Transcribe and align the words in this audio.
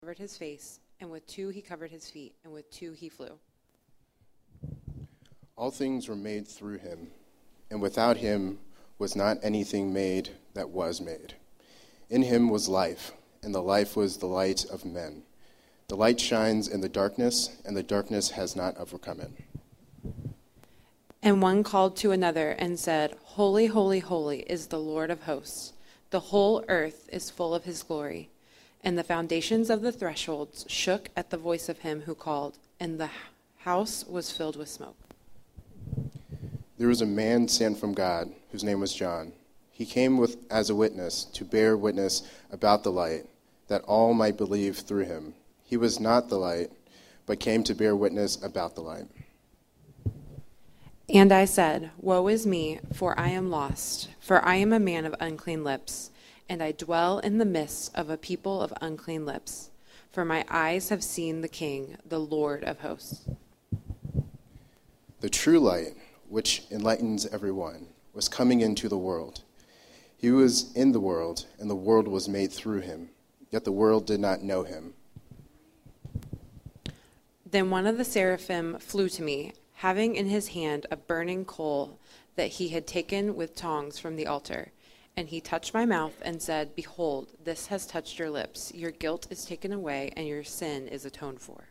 covered 0.00 0.18
his 0.18 0.36
face, 0.36 0.78
and 1.00 1.10
with 1.10 1.26
two 1.26 1.48
he 1.48 1.60
covered 1.60 1.90
his 1.90 2.08
feet, 2.08 2.32
and 2.44 2.52
with 2.52 2.70
two 2.70 2.92
he 2.92 3.08
flew. 3.08 3.32
All 5.56 5.72
things 5.72 6.08
were 6.08 6.16
made 6.16 6.46
through 6.46 6.78
him, 6.78 7.08
and 7.70 7.82
without 7.82 8.16
him 8.16 8.58
was 8.98 9.16
not 9.16 9.38
anything 9.42 9.92
made 9.92 10.30
that 10.54 10.70
was 10.70 11.00
made. 11.00 11.34
In 12.08 12.22
him 12.22 12.48
was 12.48 12.68
life, 12.68 13.12
and 13.42 13.52
the 13.52 13.60
life 13.60 13.96
was 13.96 14.16
the 14.16 14.26
light 14.26 14.64
of 14.66 14.84
men. 14.84 15.24
The 15.88 15.96
light 15.96 16.20
shines 16.20 16.68
in 16.68 16.80
the 16.80 16.88
darkness, 16.88 17.56
and 17.64 17.76
the 17.76 17.82
darkness 17.82 18.30
has 18.30 18.54
not 18.54 18.76
overcome 18.78 19.20
it. 19.20 19.32
And 21.24 21.42
one 21.42 21.64
called 21.64 21.96
to 21.96 22.12
another 22.12 22.52
and 22.52 22.78
said, 22.78 23.16
Holy, 23.24 23.66
holy, 23.66 23.98
holy 23.98 24.40
is 24.42 24.68
the 24.68 24.78
Lord 24.78 25.10
of 25.10 25.24
hosts. 25.24 25.72
The 26.10 26.20
whole 26.20 26.64
earth 26.68 27.10
is 27.12 27.30
full 27.30 27.52
of 27.52 27.64
his 27.64 27.82
glory. 27.82 28.30
And 28.82 28.96
the 28.96 29.04
foundations 29.04 29.70
of 29.70 29.82
the 29.82 29.92
thresholds 29.92 30.64
shook 30.68 31.10
at 31.16 31.30
the 31.30 31.36
voice 31.36 31.68
of 31.68 31.78
him 31.78 32.02
who 32.02 32.14
called, 32.14 32.58
and 32.78 32.98
the 32.98 33.10
house 33.58 34.04
was 34.06 34.30
filled 34.30 34.56
with 34.56 34.68
smoke. 34.68 34.96
There 36.78 36.88
was 36.88 37.02
a 37.02 37.06
man 37.06 37.48
sent 37.48 37.78
from 37.78 37.92
God, 37.92 38.30
whose 38.52 38.62
name 38.62 38.80
was 38.80 38.94
John. 38.94 39.32
He 39.70 39.84
came 39.84 40.16
with, 40.16 40.36
as 40.50 40.70
a 40.70 40.74
witness 40.74 41.24
to 41.24 41.44
bear 41.44 41.76
witness 41.76 42.22
about 42.52 42.84
the 42.84 42.92
light, 42.92 43.26
that 43.66 43.82
all 43.82 44.14
might 44.14 44.36
believe 44.36 44.78
through 44.78 45.04
him. 45.04 45.34
He 45.64 45.76
was 45.76 46.00
not 46.00 46.28
the 46.28 46.38
light, 46.38 46.70
but 47.26 47.40
came 47.40 47.62
to 47.64 47.74
bear 47.74 47.94
witness 47.94 48.42
about 48.42 48.74
the 48.74 48.80
light. 48.80 49.06
And 51.08 51.32
I 51.32 51.46
said, 51.46 51.90
Woe 51.98 52.28
is 52.28 52.46
me, 52.46 52.80
for 52.92 53.18
I 53.18 53.28
am 53.28 53.50
lost, 53.50 54.08
for 54.20 54.44
I 54.44 54.56
am 54.56 54.72
a 54.72 54.80
man 54.80 55.04
of 55.04 55.14
unclean 55.20 55.64
lips, 55.64 56.10
and 56.48 56.62
I 56.62 56.72
dwell 56.72 57.18
in 57.18 57.38
the 57.38 57.44
midst 57.44 57.94
of 57.94 58.08
a 58.08 58.16
people 58.16 58.62
of 58.62 58.72
unclean 58.80 59.26
lips. 59.26 59.70
For 60.10 60.24
my 60.24 60.44
eyes 60.48 60.88
have 60.88 61.04
seen 61.04 61.42
the 61.42 61.48
King, 61.48 61.96
the 62.06 62.18
Lord 62.18 62.64
of 62.64 62.80
hosts. 62.80 63.28
The 65.20 65.28
true 65.28 65.58
light, 65.58 65.94
which 66.28 66.62
enlightens 66.70 67.26
everyone, 67.26 67.88
was 68.14 68.28
coming 68.28 68.60
into 68.60 68.88
the 68.88 68.98
world. 68.98 69.42
He 70.16 70.30
was 70.30 70.72
in 70.74 70.92
the 70.92 71.00
world, 71.00 71.46
and 71.58 71.70
the 71.70 71.76
world 71.76 72.08
was 72.08 72.28
made 72.28 72.50
through 72.50 72.80
him, 72.80 73.10
yet 73.50 73.64
the 73.64 73.72
world 73.72 74.06
did 74.06 74.20
not 74.20 74.42
know 74.42 74.64
him. 74.64 74.94
Then 77.50 77.70
one 77.70 77.86
of 77.86 77.98
the 77.98 78.04
seraphim 78.04 78.78
flew 78.78 79.08
to 79.10 79.22
me, 79.22 79.52
having 79.74 80.16
in 80.16 80.26
his 80.26 80.48
hand 80.48 80.86
a 80.90 80.96
burning 80.96 81.44
coal 81.44 81.98
that 82.34 82.48
he 82.48 82.68
had 82.68 82.86
taken 82.86 83.36
with 83.36 83.54
tongs 83.54 83.98
from 83.98 84.16
the 84.16 84.26
altar. 84.26 84.72
And 85.18 85.28
he 85.28 85.40
touched 85.40 85.74
my 85.74 85.84
mouth 85.84 86.14
and 86.22 86.40
said, 86.40 86.76
Behold, 86.76 87.26
this 87.42 87.66
has 87.66 87.88
touched 87.88 88.20
your 88.20 88.30
lips. 88.30 88.72
Your 88.72 88.92
guilt 88.92 89.26
is 89.30 89.44
taken 89.44 89.72
away, 89.72 90.12
and 90.16 90.28
your 90.28 90.44
sin 90.44 90.86
is 90.86 91.04
atoned 91.04 91.40
for. 91.40 91.64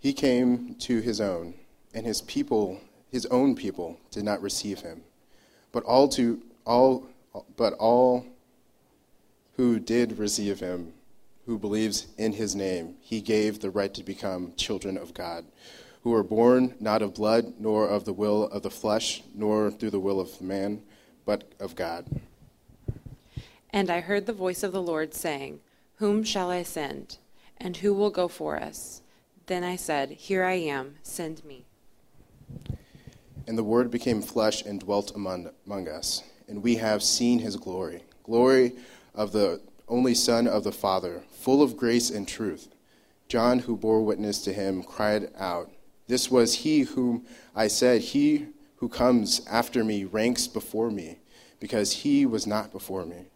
He 0.00 0.14
came 0.14 0.76
to 0.76 1.02
his 1.02 1.20
own, 1.20 1.52
and 1.92 2.06
his 2.06 2.22
people, 2.22 2.80
his 3.12 3.26
own 3.26 3.54
people, 3.54 4.00
did 4.10 4.24
not 4.24 4.40
receive 4.40 4.80
him. 4.80 5.02
But 5.72 5.82
all 5.82 6.08
to 6.08 6.40
all, 6.64 7.06
but 7.58 7.74
all 7.74 8.24
who 9.58 9.78
did 9.78 10.16
receive 10.16 10.60
him, 10.60 10.94
who 11.44 11.58
believes 11.58 12.06
in 12.16 12.32
his 12.32 12.56
name, 12.56 12.94
he 13.02 13.20
gave 13.20 13.60
the 13.60 13.68
right 13.68 13.92
to 13.92 14.02
become 14.02 14.54
children 14.56 14.96
of 14.96 15.12
God, 15.12 15.44
who 16.08 16.12
were 16.12 16.22
born 16.22 16.74
not 16.80 17.02
of 17.02 17.12
blood, 17.12 17.52
nor 17.58 17.86
of 17.86 18.06
the 18.06 18.14
will 18.14 18.44
of 18.44 18.62
the 18.62 18.70
flesh, 18.70 19.22
nor 19.34 19.70
through 19.70 19.90
the 19.90 20.00
will 20.00 20.18
of 20.18 20.40
man, 20.40 20.80
but 21.26 21.52
of 21.60 21.76
God. 21.76 22.22
And 23.68 23.90
I 23.90 24.00
heard 24.00 24.24
the 24.24 24.32
voice 24.32 24.62
of 24.62 24.72
the 24.72 24.80
Lord 24.80 25.12
saying, 25.12 25.60
Whom 25.96 26.24
shall 26.24 26.50
I 26.50 26.62
send? 26.62 27.18
And 27.58 27.76
who 27.76 27.92
will 27.92 28.08
go 28.08 28.26
for 28.26 28.56
us? 28.56 29.02
Then 29.48 29.62
I 29.62 29.76
said, 29.76 30.12
Here 30.12 30.44
I 30.44 30.54
am, 30.54 30.94
send 31.02 31.44
me. 31.44 31.66
And 33.46 33.58
the 33.58 33.62
Word 33.62 33.90
became 33.90 34.22
flesh 34.22 34.62
and 34.64 34.80
dwelt 34.80 35.14
among, 35.14 35.50
among 35.66 35.88
us, 35.88 36.22
and 36.48 36.62
we 36.62 36.76
have 36.76 37.02
seen 37.02 37.40
his 37.40 37.56
glory 37.56 38.02
glory 38.22 38.72
of 39.14 39.32
the 39.32 39.60
only 39.88 40.14
Son 40.14 40.48
of 40.48 40.64
the 40.64 40.72
Father, 40.72 41.22
full 41.30 41.62
of 41.62 41.76
grace 41.76 42.08
and 42.08 42.26
truth. 42.26 42.68
John, 43.28 43.58
who 43.58 43.76
bore 43.76 44.02
witness 44.02 44.42
to 44.44 44.54
him, 44.54 44.82
cried 44.82 45.28
out, 45.36 45.70
This 46.08 46.30
was 46.30 46.54
he 46.54 46.80
whom 46.80 47.24
I 47.54 47.68
said, 47.68 48.00
He 48.00 48.48
who 48.76 48.88
comes 48.88 49.46
after 49.46 49.84
me 49.84 50.04
ranks 50.04 50.48
before 50.48 50.90
me, 50.90 51.18
because 51.60 51.92
he 51.92 52.26
was 52.26 52.46
not 52.46 52.72
before 52.72 53.04
me. 53.04 53.26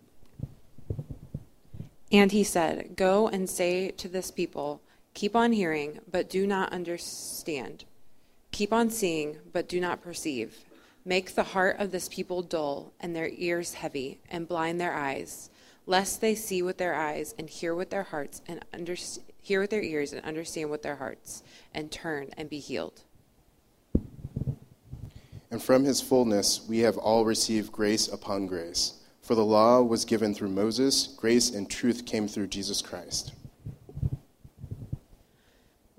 And 2.11 2.33
he 2.33 2.45
said, 2.45 2.97
Go 2.97 3.29
and 3.29 3.49
say 3.49 3.91
to 3.93 4.09
this 4.09 4.31
people, 4.31 4.81
Keep 5.15 5.37
on 5.37 5.53
hearing, 5.53 6.01
but 6.11 6.31
do 6.31 6.47
not 6.47 6.73
understand. 6.73 7.85
Keep 8.51 8.73
on 8.73 8.91
seeing, 8.91 9.39
but 9.53 9.69
do 9.69 9.81
not 9.81 10.03
perceive. 10.03 10.65
Make 11.05 11.35
the 11.35 11.43
heart 11.43 11.77
of 11.79 11.91
this 11.91 12.09
people 12.09 12.43
dull, 12.43 12.93
and 13.01 13.15
their 13.15 13.29
ears 13.29 13.75
heavy, 13.75 14.21
and 14.31 14.49
blind 14.49 14.81
their 14.81 14.95
eyes, 14.95 15.51
lest 15.85 16.21
they 16.21 16.35
see 16.35 16.63
with 16.63 16.79
their 16.79 16.95
eyes, 16.95 17.35
and 17.39 17.51
hear 17.51 17.75
with 17.75 17.91
their 17.91 18.05
hearts, 18.05 18.41
and 18.47 18.65
under, 18.73 18.95
hear 19.43 19.61
with 19.61 19.71
their 19.71 19.83
ears, 19.83 20.13
and 20.13 20.25
understand 20.25 20.71
with 20.71 20.83
their 20.83 20.97
hearts, 20.97 21.43
and 21.75 21.91
turn 21.91 22.31
and 22.37 22.49
be 22.49 22.59
healed. 22.59 23.03
And 25.51 25.63
from 25.63 25.85
his 25.85 26.01
fullness 26.01 26.67
we 26.67 26.79
have 26.79 26.97
all 26.97 27.27
received 27.27 27.73
grace 27.73 28.09
upon 28.09 28.47
grace. 28.47 28.95
For 29.21 29.35
the 29.35 29.45
law 29.45 29.83
was 29.83 30.05
given 30.05 30.35
through 30.35 30.49
Moses, 30.49 31.07
grace 31.07 31.51
and 31.51 31.69
truth 31.71 32.07
came 32.07 32.27
through 32.27 32.47
Jesus 32.47 32.81
Christ. 32.81 33.33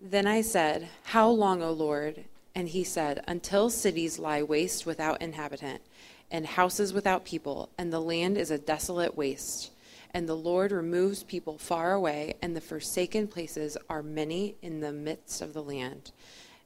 Then 0.01 0.27
I 0.27 0.41
said, 0.41 0.89
How 1.03 1.29
long, 1.29 1.61
O 1.61 1.71
Lord? 1.71 2.25
And 2.55 2.67
he 2.67 2.83
said, 2.83 3.23
Until 3.27 3.69
cities 3.69 4.19
lie 4.19 4.43
waste 4.43 4.85
without 4.85 5.21
inhabitant, 5.21 5.81
and 6.29 6.45
houses 6.45 6.93
without 6.93 7.25
people, 7.25 7.69
and 7.77 7.93
the 7.93 8.01
land 8.01 8.37
is 8.37 8.51
a 8.51 8.57
desolate 8.57 9.15
waste. 9.15 9.71
And 10.13 10.29
the 10.29 10.35
Lord 10.35 10.71
removes 10.71 11.23
people 11.23 11.57
far 11.57 11.93
away, 11.93 12.35
and 12.41 12.55
the 12.55 12.61
forsaken 12.61 13.27
places 13.27 13.77
are 13.89 14.03
many 14.03 14.55
in 14.61 14.79
the 14.79 14.91
midst 14.91 15.41
of 15.41 15.53
the 15.53 15.63
land. 15.63 16.11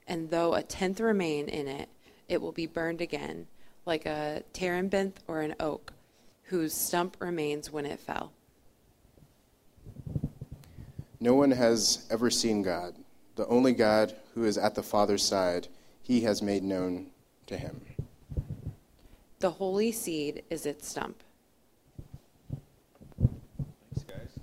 And 0.08 0.30
though 0.30 0.54
a 0.54 0.64
tenth 0.64 1.00
remain 1.00 1.48
in 1.48 1.68
it, 1.68 1.90
it 2.28 2.42
will 2.42 2.52
be 2.52 2.66
burned 2.66 3.02
again, 3.02 3.48
like 3.86 4.06
a 4.06 4.44
terebinth 4.52 5.22
or 5.28 5.42
an 5.42 5.56
oak, 5.60 5.94
whose 6.44 6.74
stump 6.74 7.16
remains 7.20 7.72
when 7.72 7.86
it 7.86 8.00
fell. 8.00 8.32
No 11.20 11.34
one 11.34 11.52
has 11.52 12.06
ever 12.12 12.30
seen 12.30 12.62
God, 12.62 12.96
the 13.36 13.48
only 13.48 13.74
God 13.74 14.16
who 14.36 14.44
is 14.44 14.58
at 14.58 14.76
the 14.76 14.84
Father's 14.84 15.24
side, 15.24 15.68
he 16.04 16.22
has 16.22 16.42
made 16.42 16.64
known 16.64 17.08
to 17.48 17.58
him. 17.58 17.82
The 19.40 19.52
holy 19.52 19.92
seed 19.92 20.44
is 20.50 20.66
its 20.66 20.88
stump. 20.88 21.24
Thanks, 23.20 24.04
guys. 24.08 24.40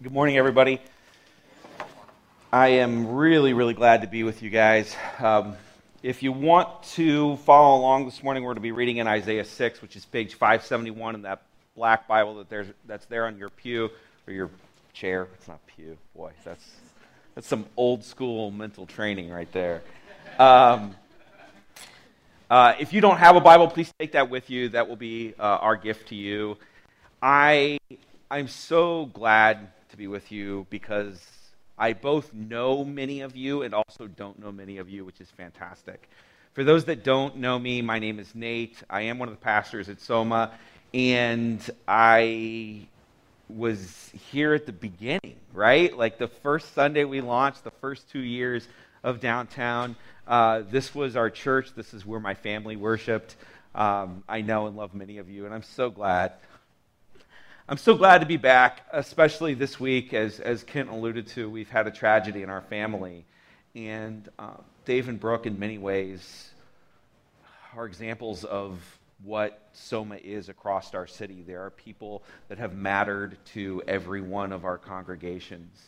Good 0.00 0.12
morning, 0.12 0.36
everybody. 0.36 0.80
I 2.52 2.68
am 2.68 3.16
really, 3.16 3.52
really 3.52 3.74
glad 3.74 4.02
to 4.02 4.06
be 4.06 4.22
with 4.22 4.44
you 4.44 4.48
guys. 4.48 4.94
Um, 5.18 5.56
if 6.04 6.22
you 6.22 6.30
want 6.30 6.84
to 6.94 7.36
follow 7.38 7.80
along 7.80 8.04
this 8.04 8.22
morning, 8.22 8.44
we're 8.44 8.50
going 8.50 8.58
to 8.58 8.60
be 8.60 8.70
reading 8.70 8.98
in 8.98 9.08
Isaiah 9.08 9.44
6, 9.44 9.82
which 9.82 9.96
is 9.96 10.04
page 10.04 10.34
571 10.34 11.16
in 11.16 11.22
that 11.22 11.42
black 11.74 12.06
Bible 12.06 12.36
that 12.36 12.48
there's, 12.48 12.68
that's 12.86 13.06
there 13.06 13.26
on 13.26 13.38
your 13.38 13.48
pew 13.48 13.90
or 14.28 14.32
your 14.32 14.50
chair. 14.92 15.26
It's 15.34 15.48
not 15.48 15.58
pew. 15.66 15.98
Boy, 16.14 16.30
that's, 16.44 16.76
that's 17.34 17.48
some 17.48 17.66
old 17.76 18.04
school 18.04 18.52
mental 18.52 18.86
training 18.86 19.30
right 19.30 19.50
there. 19.50 19.82
Um, 20.38 20.94
uh, 22.48 22.74
if 22.78 22.92
you 22.92 23.00
don't 23.00 23.18
have 23.18 23.34
a 23.34 23.40
Bible, 23.40 23.66
please 23.66 23.92
take 23.98 24.12
that 24.12 24.30
with 24.30 24.48
you. 24.48 24.68
That 24.68 24.88
will 24.88 24.94
be 24.94 25.34
uh, 25.40 25.42
our 25.42 25.74
gift 25.74 26.10
to 26.10 26.14
you. 26.14 26.56
I, 27.20 27.80
I'm 28.30 28.46
so 28.46 29.06
glad 29.06 29.72
be 29.98 30.06
with 30.06 30.30
you 30.30 30.64
because 30.70 31.20
I 31.76 31.92
both 31.92 32.32
know 32.32 32.84
many 32.84 33.20
of 33.22 33.34
you 33.34 33.62
and 33.62 33.74
also 33.74 34.06
don't 34.06 34.38
know 34.38 34.52
many 34.52 34.78
of 34.78 34.88
you, 34.88 35.04
which 35.04 35.20
is 35.20 35.28
fantastic. 35.28 36.08
For 36.52 36.62
those 36.62 36.84
that 36.84 37.02
don't 37.02 37.38
know 37.38 37.58
me, 37.58 37.82
my 37.82 37.98
name 37.98 38.20
is 38.20 38.32
Nate. 38.32 38.80
I 38.88 39.02
am 39.02 39.18
one 39.18 39.28
of 39.28 39.34
the 39.34 39.44
pastors 39.44 39.88
at 39.88 40.00
Soma, 40.00 40.52
and 40.94 41.68
I 41.88 42.86
was 43.48 44.12
here 44.30 44.54
at 44.54 44.66
the 44.66 44.72
beginning, 44.72 45.36
right? 45.52 45.96
Like 45.96 46.18
the 46.18 46.28
first 46.28 46.74
Sunday 46.74 47.02
we 47.04 47.20
launched, 47.20 47.64
the 47.64 47.72
first 47.72 48.08
two 48.08 48.20
years 48.20 48.68
of 49.02 49.18
downtown. 49.18 49.96
Uh, 50.28 50.62
this 50.70 50.94
was 50.94 51.16
our 51.16 51.28
church. 51.28 51.74
This 51.74 51.92
is 51.92 52.06
where 52.06 52.20
my 52.20 52.34
family 52.34 52.76
worshiped. 52.76 53.34
Um, 53.74 54.22
I 54.28 54.42
know 54.42 54.68
and 54.68 54.76
love 54.76 54.94
many 54.94 55.18
of 55.18 55.28
you, 55.28 55.44
and 55.44 55.52
I'm 55.52 55.62
so 55.64 55.90
glad. 55.90 56.34
I'm 57.70 57.76
so 57.76 57.94
glad 57.94 58.22
to 58.22 58.26
be 58.26 58.38
back, 58.38 58.86
especially 58.92 59.52
this 59.52 59.78
week. 59.78 60.14
As, 60.14 60.40
as 60.40 60.64
Kent 60.64 60.88
alluded 60.88 61.26
to, 61.26 61.50
we've 61.50 61.68
had 61.68 61.86
a 61.86 61.90
tragedy 61.90 62.42
in 62.42 62.48
our 62.48 62.62
family. 62.62 63.26
And 63.74 64.26
uh, 64.38 64.54
Dave 64.86 65.10
and 65.10 65.20
Brooke, 65.20 65.44
in 65.44 65.58
many 65.58 65.76
ways, 65.76 66.48
are 67.76 67.84
examples 67.84 68.44
of 68.44 68.80
what 69.22 69.68
Soma 69.74 70.16
is 70.16 70.48
across 70.48 70.94
our 70.94 71.06
city. 71.06 71.44
There 71.46 71.62
are 71.62 71.68
people 71.68 72.22
that 72.48 72.56
have 72.56 72.74
mattered 72.74 73.36
to 73.52 73.82
every 73.86 74.22
one 74.22 74.50
of 74.50 74.64
our 74.64 74.78
congregations. 74.78 75.78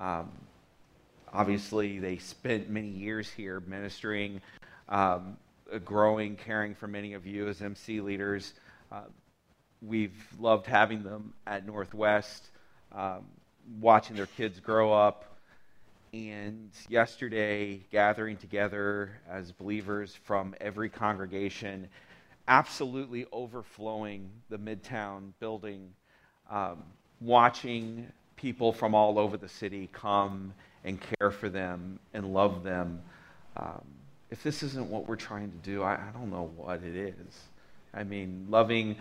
Um, 0.00 0.30
obviously, 1.30 1.98
they 1.98 2.16
spent 2.16 2.70
many 2.70 2.88
years 2.88 3.28
here 3.28 3.60
ministering, 3.66 4.40
um, 4.88 5.36
growing, 5.84 6.36
caring 6.36 6.74
for 6.74 6.86
many 6.86 7.12
of 7.12 7.26
you 7.26 7.48
as 7.48 7.60
MC 7.60 8.00
leaders. 8.00 8.54
Uh, 8.90 9.02
we've 9.86 10.26
loved 10.38 10.66
having 10.66 11.02
them 11.02 11.32
at 11.46 11.66
Northwest, 11.66 12.48
um, 12.92 13.24
watching 13.80 14.16
their 14.16 14.26
kids 14.26 14.60
grow 14.60 14.92
up. 14.92 15.24
And 16.12 16.70
yesterday, 16.88 17.80
gathering 17.90 18.36
together 18.36 19.18
as 19.30 19.50
believers 19.50 20.14
from 20.24 20.54
every 20.60 20.90
congregation 20.90 21.88
absolutely 22.48 23.26
overflowing 23.32 24.28
the 24.50 24.58
Midtown 24.58 25.32
building, 25.40 25.90
um, 26.50 26.82
watching 27.20 28.06
people 28.36 28.72
from 28.72 28.94
all 28.94 29.18
over 29.18 29.36
the 29.36 29.48
city 29.48 29.88
come 29.92 30.52
and 30.84 30.98
care 31.00 31.30
for 31.30 31.48
them 31.48 31.98
and 32.12 32.34
love 32.34 32.64
them. 32.64 33.00
Um, 33.56 33.82
if 34.30 34.42
this 34.42 34.62
isn't 34.62 34.88
what 34.88 35.06
we're 35.06 35.16
trying 35.16 35.50
to 35.50 35.58
do, 35.58 35.82
I, 35.82 35.94
I 35.94 36.10
don't 36.12 36.30
know 36.30 36.50
what 36.56 36.82
it 36.82 36.96
is. 36.96 37.40
I 37.94 38.04
mean, 38.04 38.46
loving 38.48 38.96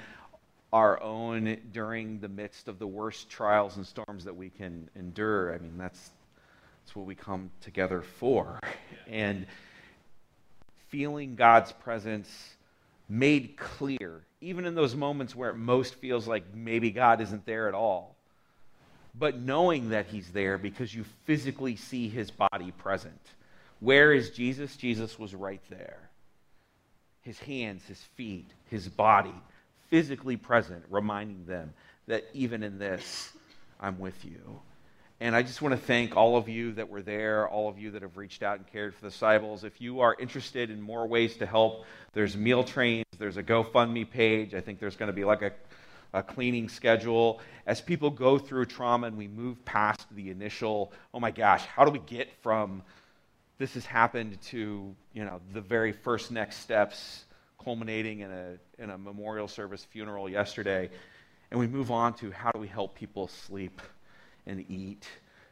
our 0.74 1.02
own 1.02 1.58
during 1.74 2.20
the 2.20 2.30
midst 2.30 2.68
of 2.68 2.80
the 2.80 2.88
worst 2.88 3.30
trials 3.30 3.76
and 3.78 3.86
storms 3.86 4.24
that 4.26 4.36
we 4.36 4.50
can 4.50 4.90
endure. 4.96 5.54
I 5.54 5.58
mean, 5.58 5.78
that's, 5.78 6.12
that's 6.84 6.96
what 6.96 7.06
we 7.06 7.16
come 7.16 7.52
together 7.62 8.02
for. 8.02 8.60
And 9.08 9.46
feeling 10.90 11.36
God's 11.36 11.72
presence 11.72 12.30
made 13.10 13.58
clear, 13.58 14.22
even 14.40 14.66
in 14.66 14.74
those 14.74 14.96
moments 14.96 15.36
where 15.36 15.50
it 15.50 15.58
most 15.58 15.96
feels 15.96 16.28
like 16.28 16.44
maybe 16.56 16.92
God 16.92 17.20
isn't 17.20 17.46
there 17.46 17.68
at 17.68 17.74
all. 17.74 18.16
But 19.14 19.40
knowing 19.40 19.90
that 19.90 20.06
He's 20.06 20.30
there 20.30 20.58
because 20.58 20.96
you 20.96 21.04
physically 21.26 21.76
see 21.76 22.08
His 22.08 22.32
body 22.32 22.72
present. 22.78 23.20
Where 23.82 24.14
is 24.14 24.30
Jesus? 24.30 24.78
Jesus 24.78 25.20
was 25.20 25.36
right 25.36 25.62
there. 25.70 25.98
His 27.22 27.40
hands, 27.40 27.84
His 27.86 28.02
feet, 28.16 28.50
His 28.70 28.88
body, 28.88 29.34
physically 29.92 30.38
present, 30.38 30.84
reminding 30.90 31.46
them 31.46 31.74
that 32.08 32.24
even 32.34 32.64
in 32.64 32.80
this, 32.80 33.32
I'm 33.80 34.00
with 34.00 34.26
you. 34.26 34.60
And 35.20 35.36
I 35.36 35.44
just 35.44 35.62
want 35.62 35.76
to 35.76 35.80
thank 35.80 36.18
all 36.18 36.36
of 36.36 36.50
you 36.50 36.72
that 36.72 36.90
were 36.90 37.04
there, 37.04 37.48
all 37.48 37.70
of 37.70 37.78
you 37.78 37.92
that 37.92 38.02
have 38.02 38.18
reached 38.18 38.42
out 38.42 38.58
and 38.58 38.66
cared 38.66 38.96
for 38.96 39.02
the 39.02 39.10
disciples. 39.12 39.64
If 39.64 39.80
you 39.80 40.00
are 40.00 40.16
interested 40.20 40.72
in 40.72 40.82
more 40.82 41.08
ways 41.08 41.38
to 41.38 41.46
help, 41.46 41.86
there's 42.14 42.36
meal 42.36 42.64
trains, 42.64 43.06
there's 43.20 43.38
a 43.38 43.44
GoFundMe 43.44 44.10
page. 44.10 44.56
I 44.56 44.62
think 44.62 44.80
there's 44.80 44.96
going 44.96 45.08
to 45.10 45.14
be 45.14 45.24
like 45.24 45.44
a, 45.44 45.52
a 46.12 46.24
cleaning 46.24 46.70
schedule. 46.70 47.40
As 47.68 47.82
people 47.82 48.10
go 48.10 48.40
through 48.40 48.66
trauma 48.66 49.06
and 49.06 49.16
we 49.16 49.28
move 49.28 49.64
past 49.64 50.08
the 50.16 50.32
initial, 50.32 50.92
oh 51.14 51.20
my 51.20 51.30
gosh, 51.30 51.64
how 51.66 51.86
do 51.86 51.92
we 51.92 52.00
get 52.00 52.32
from 52.42 52.82
this 53.62 53.76
has 53.76 53.86
happened 53.86 54.42
to 54.42 54.96
you 55.14 55.24
know 55.24 55.40
the 55.54 55.62
very 55.62 55.92
first 55.92 56.32
next 56.32 56.58
steps, 56.58 57.26
culminating 57.64 58.20
in 58.20 58.32
a 58.32 58.58
in 58.82 58.90
a 58.90 58.98
memorial 58.98 59.48
service 59.48 59.84
funeral 59.84 60.30
yesterday, 60.30 60.90
and 61.52 61.60
we 61.60 61.68
move 61.68 61.92
on 61.92 62.14
to 62.16 62.32
how 62.32 62.52
do 62.52 62.60
we 62.60 62.68
help 62.68 62.96
people 62.96 63.28
sleep 63.28 63.82
and 64.46 64.66
eat 64.70 65.08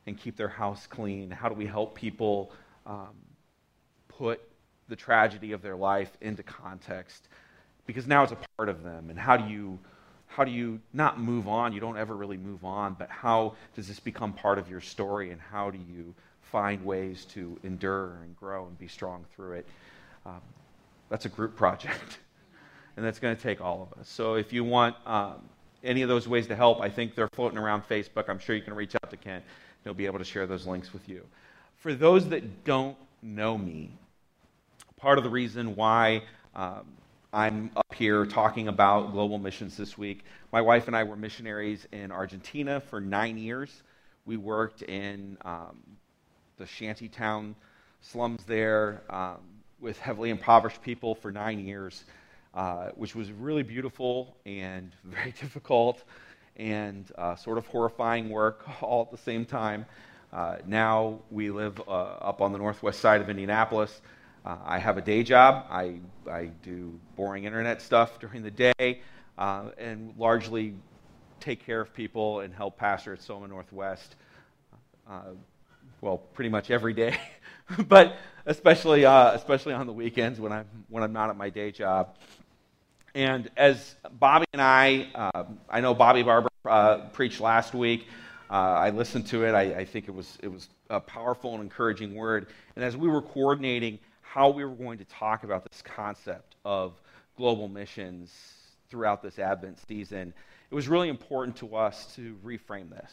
and 0.08 0.18
keep 0.18 0.36
their 0.36 0.48
house 0.48 0.88
clean? 0.88 1.30
How 1.30 1.50
do 1.50 1.56
we 1.56 1.66
help 1.66 1.96
people 1.96 2.52
um, 2.86 3.16
put 4.08 4.42
the 4.88 4.96
tragedy 4.96 5.52
of 5.52 5.62
their 5.62 5.76
life 5.76 6.12
into 6.22 6.44
context? 6.44 7.28
Because 7.86 8.08
now 8.08 8.24
it's 8.24 8.32
a 8.32 8.38
part 8.58 8.70
of 8.70 8.84
them. 8.84 9.10
And 9.10 9.20
how 9.20 9.38
do 9.38 9.52
you 9.52 9.80
how 10.28 10.44
do 10.44 10.52
you 10.52 10.80
not 10.94 11.20
move 11.20 11.48
on? 11.48 11.74
You 11.74 11.80
don't 11.80 11.98
ever 11.98 12.16
really 12.16 12.38
move 12.38 12.64
on, 12.64 12.96
but 12.98 13.10
how 13.10 13.56
does 13.76 13.88
this 13.88 14.00
become 14.00 14.32
part 14.34 14.60
of 14.60 14.70
your 14.70 14.80
story? 14.82 15.32
And 15.32 15.42
how 15.42 15.72
do 15.72 15.78
you 15.78 16.14
find 16.42 16.86
ways 16.86 17.26
to 17.26 17.58
endure 17.64 18.20
and 18.24 18.36
grow 18.36 18.68
and 18.68 18.78
be 18.78 18.88
strong 18.88 19.26
through 19.36 19.54
it? 19.54 19.68
Um, 20.26 20.42
that's 21.10 21.26
a 21.26 21.30
group 21.30 21.56
project, 21.56 22.20
and 22.98 23.06
that's 23.06 23.20
going 23.20 23.36
to 23.36 23.42
take 23.42 23.62
all 23.62 23.90
of 23.92 24.00
us. 24.00 24.08
So 24.08 24.36
if 24.36 24.54
you 24.54 24.64
want 24.64 24.96
um, 25.06 25.42
any 25.84 26.02
of 26.02 26.10
those 26.10 26.28
ways 26.28 26.48
to 26.48 26.56
help, 26.56 26.82
I 26.82 26.90
think 26.90 27.16
they're 27.16 27.30
floating 27.30 27.58
around 27.58 27.84
Facebook. 27.90 28.30
I'm 28.30 28.40
sure 28.40 28.56
you 28.56 28.62
can 28.62 28.74
reach 28.74 28.96
out 28.96 29.10
to 29.10 29.18
Kent. 29.18 29.44
He'll 29.84 29.94
be 29.94 30.06
able 30.06 30.20
to 30.20 30.26
share 30.26 30.46
those 30.46 30.68
links 30.68 30.94
with 30.94 31.08
you. 31.08 31.26
For 31.78 31.94
those 31.94 32.30
that 32.30 32.66
don't 32.66 32.98
know 33.22 33.58
me, 33.58 33.92
part 34.98 35.18
of 35.18 35.24
the 35.24 35.30
reason 35.30 35.76
why 35.76 36.24
um, 36.56 36.86
I'm 37.32 37.72
up 37.76 37.94
here 37.94 38.26
talking 38.26 38.68
about 38.68 39.12
global 39.12 39.38
missions 39.38 39.78
this 39.78 39.98
week, 39.98 40.26
my 40.52 40.62
wife 40.62 40.88
and 40.88 40.96
I 40.96 41.04
were 41.04 41.16
missionaries 41.16 41.88
in 41.92 42.12
Argentina 42.12 42.82
for 42.82 43.00
nine 43.00 43.38
years. 43.38 43.84
We 44.26 44.36
worked 44.36 44.82
in 44.82 45.38
um, 45.46 45.78
the 46.58 46.66
shantytown 46.66 47.56
slums 48.02 48.44
there 48.46 49.02
um, 49.10 49.40
with 49.82 50.00
heavily 50.00 50.30
impoverished 50.30 50.82
people 50.82 51.16
for 51.16 51.32
nine 51.32 51.60
years 51.60 52.04
uh, 52.54 52.90
which 52.96 53.16
was 53.16 53.32
really 53.32 53.64
beautiful 53.64 54.36
and 54.46 54.92
very 55.04 55.32
difficult 55.32 56.04
and 56.58 57.12
uh, 57.18 57.36
sort 57.36 57.58
of 57.58 57.68
horrifying 57.68 58.30
work 58.30 58.68
all 58.82 59.04
at 59.04 59.12
the 59.12 59.18
same 59.18 59.46
time. 59.46 59.86
Uh, 60.32 60.58
now 60.68 61.20
we 61.32 61.50
live 61.50 61.80
uh, 61.88 61.92
up 61.92 62.42
on 62.42 62.52
the 62.52 62.58
northwest 62.58 63.00
side 63.00 63.22
of 63.22 63.30
Indianapolis. 63.30 64.02
Uh, 64.46 64.58
I 64.66 64.78
have 64.78 64.98
a 64.98 65.02
day 65.02 65.24
job. 65.24 65.66
I, 65.70 66.00
I 66.30 66.46
do 66.64 67.00
boring 67.16 67.44
internet 67.44 67.82
stuff 67.82 68.20
during 68.20 68.44
the 68.44 68.52
day 68.52 69.02
and 69.38 70.14
largely 70.18 70.76
take 71.40 71.66
care 71.66 71.82
of 71.82 71.94
people 71.94 72.42
and 72.42 72.54
help 72.54 72.78
pastor 72.78 73.14
at 73.14 73.22
Soma 73.22 73.48
Northwest. 73.48 74.16
well, 76.02 76.18
pretty 76.34 76.50
much 76.50 76.72
every 76.72 76.94
day, 76.94 77.18
but 77.88 78.16
especially 78.50 79.04
especially 79.04 79.74
on 79.74 79.88
the 79.88 79.94
weekends 79.94 80.40
when 80.40 80.52
I'm 80.52 80.66
when 80.90 81.04
I'm 81.04 81.14
not 81.14 81.30
at 81.30 81.38
my 81.38 81.50
day 81.50 81.72
job. 81.72 82.18
And 83.16 83.50
as 83.56 83.96
Bobby 84.20 84.46
and 84.54 84.62
I, 84.62 85.08
uh, 85.16 85.46
I 85.70 85.82
know 85.82 85.94
Bobby 85.94 86.24
Barber 86.24 86.50
uh, 86.66 87.08
preached 87.14 87.40
last 87.40 87.74
week. 87.74 88.08
Uh, 88.50 88.54
I 88.54 88.90
listened 88.90 89.28
to 89.28 89.46
it. 89.46 89.54
I, 89.54 89.80
I, 89.80 89.86
think 89.86 90.08
it 90.08 90.14
was, 90.14 90.38
it 90.42 90.48
was 90.48 90.70
a 90.90 91.00
powerful 91.00 91.54
and 91.54 91.64
encouraging 91.64 92.16
word. 92.16 92.48
And 92.76 92.86
as 92.86 92.96
we 92.96 93.08
were 93.08 93.22
coordinating 93.22 94.00
how 94.22 94.50
we 94.50 94.64
were 94.64 94.76
going 94.76 95.00
to 95.00 95.06
talk 95.06 95.44
about 95.44 95.64
this 95.70 95.82
concept 95.82 96.56
of 96.66 96.94
global 97.36 97.68
missions 97.68 98.32
throughout 98.90 99.24
this 99.24 99.40
Advent 99.40 99.80
season, 99.88 100.34
it 100.70 100.76
was 100.76 100.88
really 100.88 101.10
important 101.10 101.58
to 101.58 101.76
us 101.76 102.14
to 102.16 102.38
reframe 102.44 102.90
this. 102.90 103.12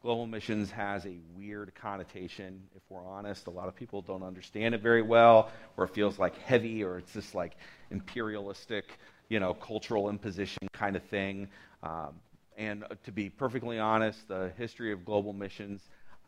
Global 0.00 0.26
missions 0.26 0.70
has 0.70 1.06
a 1.06 1.18
weird 1.36 1.74
connotation, 1.74 2.62
if 2.76 2.82
we're 2.88 3.06
honest. 3.06 3.48
A 3.48 3.50
lot 3.50 3.66
of 3.66 3.74
people 3.74 4.00
don't 4.00 4.22
understand 4.22 4.74
it 4.74 4.80
very 4.80 5.02
well, 5.02 5.50
or 5.76 5.84
it 5.84 5.90
feels 5.94 6.18
like 6.18 6.38
heavy, 6.38 6.84
or 6.84 6.98
it's 6.98 7.12
just 7.12 7.34
like 7.34 7.56
imperialistic 7.90 8.84
you 9.28 9.40
know, 9.40 9.54
cultural 9.54 10.08
imposition 10.08 10.68
kind 10.72 10.96
of 10.96 11.02
thing. 11.04 11.48
Um, 11.82 12.14
and 12.56 12.84
uh, 12.84 12.94
to 13.04 13.12
be 13.12 13.28
perfectly 13.28 13.78
honest, 13.78 14.26
the 14.28 14.52
history 14.56 14.92
of 14.92 15.04
global 15.04 15.32
missions 15.32 15.82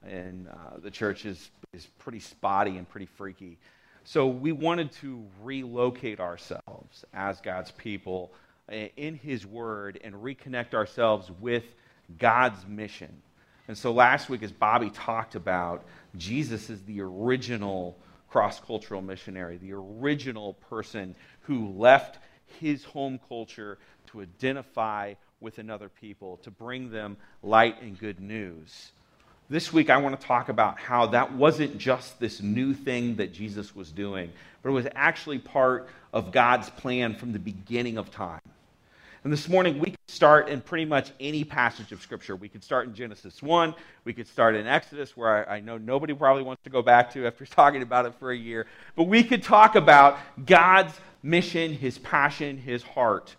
in 0.07 0.49
uh, 0.49 0.79
the 0.83 0.91
church 0.91 1.25
is, 1.25 1.51
is 1.73 1.87
pretty 1.99 2.21
spotty 2.21 2.77
and 2.77 2.89
pretty 2.89 3.07
freaky. 3.07 3.59
So 4.05 4.27
we 4.27 4.53
wanted 4.53 4.93
to 4.93 5.25
relocate 5.43 6.21
ourselves 6.21 7.05
as 7.13 7.41
God's 7.41 7.71
people 7.73 8.33
uh, 8.71 8.75
in 8.97 9.15
His 9.15 9.47
Word 9.47 10.01
and 10.03 10.15
reconnect 10.15 10.75
ourselves 10.75 11.31
with 11.41 11.65
God's 12.19 12.67
mission. 12.67 13.23
And 13.71 13.79
so 13.79 13.93
last 13.93 14.29
week, 14.29 14.43
as 14.43 14.51
Bobby 14.51 14.91
talked 14.91 15.37
about, 15.37 15.85
Jesus 16.17 16.71
is 16.71 16.83
the 16.83 17.03
original 17.03 17.97
cross 18.29 18.59
cultural 18.59 19.01
missionary, 19.01 19.59
the 19.59 19.75
original 19.75 20.55
person 20.55 21.15
who 21.43 21.69
left 21.69 22.19
his 22.59 22.83
home 22.83 23.21
culture 23.29 23.79
to 24.09 24.23
identify 24.23 25.15
with 25.41 25.61
another 25.61 25.89
people, 25.89 26.39
to 26.39 26.51
bring 26.51 26.91
them 26.91 27.17
light 27.45 27.81
and 27.81 27.97
good 27.97 28.19
news. 28.19 28.91
This 29.49 29.73
week, 29.73 29.89
I 29.89 29.99
want 29.99 30.21
to 30.21 30.27
talk 30.27 30.49
about 30.49 30.81
how 30.81 31.07
that 31.07 31.35
wasn't 31.35 31.79
just 31.79 32.19
this 32.19 32.43
new 32.43 32.75
thing 32.75 33.15
that 33.19 33.33
Jesus 33.33 33.73
was 33.73 33.93
doing, 33.93 34.33
but 34.65 34.71
it 34.71 34.73
was 34.73 34.89
actually 34.97 35.39
part 35.39 35.89
of 36.13 36.33
God's 36.33 36.69
plan 36.71 37.15
from 37.15 37.33
the 37.33 37.39
beginning 37.39 37.99
of 37.99 38.11
time. 38.11 38.41
And 39.23 39.31
this 39.31 39.51
morning, 39.51 39.79
we 39.79 39.91
could 39.91 39.99
start 40.09 40.49
in 40.49 40.63
pretty 40.63 40.87
much 40.87 41.11
any 41.21 41.45
passage 41.45 41.93
of 41.93 42.01
Scripture. 42.01 42.37
We 42.37 42.49
could 42.49 42.65
start 42.65 42.87
in 42.87 42.95
Genesis 42.95 43.43
1. 43.43 43.75
We 44.05 44.15
could 44.15 44.27
start 44.27 44.57
in 44.57 44.67
Exodus, 44.67 45.15
where 45.15 45.47
I, 45.47 45.57
I, 45.57 45.61
know 45.61 45.77
nobody 45.77 46.15
probably 46.15 46.43
wants 46.43 46.63
to 46.65 46.71
go 46.71 46.81
back 46.81 47.13
to 47.13 47.27
after 47.27 47.45
talking 47.47 47.83
about 47.83 48.07
it 48.07 48.15
for 48.19 48.31
a 48.31 48.37
year. 48.37 48.67
But 48.97 49.05
we 49.05 49.23
could 49.23 49.43
talk 49.43 49.75
about 49.75 50.19
God's 50.47 50.99
mission, 51.23 51.75
his 51.75 51.99
passion, 51.99 52.57
his 52.57 52.83
heart 52.83 53.37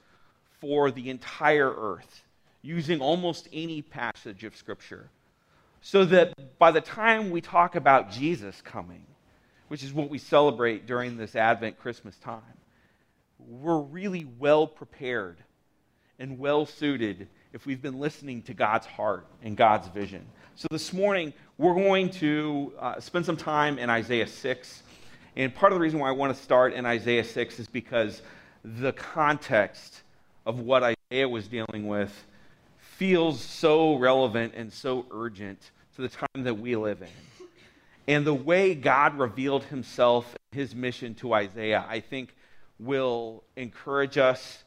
for 0.59 0.91
the 0.91 1.09
entire 1.09 1.73
earth, 1.73 2.23
using 2.61 3.01
almost 3.01 3.47
any 3.51 3.81
passage 3.81 4.43
of 4.43 4.55
Scripture. 4.55 5.09
So 5.81 6.05
that 6.05 6.59
by 6.59 6.69
the 6.69 6.81
time 6.81 7.31
we 7.31 7.41
talk 7.41 7.75
about 7.75 8.11
Jesus 8.11 8.61
coming, 8.61 9.03
which 9.67 9.83
is 9.83 9.91
what 9.91 10.11
we 10.11 10.19
celebrate 10.19 10.85
during 10.85 11.17
this 11.17 11.35
Advent 11.35 11.79
Christmas 11.79 12.15
time, 12.19 12.43
we're 13.39 13.79
really 13.79 14.27
well 14.37 14.67
prepared 14.67 15.37
and 16.21 16.37
well 16.37 16.67
suited 16.67 17.27
if 17.51 17.65
we've 17.65 17.81
been 17.81 17.99
listening 17.99 18.43
to 18.43 18.53
God's 18.53 18.85
heart 18.85 19.25
and 19.41 19.57
God's 19.57 19.87
vision. 19.87 20.23
So 20.55 20.67
this 20.69 20.93
morning, 20.93 21.33
we're 21.57 21.73
going 21.73 22.11
to 22.11 22.73
uh, 22.79 22.99
spend 22.99 23.25
some 23.25 23.37
time 23.37 23.79
in 23.79 23.89
Isaiah 23.89 24.27
6. 24.27 24.83
And 25.35 25.53
part 25.53 25.73
of 25.73 25.79
the 25.79 25.81
reason 25.81 25.99
why 25.99 26.09
I 26.09 26.11
want 26.11 26.35
to 26.35 26.41
start 26.41 26.73
in 26.73 26.85
Isaiah 26.85 27.23
6 27.23 27.59
is 27.59 27.67
because 27.67 28.21
the 28.63 28.93
context 28.93 30.03
of 30.45 30.59
what 30.59 30.83
Isaiah 30.83 31.27
was 31.27 31.47
dealing 31.47 31.87
with 31.87 32.13
feels 32.77 33.41
so 33.41 33.95
relevant 33.95 34.53
and 34.55 34.71
so 34.71 35.07
urgent 35.09 35.71
to 35.95 36.03
the 36.03 36.09
time 36.09 36.43
that 36.43 36.59
we 36.59 36.75
live 36.75 37.01
in. 37.01 37.47
And 38.07 38.27
the 38.27 38.33
way 38.33 38.75
God 38.75 39.17
revealed 39.17 39.63
himself, 39.63 40.35
his 40.51 40.75
mission 40.75 41.15
to 41.15 41.33
Isaiah, 41.33 41.83
I 41.89 41.99
think 41.99 42.35
will 42.77 43.43
encourage 43.55 44.19
us. 44.19 44.63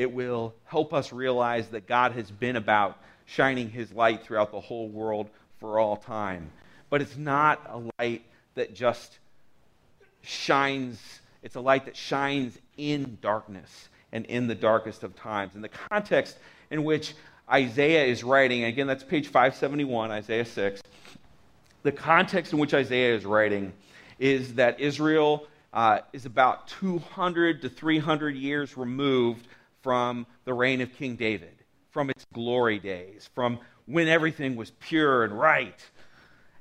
It 0.00 0.14
will 0.14 0.54
help 0.64 0.94
us 0.94 1.12
realize 1.12 1.68
that 1.68 1.86
God 1.86 2.12
has 2.12 2.30
been 2.30 2.56
about 2.56 2.96
shining 3.26 3.68
his 3.68 3.92
light 3.92 4.22
throughout 4.22 4.50
the 4.50 4.58
whole 4.58 4.88
world 4.88 5.28
for 5.58 5.78
all 5.78 5.98
time. 5.98 6.50
But 6.88 7.02
it's 7.02 7.18
not 7.18 7.60
a 7.68 7.82
light 7.98 8.22
that 8.54 8.74
just 8.74 9.18
shines, 10.22 11.20
it's 11.42 11.54
a 11.54 11.60
light 11.60 11.84
that 11.84 11.98
shines 11.98 12.56
in 12.78 13.18
darkness 13.20 13.90
and 14.10 14.24
in 14.24 14.46
the 14.46 14.54
darkest 14.54 15.02
of 15.02 15.14
times. 15.16 15.54
In 15.54 15.60
the 15.60 15.68
context 15.68 16.38
in 16.70 16.82
which 16.82 17.12
Isaiah 17.52 18.06
is 18.06 18.24
writing, 18.24 18.64
again, 18.64 18.86
that's 18.86 19.04
page 19.04 19.26
571, 19.26 20.10
Isaiah 20.10 20.46
6. 20.46 20.82
The 21.82 21.92
context 21.92 22.54
in 22.54 22.58
which 22.58 22.72
Isaiah 22.72 23.14
is 23.14 23.26
writing 23.26 23.74
is 24.18 24.54
that 24.54 24.80
Israel 24.80 25.46
uh, 25.74 25.98
is 26.14 26.24
about 26.24 26.68
200 26.68 27.60
to 27.60 27.68
300 27.68 28.34
years 28.34 28.78
removed 28.78 29.46
from 29.82 30.26
the 30.44 30.54
reign 30.54 30.80
of 30.80 30.92
King 30.94 31.16
David, 31.16 31.54
from 31.90 32.10
its 32.10 32.26
glory 32.32 32.78
days, 32.78 33.28
from 33.34 33.58
when 33.86 34.08
everything 34.08 34.56
was 34.56 34.70
pure 34.70 35.24
and 35.24 35.38
right. 35.38 35.80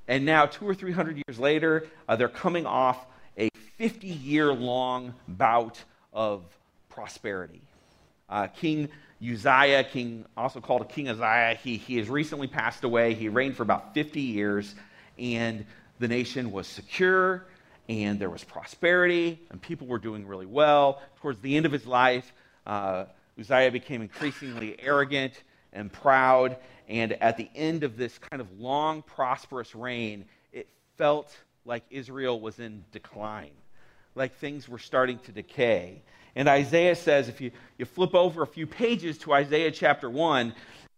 And 0.08 0.26
now, 0.26 0.46
two 0.46 0.68
or 0.68 0.74
three 0.74 0.92
hundred 0.92 1.22
years 1.28 1.40
later, 1.40 1.88
uh, 2.08 2.16
they're 2.16 2.30
coming 2.30 2.66
off 2.66 3.06
a 3.38 3.50
50 3.78 4.08
year 4.08 4.52
long 4.52 5.14
bout 5.28 5.84
of 6.12 6.44
prosperity. 6.90 7.62
Uh, 8.28 8.48
King 8.48 8.90
Uzziah, 9.22 9.84
king, 9.84 10.26
also 10.38 10.62
called 10.62 10.88
King 10.90 11.10
Azariah, 11.10 11.56
he, 11.56 11.78
he 11.78 11.98
has 11.98 12.10
recently 12.10 12.48
passed 12.48 12.84
away. 12.84 13.14
He 13.14 13.28
reigned 13.28 13.58
for 13.58 13.64
about 13.64 13.94
50 13.94 14.22
years, 14.22 14.76
and 15.18 15.66
the 16.00 16.08
nation 16.08 16.52
was 16.52 16.68
secure, 16.68 17.46
and 17.90 18.20
there 18.20 18.30
was 18.30 18.44
prosperity, 18.44 19.40
and 19.50 19.62
people 19.62 19.88
were 19.88 19.98
doing 20.00 20.26
really 20.26 20.46
well. 20.46 21.02
Towards 21.22 21.42
the 21.42 21.58
end 21.58 21.66
of 21.66 21.72
his 21.74 21.86
life, 21.86 22.32
uh, 22.70 23.06
Uzziah 23.40 23.72
became 23.72 24.02
increasingly 24.02 24.76
arrogant 24.80 25.42
and 25.74 25.92
proud, 25.92 26.58
and 26.88 27.14
at 27.14 27.36
the 27.36 27.50
end 27.56 27.84
of 27.84 27.98
this 27.98 28.18
kind 28.18 28.42
of 28.42 28.60
long, 28.60 29.02
prosperous 29.02 29.74
reign, 29.74 30.26
it 30.54 30.68
felt 30.96 31.36
like 31.66 31.84
Israel 31.90 32.40
was 32.40 32.60
in 32.60 32.84
decline, 32.92 33.52
like 34.14 34.36
things 34.36 34.70
were 34.70 34.78
starting 34.78 35.18
to 35.20 35.32
decay. 35.32 36.04
And 36.36 36.48
Isaiah 36.48 36.96
says, 36.96 37.28
if 37.28 37.42
you, 37.42 37.52
you 37.80 37.86
flip 37.86 38.14
over 38.14 38.44
a 38.44 38.48
few 38.48 38.68
pages 38.68 39.18
to 39.20 39.34
Isaiah 39.34 39.72
chapter 39.72 40.10
1, 40.10 40.54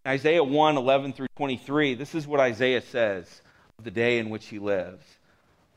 Isaiah 0.06 0.44
1 0.44 0.78
11 0.78 1.14
through 1.14 1.28
23, 1.38 1.96
this 1.96 2.16
is 2.16 2.28
what 2.28 2.42
Isaiah 2.42 2.82
says 2.82 3.42
of 3.78 3.86
the 3.86 3.92
day 3.92 4.20
in 4.20 4.30
which 4.30 4.48
he 4.48 4.60
lives. 4.60 5.06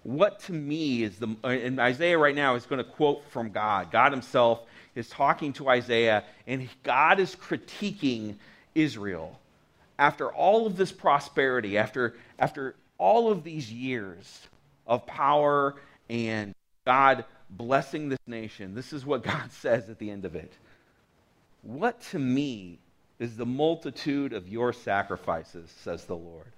What 0.03 0.41
to 0.41 0.53
me 0.53 1.05
is 1.05 1.19
the, 1.19 1.37
and 1.45 1.79
Isaiah 1.79 2.19
right 2.19 2.35
now 2.35 2.57
is 2.57 2.67
going 2.67 2.85
to 2.85 2.91
quote 2.91 3.25
from 3.31 3.51
God. 3.51 3.93
God 3.93 4.13
himself 4.13 4.61
is 4.95 5.09
talking 5.09 5.53
to 5.55 5.69
Isaiah, 5.69 6.25
and 6.47 6.69
God 6.83 7.21
is 7.21 7.35
critiquing 7.35 8.37
Israel. 8.75 9.39
After 9.99 10.33
all 10.33 10.67
of 10.67 10.77
this 10.77 10.93
prosperity, 10.93 11.79
after, 11.79 12.15
after 12.39 12.75
all 12.99 13.31
of 13.31 13.45
these 13.45 13.73
years 13.73 14.49
of 14.87 15.07
power 15.07 15.75
and 16.09 16.55
God 16.85 17.25
blessing 17.51 18.09
this 18.09 18.19
nation, 18.27 18.75
this 18.75 18.93
is 18.93 19.07
what 19.07 19.23
God 19.25 19.51
says 19.53 19.89
at 19.89 19.99
the 19.99 20.11
end 20.11 20.25
of 20.25 20.35
it. 20.35 20.53
What 21.63 22.01
to 22.11 22.19
me 22.19 22.79
is 23.19 23.37
the 23.37 23.47
multitude 23.47 24.33
of 24.33 24.49
your 24.49 24.73
sacrifices, 24.73 25.73
says 25.83 26.05
the 26.05 26.17
Lord. 26.17 26.53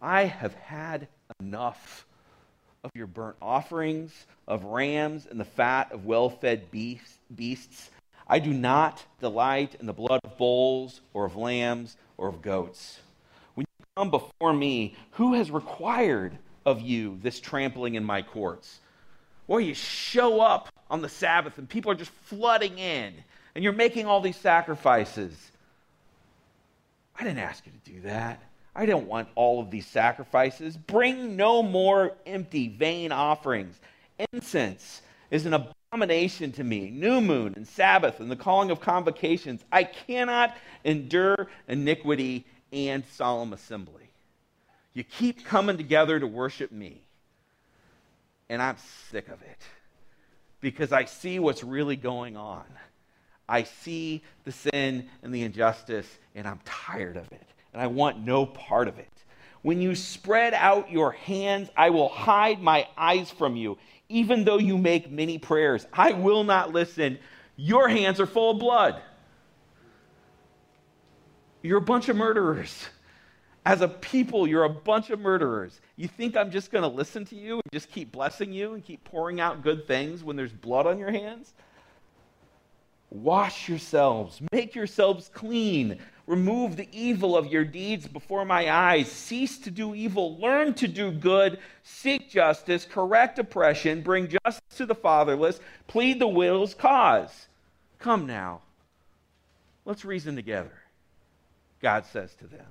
I 0.00 0.24
have 0.24 0.54
had 0.54 1.08
enough 1.40 2.06
of 2.84 2.90
your 2.94 3.06
burnt 3.06 3.36
offerings, 3.42 4.12
of 4.46 4.64
rams, 4.64 5.26
and 5.28 5.40
the 5.40 5.44
fat 5.44 5.90
of 5.90 6.04
well 6.04 6.28
fed 6.30 6.70
beasts. 6.70 7.90
I 8.28 8.38
do 8.38 8.52
not 8.52 9.04
delight 9.20 9.74
in 9.80 9.86
the 9.86 9.92
blood 9.92 10.20
of 10.22 10.36
bulls 10.38 11.00
or 11.12 11.24
of 11.24 11.36
lambs 11.36 11.96
or 12.16 12.28
of 12.28 12.42
goats. 12.42 13.00
When 13.54 13.64
you 13.64 13.86
come 13.96 14.10
before 14.10 14.52
me, 14.52 14.94
who 15.12 15.34
has 15.34 15.50
required 15.50 16.38
of 16.64 16.80
you 16.80 17.18
this 17.22 17.40
trampling 17.40 17.94
in 17.94 18.04
my 18.04 18.22
courts? 18.22 18.80
Or 19.48 19.60
you 19.60 19.74
show 19.74 20.40
up 20.40 20.68
on 20.90 21.02
the 21.02 21.08
Sabbath 21.08 21.58
and 21.58 21.68
people 21.68 21.90
are 21.90 21.96
just 21.96 22.10
flooding 22.10 22.78
in 22.78 23.12
and 23.54 23.62
you're 23.62 23.72
making 23.72 24.06
all 24.06 24.20
these 24.20 24.36
sacrifices. 24.36 25.34
I 27.18 27.24
didn't 27.24 27.38
ask 27.38 27.64
you 27.66 27.72
to 27.72 27.92
do 27.92 28.00
that. 28.02 28.42
I 28.74 28.86
don't 28.86 29.06
want 29.06 29.28
all 29.34 29.60
of 29.60 29.70
these 29.70 29.86
sacrifices. 29.86 30.76
Bring 30.76 31.36
no 31.36 31.62
more 31.62 32.12
empty, 32.26 32.68
vain 32.68 33.12
offerings. 33.12 33.80
Incense 34.32 35.02
is 35.30 35.46
an 35.46 35.54
abomination 35.54 36.52
to 36.52 36.64
me. 36.64 36.90
New 36.90 37.20
moon 37.20 37.54
and 37.56 37.66
Sabbath 37.66 38.20
and 38.20 38.30
the 38.30 38.36
calling 38.36 38.70
of 38.70 38.80
convocations. 38.80 39.64
I 39.70 39.84
cannot 39.84 40.56
endure 40.84 41.48
iniquity 41.68 42.46
and 42.72 43.04
solemn 43.12 43.52
assembly. 43.52 44.10
You 44.92 45.04
keep 45.04 45.44
coming 45.44 45.76
together 45.76 46.18
to 46.18 46.26
worship 46.26 46.72
me 46.72 47.04
and 48.48 48.60
I'm 48.62 48.76
sick 49.10 49.28
of 49.28 49.40
it 49.42 49.62
because 50.60 50.92
I 50.92 51.04
see 51.04 51.38
what's 51.38 51.64
really 51.64 51.96
going 51.96 52.36
on. 52.36 52.64
I 53.48 53.64
see 53.64 54.22
the 54.44 54.52
sin 54.52 55.08
and 55.22 55.34
the 55.34 55.42
injustice, 55.42 56.06
and 56.34 56.48
I'm 56.48 56.60
tired 56.64 57.16
of 57.16 57.30
it, 57.30 57.46
and 57.74 57.82
I 57.82 57.88
want 57.88 58.24
no 58.24 58.46
part 58.46 58.88
of 58.88 58.98
it. 58.98 59.10
When 59.62 59.82
you 59.82 59.94
spread 59.94 60.54
out 60.54 60.90
your 60.90 61.12
hands, 61.12 61.68
I 61.76 61.90
will 61.90 62.08
hide 62.08 62.62
my 62.62 62.86
eyes 62.96 63.30
from 63.30 63.56
you, 63.56 63.78
even 64.08 64.44
though 64.44 64.58
you 64.58 64.78
make 64.78 65.10
many 65.10 65.38
prayers. 65.38 65.86
I 65.92 66.12
will 66.12 66.44
not 66.44 66.72
listen. 66.72 67.18
Your 67.56 67.88
hands 67.88 68.20
are 68.20 68.26
full 68.26 68.52
of 68.52 68.58
blood. 68.58 69.02
You're 71.62 71.78
a 71.78 71.82
bunch 71.82 72.08
of 72.08 72.16
murderers. 72.16 72.88
As 73.66 73.80
a 73.80 73.88
people, 73.88 74.46
you're 74.46 74.64
a 74.64 74.70
bunch 74.70 75.08
of 75.08 75.18
murderers. 75.18 75.80
You 75.96 76.06
think 76.08 76.36
I'm 76.36 76.50
just 76.50 76.70
going 76.70 76.82
to 76.82 76.88
listen 76.88 77.24
to 77.26 77.34
you 77.34 77.54
and 77.54 77.72
just 77.72 77.90
keep 77.90 78.12
blessing 78.12 78.52
you 78.52 78.74
and 78.74 78.84
keep 78.84 79.02
pouring 79.04 79.40
out 79.40 79.62
good 79.62 79.86
things 79.86 80.22
when 80.22 80.36
there's 80.36 80.52
blood 80.52 80.86
on 80.86 80.98
your 80.98 81.10
hands? 81.10 81.54
Wash 83.10 83.68
yourselves, 83.68 84.42
make 84.52 84.74
yourselves 84.74 85.30
clean. 85.32 85.98
Remove 86.26 86.76
the 86.76 86.88
evil 86.90 87.36
of 87.36 87.48
your 87.48 87.64
deeds 87.64 88.08
before 88.08 88.46
my 88.46 88.70
eyes. 88.70 89.10
Cease 89.10 89.58
to 89.58 89.70
do 89.70 89.94
evil. 89.94 90.38
Learn 90.38 90.72
to 90.74 90.88
do 90.88 91.10
good. 91.10 91.58
Seek 91.82 92.30
justice. 92.30 92.86
Correct 92.86 93.38
oppression. 93.38 94.00
Bring 94.00 94.28
justice 94.28 94.76
to 94.76 94.86
the 94.86 94.94
fatherless. 94.94 95.60
Plead 95.86 96.18
the 96.18 96.28
widow's 96.28 96.72
cause. 96.72 97.48
Come 97.98 98.26
now. 98.26 98.62
Let's 99.84 100.04
reason 100.04 100.34
together, 100.34 100.72
God 101.82 102.06
says 102.06 102.34
to 102.36 102.46
them. 102.46 102.66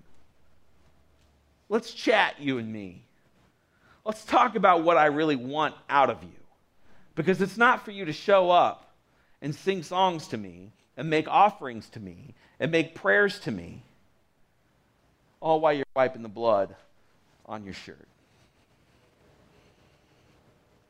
Let's 1.69 1.93
chat, 1.93 2.39
you 2.39 2.57
and 2.57 2.73
me. 2.73 3.03
Let's 4.03 4.25
talk 4.25 4.55
about 4.55 4.83
what 4.83 4.97
I 4.97 5.05
really 5.05 5.35
want 5.35 5.75
out 5.89 6.09
of 6.09 6.23
you. 6.23 6.29
Because 7.15 7.39
it's 7.39 7.57
not 7.57 7.85
for 7.85 7.91
you 7.91 8.05
to 8.05 8.13
show 8.13 8.49
up 8.49 8.95
and 9.43 9.53
sing 9.53 9.83
songs 9.83 10.27
to 10.29 10.37
me 10.37 10.71
and 10.97 11.09
make 11.09 11.27
offerings 11.27 11.89
to 11.89 11.99
me 11.99 12.33
and 12.59 12.71
make 12.71 12.95
prayers 12.95 13.39
to 13.39 13.51
me, 13.51 13.81
all 15.39 15.59
while 15.59 15.73
you're 15.73 15.85
wiping 15.95 16.21
the 16.21 16.29
blood 16.29 16.75
on 17.45 17.63
your 17.63 17.73
shirt. 17.73 18.07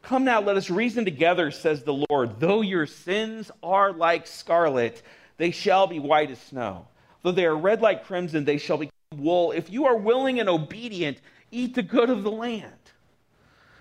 Come 0.03 0.25
now, 0.25 0.41
let 0.41 0.57
us 0.57 0.69
reason 0.69 1.05
together, 1.05 1.49
says 1.49 1.83
the 1.83 2.05
Lord. 2.09 2.39
Though 2.39 2.61
your 2.61 2.85
sins 2.85 3.49
are 3.63 3.93
like 3.93 4.27
scarlet, 4.27 5.01
they 5.37 5.51
shall 5.51 5.87
be 5.87 5.99
white 5.99 6.29
as 6.29 6.39
snow. 6.39 6.87
Though 7.21 7.31
they 7.31 7.45
are 7.45 7.55
red 7.55 7.81
like 7.81 8.05
crimson, 8.05 8.43
they 8.43 8.57
shall 8.57 8.77
become 8.77 8.91
wool. 9.15 9.53
If 9.53 9.69
you 9.71 9.85
are 9.85 9.95
willing 9.95 10.41
and 10.41 10.49
obedient, 10.49 11.19
eat 11.51 11.73
the 11.73 11.83
good 11.83 12.09
of 12.09 12.23
the 12.23 12.31
land. 12.31 12.73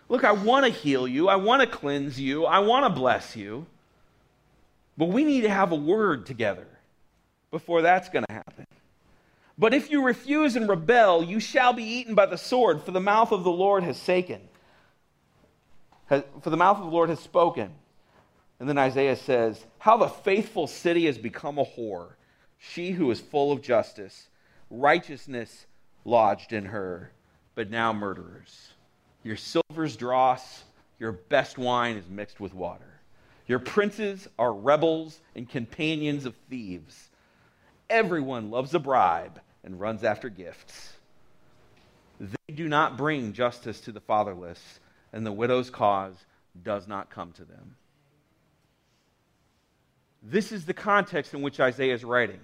Look, 0.08 0.22
I 0.22 0.32
want 0.32 0.64
to 0.64 0.70
heal 0.70 1.08
you. 1.08 1.28
I 1.28 1.36
want 1.36 1.62
to 1.62 1.66
cleanse 1.66 2.20
you. 2.20 2.44
I 2.44 2.60
want 2.60 2.84
to 2.84 2.90
bless 2.90 3.34
you. 3.34 3.66
But 4.96 5.06
we 5.06 5.24
need 5.24 5.40
to 5.40 5.50
have 5.50 5.72
a 5.72 5.76
word 5.76 6.26
together 6.26 6.66
before 7.52 7.82
that's 7.82 8.08
going 8.08 8.24
to 8.28 8.32
happen. 8.34 8.66
But 9.56 9.74
if 9.74 9.90
you 9.90 10.04
refuse 10.04 10.56
and 10.56 10.68
rebel, 10.68 11.22
you 11.22 11.38
shall 11.38 11.72
be 11.72 11.84
eaten 11.84 12.16
by 12.16 12.26
the 12.26 12.38
sword, 12.38 12.82
for 12.82 12.90
the 12.90 13.00
mouth 13.00 13.30
of 13.30 13.44
the 13.44 13.52
Lord 13.52 13.84
has 13.84 14.02
shaken. 14.02 14.40
For 16.08 16.50
the 16.50 16.56
mouth 16.56 16.78
of 16.78 16.86
the 16.86 16.90
Lord 16.90 17.10
has 17.10 17.20
spoken. 17.20 17.70
And 18.58 18.68
then 18.68 18.78
Isaiah 18.78 19.16
says, 19.16 19.64
How 19.78 19.96
the 19.96 20.08
faithful 20.08 20.66
city 20.66 21.06
has 21.06 21.18
become 21.18 21.58
a 21.58 21.64
whore, 21.64 22.14
she 22.58 22.90
who 22.90 23.10
is 23.10 23.20
full 23.20 23.52
of 23.52 23.62
justice, 23.62 24.28
righteousness 24.70 25.66
lodged 26.04 26.52
in 26.52 26.64
her, 26.66 27.12
but 27.54 27.70
now 27.70 27.92
murderers. 27.92 28.70
Your 29.22 29.36
silver's 29.36 29.96
dross, 29.96 30.64
your 30.98 31.12
best 31.12 31.58
wine 31.58 31.96
is 31.96 32.08
mixed 32.08 32.40
with 32.40 32.54
water. 32.54 33.00
Your 33.46 33.58
princes 33.58 34.28
are 34.38 34.52
rebels 34.52 35.20
and 35.34 35.48
companions 35.48 36.24
of 36.24 36.34
thieves. 36.48 37.10
Everyone 37.92 38.50
loves 38.50 38.72
a 38.72 38.78
bribe 38.78 39.38
and 39.62 39.78
runs 39.78 40.02
after 40.02 40.30
gifts. 40.30 40.94
They 42.18 42.54
do 42.54 42.66
not 42.66 42.96
bring 42.96 43.34
justice 43.34 43.82
to 43.82 43.92
the 43.92 44.00
fatherless, 44.00 44.80
and 45.12 45.26
the 45.26 45.30
widow's 45.30 45.68
cause 45.68 46.14
does 46.64 46.88
not 46.88 47.10
come 47.10 47.32
to 47.32 47.44
them. 47.44 47.76
This 50.22 50.52
is 50.52 50.64
the 50.64 50.72
context 50.72 51.34
in 51.34 51.42
which 51.42 51.60
Isaiah 51.60 51.92
is 51.92 52.02
writing. 52.02 52.40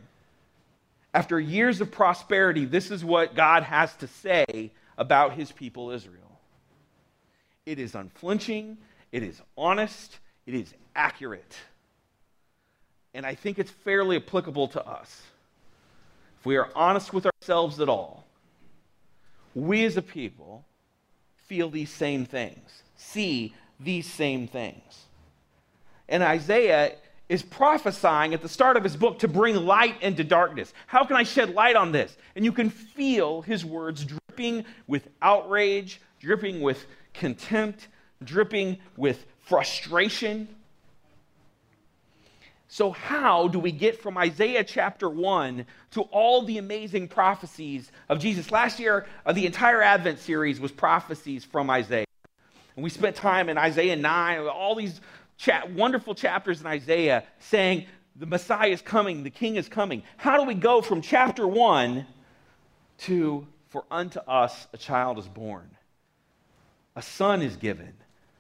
After 1.15 1.41
years 1.41 1.81
of 1.81 1.91
prosperity, 1.91 2.67
this 2.67 2.91
is 2.91 3.03
what 3.03 3.35
God 3.35 3.63
has 3.63 3.95
to 3.97 4.07
say 4.07 4.71
about 4.99 5.33
his 5.33 5.51
people 5.51 5.93
Israel. 5.93 6.41
It 7.65 7.79
is 7.79 7.95
unflinching, 7.95 8.77
it 9.13 9.23
is 9.23 9.41
honest, 9.57 10.19
it 10.45 10.53
is 10.53 10.75
accurate. 10.95 11.57
And 13.15 13.25
I 13.25 13.35
think 13.35 13.59
it's 13.59 13.71
fairly 13.71 14.17
applicable 14.17 14.69
to 14.69 14.87
us. 14.87 15.23
If 16.41 16.47
we 16.47 16.57
are 16.57 16.71
honest 16.75 17.13
with 17.13 17.27
ourselves 17.27 17.81
at 17.81 17.89
all, 17.89 18.25
we 19.55 19.85
as 19.85 19.97
a 19.97 20.03
people 20.03 20.65
feel 21.47 21.71
these 21.71 21.91
same 21.91 22.25
things, 22.27 22.83
see 22.97 23.55
these 23.81 24.07
same 24.11 24.47
things. 24.47 25.07
And 26.09 26.23
Isaiah 26.23 26.93
is 27.29 27.43
prophesying 27.43 28.35
at 28.35 28.41
the 28.41 28.49
start 28.49 28.77
of 28.77 28.85
his 28.85 28.97
book 28.97 29.19
to 29.19 29.29
bring 29.29 29.57
light 29.57 30.01
into 30.03 30.25
darkness. 30.25 30.73
How 30.87 31.05
can 31.05 31.17
I 31.17 31.25
shed 31.25 31.55
light 31.55 31.77
on 31.77 31.93
this? 31.93 32.17
And 32.37 32.45
you 32.45 32.53
can 32.53 32.71
feel 32.71 33.43
his 33.43 33.65
words 33.65 34.05
dripping 34.05 34.65
with 34.87 35.09
outrage, 35.21 36.01
dripping 36.21 36.61
with 36.61 36.87
contempt, 37.13 37.89
dripping 38.25 38.79
with 38.97 39.27
frustration. 39.41 40.49
So, 42.71 42.91
how 42.91 43.49
do 43.49 43.59
we 43.59 43.73
get 43.73 44.01
from 44.01 44.19
Isaiah 44.19 44.63
chapter 44.63 45.09
1 45.09 45.65
to 45.93 46.03
all 46.03 46.43
the 46.43 46.59
amazing 46.59 47.09
prophecies 47.09 47.91
of 48.11 48.19
Jesus? 48.19 48.51
Last 48.51 48.79
year, 48.79 49.07
uh, 49.25 49.33
the 49.33 49.47
entire 49.47 49.81
Advent 49.81 50.19
series 50.19 50.61
was 50.61 50.71
prophecies 50.71 51.47
from 51.47 51.71
Isaiah. 51.71 52.05
And 52.77 52.85
we 52.85 52.91
spent 52.91 53.17
time 53.17 53.49
in 53.49 53.57
Isaiah 53.57 53.97
9, 53.97 54.47
all 54.49 54.75
these 54.75 55.01
cha- 55.39 55.65
wonderful 55.75 56.15
chapters 56.15 56.61
in 56.61 56.67
Isaiah 56.67 57.25
saying 57.39 57.87
the 58.15 58.27
Messiah 58.27 58.69
is 58.69 58.83
coming, 58.83 59.23
the 59.23 59.31
King 59.31 59.57
is 59.57 59.67
coming. 59.67 60.03
How 60.19 60.37
do 60.37 60.45
we 60.45 60.55
go 60.55 60.83
from 60.83 61.01
chapter 61.01 61.49
1 61.49 62.07
to, 62.99 63.47
for 63.69 63.85
unto 63.91 64.19
us 64.21 64.67
a 64.75 64.77
child 64.77 65.19
is 65.19 65.27
born, 65.27 65.71
a 66.95 67.01
son 67.01 67.41
is 67.41 67.57
given? 67.57 67.95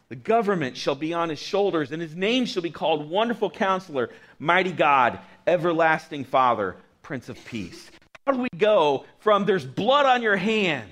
The 0.08 0.16
government 0.16 0.76
shall 0.76 0.94
be 0.94 1.12
on 1.12 1.28
his 1.28 1.38
shoulders, 1.38 1.92
and 1.92 2.00
his 2.00 2.16
name 2.16 2.46
shall 2.46 2.62
be 2.62 2.70
called 2.70 3.10
Wonderful 3.10 3.50
Counselor, 3.50 4.10
Mighty 4.38 4.72
God, 4.72 5.18
Everlasting 5.46 6.24
Father, 6.24 6.76
Prince 7.02 7.28
of 7.28 7.42
Peace. 7.44 7.90
How 8.26 8.32
do 8.32 8.40
we 8.40 8.48
go 8.56 9.04
from 9.18 9.44
there's 9.44 9.66
blood 9.66 10.06
on 10.06 10.22
your 10.22 10.36
hands 10.36 10.88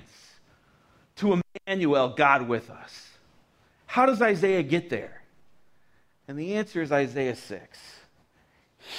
to 1.17 1.41
Emmanuel, 1.67 2.09
God 2.09 2.47
with 2.47 2.69
us? 2.69 3.09
How 3.87 4.05
does 4.05 4.21
Isaiah 4.21 4.63
get 4.63 4.89
there? 4.89 5.23
And 6.27 6.37
the 6.37 6.55
answer 6.55 6.81
is 6.81 6.91
Isaiah 6.91 7.35
6. 7.35 7.79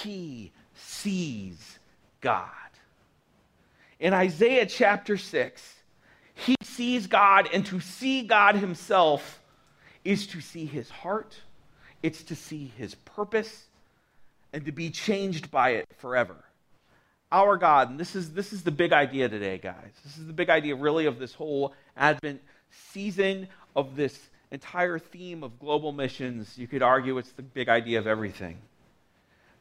He 0.02 0.50
sees 0.74 1.78
God. 2.20 2.44
In 4.00 4.14
Isaiah 4.14 4.66
chapter 4.66 5.16
6, 5.16 5.74
he 6.34 6.56
sees 6.62 7.06
God, 7.06 7.48
and 7.52 7.66
to 7.66 7.80
see 7.80 8.22
God 8.22 8.54
himself 8.56 9.40
is 10.08 10.26
to 10.26 10.40
see 10.40 10.64
his 10.64 10.88
heart, 10.88 11.36
it's 12.02 12.22
to 12.22 12.34
see 12.34 12.72
his 12.78 12.94
purpose, 12.94 13.66
and 14.54 14.64
to 14.64 14.72
be 14.72 14.88
changed 14.88 15.50
by 15.50 15.72
it 15.72 15.86
forever. 15.98 16.34
Our 17.30 17.58
God, 17.58 17.90
and 17.90 18.00
this 18.00 18.16
is, 18.16 18.32
this 18.32 18.54
is 18.54 18.62
the 18.62 18.70
big 18.70 18.94
idea 18.94 19.28
today, 19.28 19.58
guys. 19.58 19.90
This 20.04 20.16
is 20.16 20.26
the 20.26 20.32
big 20.32 20.48
idea, 20.48 20.76
really, 20.76 21.04
of 21.04 21.18
this 21.18 21.34
whole 21.34 21.74
Advent 21.94 22.40
season, 22.70 23.48
of 23.76 23.96
this 23.96 24.18
entire 24.50 24.98
theme 24.98 25.42
of 25.42 25.60
global 25.60 25.92
missions. 25.92 26.56
You 26.56 26.68
could 26.68 26.82
argue 26.82 27.18
it's 27.18 27.32
the 27.32 27.42
big 27.42 27.68
idea 27.68 27.98
of 27.98 28.06
everything. 28.06 28.56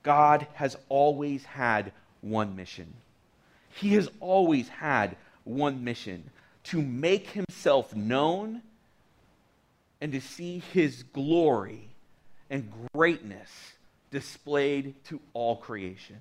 God 0.01 0.47
has 0.53 0.77
always 0.87 1.43
had 1.43 1.91
one 2.21 2.55
mission. 2.55 2.93
He 3.75 3.95
has 3.95 4.09
always 4.21 4.69
had 4.69 5.17
one 5.43 5.83
mission 5.83 6.29
to 6.63 6.81
make 6.81 7.31
himself 7.31 7.93
known 7.93 8.61
and 10.01 10.11
to 10.11 10.21
see 10.21 10.59
his 10.73 11.03
glory 11.03 11.89
and 12.49 12.71
greatness 12.93 13.49
displayed 14.11 14.93
to 15.05 15.19
all 15.33 15.57
creation. 15.57 16.17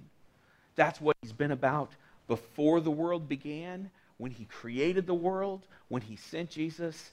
That's 0.74 1.00
what 1.00 1.16
he's 1.22 1.32
been 1.32 1.52
about 1.52 1.92
before 2.28 2.80
the 2.80 2.90
world 2.90 3.28
began, 3.28 3.90
when 4.18 4.30
he 4.30 4.46
created 4.46 5.06
the 5.06 5.14
world, 5.14 5.62
when 5.88 6.02
he 6.02 6.16
sent 6.16 6.50
Jesus, 6.50 7.10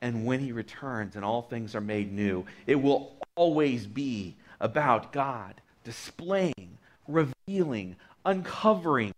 and 0.00 0.24
when 0.24 0.40
he 0.40 0.52
returns 0.52 1.16
and 1.16 1.24
all 1.24 1.42
things 1.42 1.74
are 1.74 1.80
made 1.80 2.12
new. 2.12 2.44
It 2.66 2.76
will 2.76 3.16
always 3.36 3.86
be 3.86 4.36
about 4.60 5.12
God 5.12 5.60
displaying, 5.84 6.78
revealing, 7.06 7.96
uncovering 8.24 9.12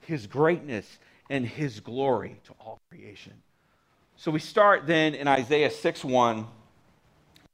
his 0.00 0.26
greatness 0.26 0.98
and 1.28 1.46
his 1.46 1.80
glory 1.80 2.40
to 2.44 2.54
all 2.60 2.78
creation. 2.90 3.34
So 4.18 4.32
we 4.32 4.40
start 4.40 4.84
then 4.84 5.14
in 5.14 5.28
Isaiah 5.28 5.70
6 5.70 6.04
1. 6.04 6.44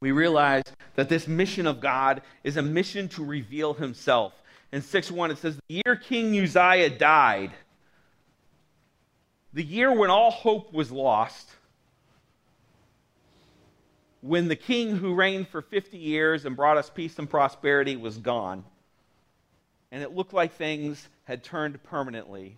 We 0.01 0.11
realize 0.11 0.63
that 0.95 1.09
this 1.09 1.27
mission 1.27 1.67
of 1.67 1.79
God 1.79 2.23
is 2.43 2.57
a 2.57 2.61
mission 2.63 3.07
to 3.09 3.23
reveal 3.23 3.75
himself. 3.75 4.33
In 4.71 4.81
6 4.81 5.11
1, 5.11 5.31
it 5.31 5.37
says, 5.37 5.59
The 5.69 5.83
year 5.85 5.95
King 5.95 6.35
Uzziah 6.35 6.89
died, 6.89 7.51
the 9.53 9.63
year 9.63 9.93
when 9.93 10.09
all 10.09 10.31
hope 10.31 10.73
was 10.73 10.91
lost, 10.91 11.51
when 14.21 14.47
the 14.47 14.55
king 14.55 14.97
who 14.97 15.13
reigned 15.13 15.47
for 15.47 15.61
50 15.61 15.99
years 15.99 16.45
and 16.45 16.55
brought 16.55 16.77
us 16.77 16.89
peace 16.89 17.19
and 17.19 17.29
prosperity 17.29 17.95
was 17.95 18.17
gone, 18.17 18.65
and 19.91 20.01
it 20.01 20.15
looked 20.15 20.33
like 20.33 20.55
things 20.55 21.07
had 21.25 21.43
turned 21.43 21.81
permanently. 21.83 22.57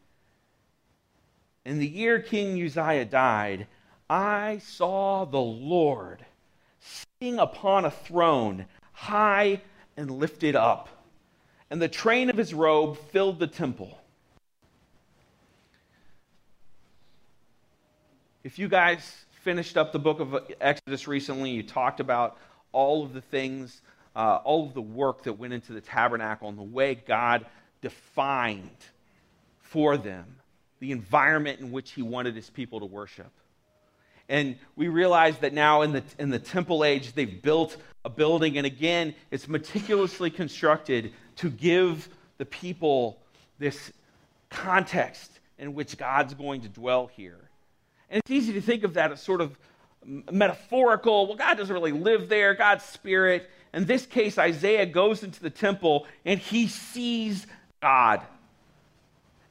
In 1.65 1.79
the 1.79 1.87
year 1.87 2.21
King 2.21 2.53
Uzziah 2.63 3.03
died, 3.03 3.67
I 4.09 4.59
saw 4.59 5.25
the 5.25 5.39
Lord 5.39 6.25
sitting 6.79 7.39
upon 7.39 7.85
a 7.85 7.91
throne, 7.91 8.65
high 8.93 9.61
and 9.97 10.09
lifted 10.11 10.55
up, 10.55 10.89
and 11.69 11.81
the 11.81 11.89
train 11.89 12.29
of 12.29 12.37
his 12.37 12.53
robe 12.53 12.97
filled 13.11 13.39
the 13.39 13.47
temple. 13.47 13.99
If 18.43 18.57
you 18.57 18.69
guys 18.69 19.25
finished 19.43 19.75
up 19.75 19.91
the 19.91 19.99
book 19.99 20.21
of 20.21 20.37
Exodus 20.61 21.07
recently, 21.07 21.51
you 21.51 21.63
talked 21.63 21.99
about 21.99 22.37
all 22.71 23.03
of 23.03 23.13
the 23.13 23.21
things, 23.21 23.81
uh, 24.15 24.39
all 24.43 24.65
of 24.65 24.73
the 24.73 24.81
work 24.81 25.23
that 25.23 25.33
went 25.33 25.51
into 25.51 25.73
the 25.73 25.81
tabernacle 25.81 26.47
and 26.47 26.57
the 26.57 26.63
way 26.63 26.95
God 26.95 27.45
defined 27.81 28.69
for 29.61 29.97
them 29.97 30.37
the 30.79 30.91
environment 30.91 31.59
in 31.59 31.71
which 31.71 31.91
he 31.91 32.01
wanted 32.01 32.35
his 32.35 32.49
people 32.49 32.79
to 32.79 32.85
worship. 32.85 33.31
And 34.29 34.57
we 34.75 34.87
realize 34.89 35.37
that 35.39 35.53
now 35.53 35.83
in 35.83 35.93
the, 35.93 36.03
in 36.19 36.29
the 36.29 36.39
temple 36.39 36.83
age, 36.83 37.13
they've 37.13 37.41
built 37.41 37.77
a 38.03 38.09
building. 38.09 38.57
And 38.57 38.65
again, 38.65 39.15
it's 39.31 39.47
meticulously 39.47 40.29
constructed 40.29 41.13
to 41.37 41.49
give 41.49 42.09
the 42.37 42.45
people 42.45 43.19
this 43.59 43.91
context 44.49 45.39
in 45.57 45.73
which 45.73 45.97
God's 45.97 46.33
going 46.33 46.61
to 46.61 46.69
dwell 46.69 47.07
here. 47.07 47.49
And 48.09 48.19
it's 48.19 48.31
easy 48.31 48.53
to 48.53 48.61
think 48.61 48.83
of 48.83 48.93
that 48.95 49.11
as 49.11 49.21
sort 49.21 49.41
of 49.41 49.57
metaphorical. 50.05 51.27
Well, 51.27 51.35
God 51.35 51.57
doesn't 51.57 51.73
really 51.73 51.91
live 51.91 52.29
there, 52.29 52.53
God's 52.53 52.83
spirit. 52.83 53.49
In 53.73 53.85
this 53.85 54.05
case, 54.05 54.37
Isaiah 54.37 54.85
goes 54.85 55.23
into 55.23 55.41
the 55.41 55.49
temple 55.49 56.07
and 56.25 56.39
he 56.39 56.67
sees 56.67 57.45
God. 57.81 58.21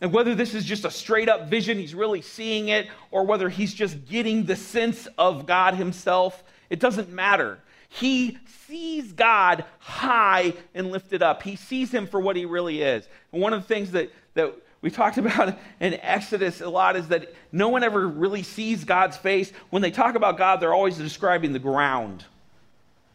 And 0.06 0.12
whether 0.12 0.36
this 0.36 0.54
is 0.54 0.64
just 0.64 0.84
a 0.84 0.90
straight 0.92 1.28
up 1.28 1.48
vision, 1.48 1.78
he's 1.78 1.92
really 1.92 2.22
seeing 2.22 2.68
it, 2.68 2.86
or 3.10 3.26
whether 3.26 3.48
he's 3.48 3.74
just 3.74 4.06
getting 4.06 4.44
the 4.44 4.54
sense 4.54 5.08
of 5.18 5.46
God 5.46 5.74
himself, 5.74 6.44
it 6.70 6.78
doesn't 6.78 7.08
matter. 7.08 7.58
He 7.88 8.38
sees 8.68 9.10
God 9.10 9.64
high 9.80 10.54
and 10.76 10.92
lifted 10.92 11.24
up. 11.24 11.42
He 11.42 11.56
sees 11.56 11.90
him 11.90 12.06
for 12.06 12.20
what 12.20 12.36
he 12.36 12.44
really 12.44 12.82
is. 12.82 13.08
And 13.32 13.42
one 13.42 13.52
of 13.52 13.62
the 13.62 13.66
things 13.66 13.90
that, 13.90 14.12
that 14.34 14.54
we 14.80 14.92
talked 14.92 15.18
about 15.18 15.58
in 15.80 15.94
Exodus 15.94 16.60
a 16.60 16.68
lot 16.68 16.94
is 16.94 17.08
that 17.08 17.34
no 17.50 17.68
one 17.68 17.82
ever 17.82 18.06
really 18.06 18.44
sees 18.44 18.84
God's 18.84 19.16
face. 19.16 19.50
When 19.70 19.82
they 19.82 19.90
talk 19.90 20.14
about 20.14 20.38
God, 20.38 20.60
they're 20.60 20.72
always 20.72 20.96
describing 20.96 21.52
the 21.52 21.58
ground. 21.58 22.24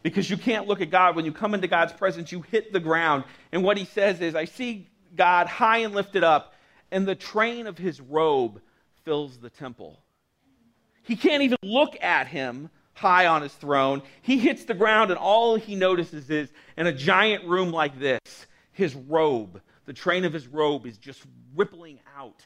because 0.04 0.30
you 0.30 0.36
can't 0.36 0.68
look 0.68 0.82
at 0.82 0.90
God. 0.90 1.16
When 1.16 1.24
you 1.24 1.32
come 1.32 1.54
into 1.54 1.70
God's 1.70 1.94
presence, 1.94 2.34
you 2.34 2.42
hit 2.42 2.74
the 2.74 2.82
ground. 2.82 3.24
And 3.54 3.64
what 3.64 3.78
he 3.78 3.86
says 3.86 4.20
is, 4.20 4.36
I 4.36 4.44
see 4.44 4.90
God 5.16 5.48
high 5.48 5.78
and 5.78 5.96
lifted 5.96 6.26
up, 6.26 6.56
and 6.92 7.08
the 7.08 7.16
train 7.16 7.68
of 7.68 7.78
his 7.78 8.02
robe 8.02 8.62
fills 9.04 9.38
the 9.38 9.50
temple. 9.50 10.00
He 11.04 11.16
can't 11.16 11.44
even 11.44 11.58
look 11.64 11.98
at 12.02 12.28
him 12.28 12.70
high 12.94 13.26
on 13.26 13.42
his 13.42 13.54
throne. 13.54 14.02
He 14.22 14.38
hits 14.38 14.66
the 14.66 14.74
ground, 14.74 15.10
and 15.10 15.20
all 15.20 15.56
he 15.56 15.76
notices 15.76 16.30
is 16.30 16.50
in 16.78 16.88
a 16.88 16.94
giant 16.94 17.46
room 17.46 17.72
like 17.72 17.98
this, 18.00 18.20
his 18.74 18.94
robe, 18.96 19.62
the 19.86 19.94
train 19.94 20.26
of 20.26 20.34
his 20.34 20.48
robe 20.48 20.86
is 20.86 20.98
just 20.98 21.22
rippling 21.56 22.00
out, 22.18 22.46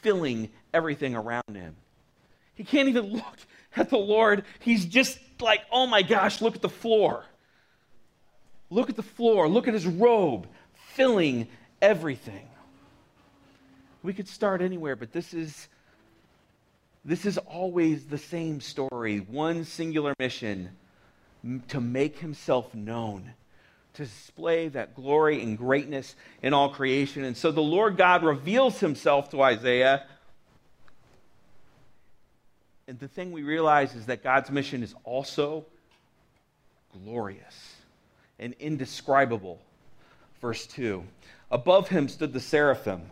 filling 0.00 0.50
everything 0.72 1.14
around 1.14 1.54
him. 1.54 1.76
He 2.54 2.64
can't 2.64 2.88
even 2.88 3.12
look 3.12 3.38
at 3.76 3.90
the 3.90 3.98
Lord. 3.98 4.44
He's 4.60 4.84
just 4.84 5.18
like, 5.40 5.60
oh 5.70 5.86
my 5.86 6.02
gosh, 6.02 6.40
look 6.40 6.54
at 6.54 6.62
the 6.62 6.68
floor. 6.68 7.24
Look 8.70 8.88
at 8.88 8.96
the 8.96 9.02
floor. 9.02 9.48
Look 9.48 9.68
at 9.68 9.74
his 9.74 9.86
robe 9.86 10.46
filling 10.94 11.48
everything. 11.80 12.48
We 14.02 14.12
could 14.12 14.28
start 14.28 14.62
anywhere, 14.62 14.96
but 14.96 15.12
this 15.12 15.32
is 15.34 15.68
this 17.04 17.26
is 17.26 17.38
always 17.38 18.06
the 18.06 18.18
same 18.18 18.60
story. 18.60 19.18
One 19.18 19.64
singular 19.64 20.14
mission 20.18 20.70
to 21.68 21.80
make 21.80 22.18
himself 22.18 22.72
known, 22.74 23.32
to 23.94 24.04
display 24.04 24.68
that 24.68 24.94
glory 24.94 25.42
and 25.42 25.58
greatness 25.58 26.14
in 26.42 26.54
all 26.54 26.70
creation. 26.70 27.24
And 27.24 27.36
so 27.36 27.50
the 27.50 27.60
Lord 27.60 27.96
God 27.96 28.22
reveals 28.22 28.78
himself 28.78 29.30
to 29.30 29.42
Isaiah 29.42 30.04
and 32.88 32.98
the 32.98 33.08
thing 33.08 33.32
we 33.32 33.42
realize 33.42 33.94
is 33.94 34.06
that 34.06 34.22
God's 34.22 34.50
mission 34.50 34.82
is 34.82 34.94
also 35.04 35.64
glorious 37.04 37.76
and 38.38 38.54
indescribable. 38.60 39.60
Verse 40.40 40.66
2 40.66 41.04
Above 41.50 41.88
him 41.88 42.08
stood 42.08 42.32
the 42.32 42.40
seraphim. 42.40 43.02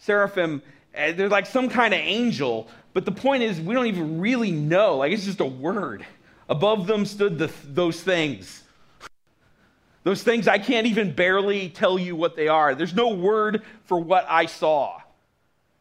Seraphim, 0.00 0.62
eh, 0.94 1.12
they're 1.12 1.28
like 1.28 1.46
some 1.46 1.68
kind 1.68 1.94
of 1.94 2.00
angel, 2.00 2.68
but 2.92 3.04
the 3.04 3.12
point 3.12 3.42
is, 3.42 3.60
we 3.60 3.74
don't 3.74 3.86
even 3.86 4.20
really 4.20 4.50
know. 4.50 4.96
Like, 4.98 5.12
it's 5.12 5.24
just 5.24 5.40
a 5.40 5.46
word. 5.46 6.04
Above 6.48 6.86
them 6.86 7.06
stood 7.06 7.38
the, 7.38 7.50
those 7.64 8.00
things. 8.02 8.64
Those 10.02 10.22
things 10.22 10.48
I 10.48 10.58
can't 10.58 10.86
even 10.86 11.12
barely 11.12 11.68
tell 11.68 11.98
you 11.98 12.16
what 12.16 12.34
they 12.34 12.48
are. 12.48 12.74
There's 12.74 12.94
no 12.94 13.10
word 13.10 13.62
for 13.84 14.00
what 14.00 14.26
I 14.28 14.46
saw. 14.46 15.00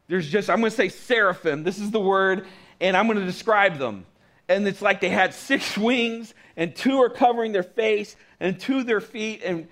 There's 0.08 0.30
just, 0.30 0.50
I'm 0.50 0.60
going 0.60 0.70
to 0.72 0.76
say 0.76 0.90
seraphim. 0.90 1.64
This 1.64 1.80
is 1.80 1.92
the 1.92 2.00
word, 2.00 2.46
and 2.82 2.98
I'm 2.98 3.08
going 3.08 3.20
to 3.20 3.26
describe 3.26 3.78
them. 3.78 4.06
And 4.50 4.68
it's 4.68 4.82
like 4.82 5.00
they 5.00 5.10
had 5.10 5.34
six 5.34 5.78
wings, 5.78 6.34
and 6.58 6.76
two 6.76 7.02
are 7.02 7.10
covering 7.10 7.54
their 7.54 7.64
face, 7.64 8.16
and 8.40 8.60
two 8.60 8.84
their 8.84 9.02
feet, 9.02 9.42
and 9.44 9.68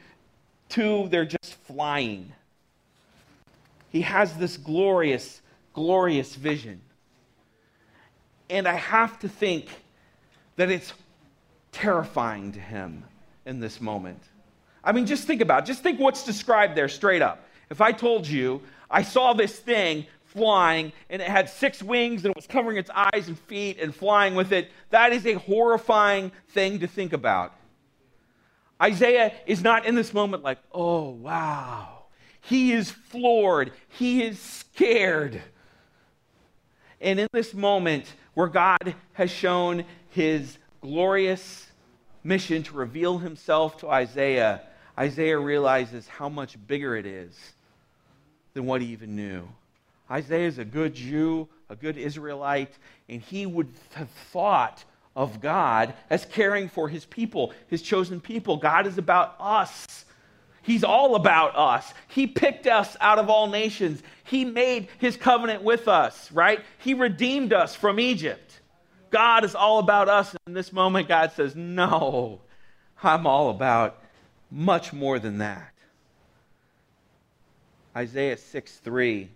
two 0.69 1.09
they're 1.09 1.25
just 1.25 1.55
flying. 1.65 2.31
He 3.97 4.03
has 4.03 4.31
this 4.35 4.57
glorious, 4.57 5.41
glorious 5.73 6.35
vision. 6.35 6.81
And 8.47 8.67
I 8.67 8.73
have 8.73 9.17
to 9.21 9.27
think 9.27 9.69
that 10.55 10.69
it's 10.69 10.93
terrifying 11.71 12.51
to 12.51 12.59
him 12.59 13.05
in 13.47 13.59
this 13.59 13.81
moment. 13.81 14.21
I 14.83 14.91
mean, 14.91 15.07
just 15.07 15.25
think 15.25 15.41
about 15.41 15.63
it. 15.63 15.65
Just 15.65 15.81
think 15.81 15.99
what's 15.99 16.23
described 16.23 16.75
there 16.75 16.87
straight 16.87 17.23
up. 17.23 17.47
If 17.71 17.81
I 17.81 17.91
told 17.91 18.27
you 18.27 18.61
I 18.87 19.01
saw 19.01 19.33
this 19.33 19.57
thing 19.57 20.05
flying 20.25 20.93
and 21.09 21.19
it 21.19 21.27
had 21.27 21.49
six 21.49 21.81
wings 21.81 22.23
and 22.23 22.29
it 22.29 22.35
was 22.35 22.45
covering 22.45 22.77
its 22.77 22.91
eyes 22.93 23.27
and 23.27 23.39
feet 23.47 23.79
and 23.81 23.95
flying 23.95 24.35
with 24.35 24.51
it. 24.51 24.69
That 24.91 25.11
is 25.11 25.25
a 25.25 25.33
horrifying 25.33 26.31
thing 26.49 26.81
to 26.81 26.87
think 26.87 27.13
about. 27.13 27.51
Isaiah 28.79 29.33
is 29.47 29.63
not 29.63 29.87
in 29.87 29.95
this 29.95 30.13
moment 30.13 30.43
like, 30.43 30.59
oh, 30.71 31.09
wow. 31.09 31.96
He 32.47 32.71
is 32.71 32.89
floored, 32.89 33.73
he 33.89 34.23
is 34.23 34.39
scared. 34.39 35.41
And 37.01 37.19
in 37.19 37.27
this 37.33 37.53
moment 37.53 38.05
where 38.35 38.47
God 38.47 38.95
has 39.13 39.29
shown 39.29 39.83
his 40.11 40.57
glorious 40.79 41.67
mission 42.23 42.63
to 42.63 42.73
reveal 42.73 43.17
himself 43.17 43.77
to 43.79 43.89
Isaiah, 43.89 44.61
Isaiah 44.97 45.37
realizes 45.37 46.07
how 46.07 46.29
much 46.29 46.57
bigger 46.67 46.95
it 46.95 47.05
is 47.05 47.37
than 48.53 48.65
what 48.65 48.81
he 48.81 48.87
even 48.87 49.17
knew. 49.17 49.45
Isaiah 50.09 50.47
is 50.47 50.57
a 50.57 50.65
good 50.65 50.95
Jew, 50.95 51.49
a 51.69 51.75
good 51.75 51.97
Israelite, 51.97 52.73
and 53.09 53.21
he 53.21 53.45
would 53.45 53.67
have 53.95 54.09
thought 54.31 54.85
of 55.17 55.41
God 55.41 55.93
as 56.09 56.25
caring 56.25 56.69
for 56.69 56.87
his 56.87 57.03
people, 57.03 57.51
his 57.67 57.81
chosen 57.81 58.21
people. 58.21 58.55
God 58.55 58.87
is 58.87 58.97
about 58.97 59.35
us. 59.37 60.05
He's 60.67 60.83
all 60.83 61.15
about 61.15 61.55
us. 61.55 61.93
He 62.09 62.27
picked 62.27 62.67
us 62.67 62.97
out 62.99 63.19
of 63.19 63.29
all 63.29 63.47
nations. 63.47 64.03
He 64.25 64.43
made 64.43 64.89
his 64.97 65.15
covenant 65.15 65.63
with 65.63 65.87
us, 65.87 66.29
right? 66.33 66.59
He 66.79 66.93
redeemed 66.93 67.53
us 67.53 67.73
from 67.73 68.01
Egypt. 68.01 68.59
God 69.09 69.45
is 69.45 69.55
all 69.55 69.79
about 69.79 70.09
us. 70.09 70.35
In 70.45 70.53
this 70.53 70.73
moment, 70.73 71.07
God 71.07 71.31
says, 71.31 71.55
No, 71.55 72.41
I'm 73.01 73.25
all 73.25 73.49
about 73.49 74.03
much 74.51 74.91
more 74.91 75.19
than 75.19 75.37
that. 75.37 75.71
Isaiah 77.95 78.35
6 78.35 78.75
3 78.75 79.29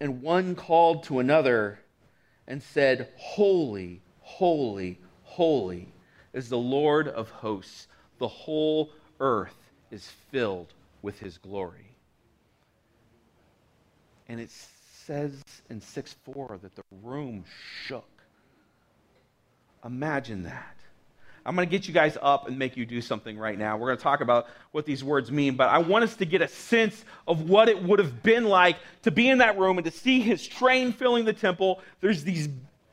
and 0.00 0.22
one 0.22 0.54
called 0.54 1.02
to 1.04 1.18
another 1.18 1.80
and 2.48 2.62
said, 2.62 3.10
Holy, 3.18 4.00
holy, 4.20 4.98
holy 5.24 5.92
is 6.32 6.48
the 6.48 6.56
Lord 6.56 7.08
of 7.08 7.28
hosts. 7.28 7.86
The 8.20 8.28
whole 8.28 8.90
earth 9.18 9.56
is 9.90 10.06
filled 10.30 10.72
with 11.02 11.18
his 11.18 11.38
glory. 11.38 11.96
And 14.28 14.38
it 14.38 14.50
says 14.50 15.42
in 15.68 15.80
6 15.80 16.14
4 16.32 16.60
that 16.62 16.76
the 16.76 16.82
room 17.02 17.44
shook. 17.84 18.04
Imagine 19.84 20.44
that. 20.44 20.76
I'm 21.46 21.56
going 21.56 21.66
to 21.66 21.70
get 21.70 21.88
you 21.88 21.94
guys 21.94 22.18
up 22.20 22.46
and 22.46 22.58
make 22.58 22.76
you 22.76 22.84
do 22.84 23.00
something 23.00 23.38
right 23.38 23.58
now. 23.58 23.78
We're 23.78 23.88
going 23.88 23.96
to 23.96 24.02
talk 24.02 24.20
about 24.20 24.48
what 24.72 24.84
these 24.84 25.02
words 25.02 25.32
mean, 25.32 25.56
but 25.56 25.70
I 25.70 25.78
want 25.78 26.04
us 26.04 26.14
to 26.16 26.26
get 26.26 26.42
a 26.42 26.48
sense 26.48 27.02
of 27.26 27.48
what 27.48 27.70
it 27.70 27.82
would 27.82 27.98
have 27.98 28.22
been 28.22 28.44
like 28.44 28.76
to 29.02 29.10
be 29.10 29.28
in 29.28 29.38
that 29.38 29.58
room 29.58 29.78
and 29.78 29.84
to 29.86 29.90
see 29.90 30.20
his 30.20 30.46
train 30.46 30.92
filling 30.92 31.24
the 31.24 31.32
temple. 31.32 31.80
There's 32.00 32.22
these 32.22 32.50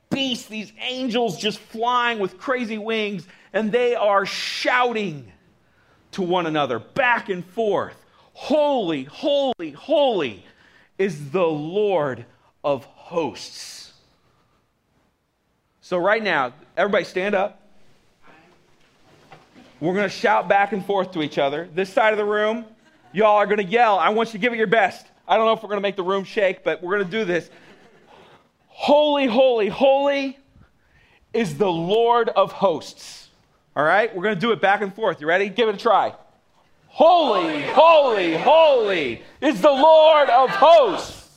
beasts, 0.10 0.48
these 0.48 0.72
angels 0.82 1.38
just 1.38 1.60
flying 1.60 2.20
with 2.20 2.38
crazy 2.38 2.78
wings, 2.78 3.28
and 3.54 3.72
they 3.72 3.96
are 3.96 4.26
shouting 4.26 5.32
to 6.12 6.22
one 6.22 6.46
another 6.46 6.80
back 6.80 7.30
and 7.30 7.46
forth 7.46 8.06
Holy, 8.38 9.06
holy, 9.06 9.72
holy 9.72 10.46
is 11.00 11.32
the 11.32 11.48
Lord 11.48 12.24
of 12.64 12.86
hosts. 12.86 13.94
So, 15.82 15.98
right 15.98 16.22
now, 16.22 16.54
everybody 16.78 17.04
stand 17.04 17.34
up. 17.34 17.60
We're 19.80 19.96
going 19.96 20.06
to 20.06 20.10
shout 20.10 20.48
back 20.48 20.72
and 20.72 20.86
forth 20.86 21.14
to 21.14 21.24
each 21.24 21.40
other. 21.40 21.68
This 21.74 21.92
side 21.92 22.14
of 22.14 22.18
the 22.18 22.26
room, 22.26 22.66
y'all 23.12 23.38
are 23.38 23.48
going 23.48 23.58
to 23.58 23.64
yell. 23.64 23.98
I 23.98 24.10
want 24.10 24.30
you 24.30 24.34
to 24.34 24.38
give 24.38 24.54
it 24.54 24.58
your 24.58 24.68
best. 24.68 25.08
I 25.28 25.36
don't 25.36 25.48
know 25.48 25.54
if 25.54 25.64
we're 25.64 25.70
going 25.70 25.82
to 25.82 25.88
make 25.88 25.96
the 25.96 26.04
room 26.04 26.24
shake, 26.24 26.64
but 26.64 26.84
we're 26.84 26.98
going 27.00 27.10
to 27.10 27.12
do 27.12 27.26
this. 27.26 27.50
Holy, 28.80 29.26
holy, 29.26 29.70
holy 29.70 30.38
is 31.34 31.58
the 31.58 31.70
Lord 31.70 32.30
of 32.30 32.52
hosts. 32.52 33.28
All 33.76 33.84
right? 33.84 34.16
We're 34.16 34.22
going 34.22 34.36
to 34.36 34.40
do 34.40 34.52
it 34.52 34.62
back 34.62 34.82
and 34.82 34.94
forth. 34.94 35.20
You 35.20 35.26
ready? 35.26 35.50
Give 35.50 35.68
it 35.68 35.76
a 35.76 35.78
try. 35.80 36.14
Holy, 36.86 37.64
holy, 37.64 38.38
holy 38.38 39.24
is 39.42 39.62
the 39.62 39.72
Lord 39.72 40.30
of 40.30 40.52
hosts. 40.52 41.28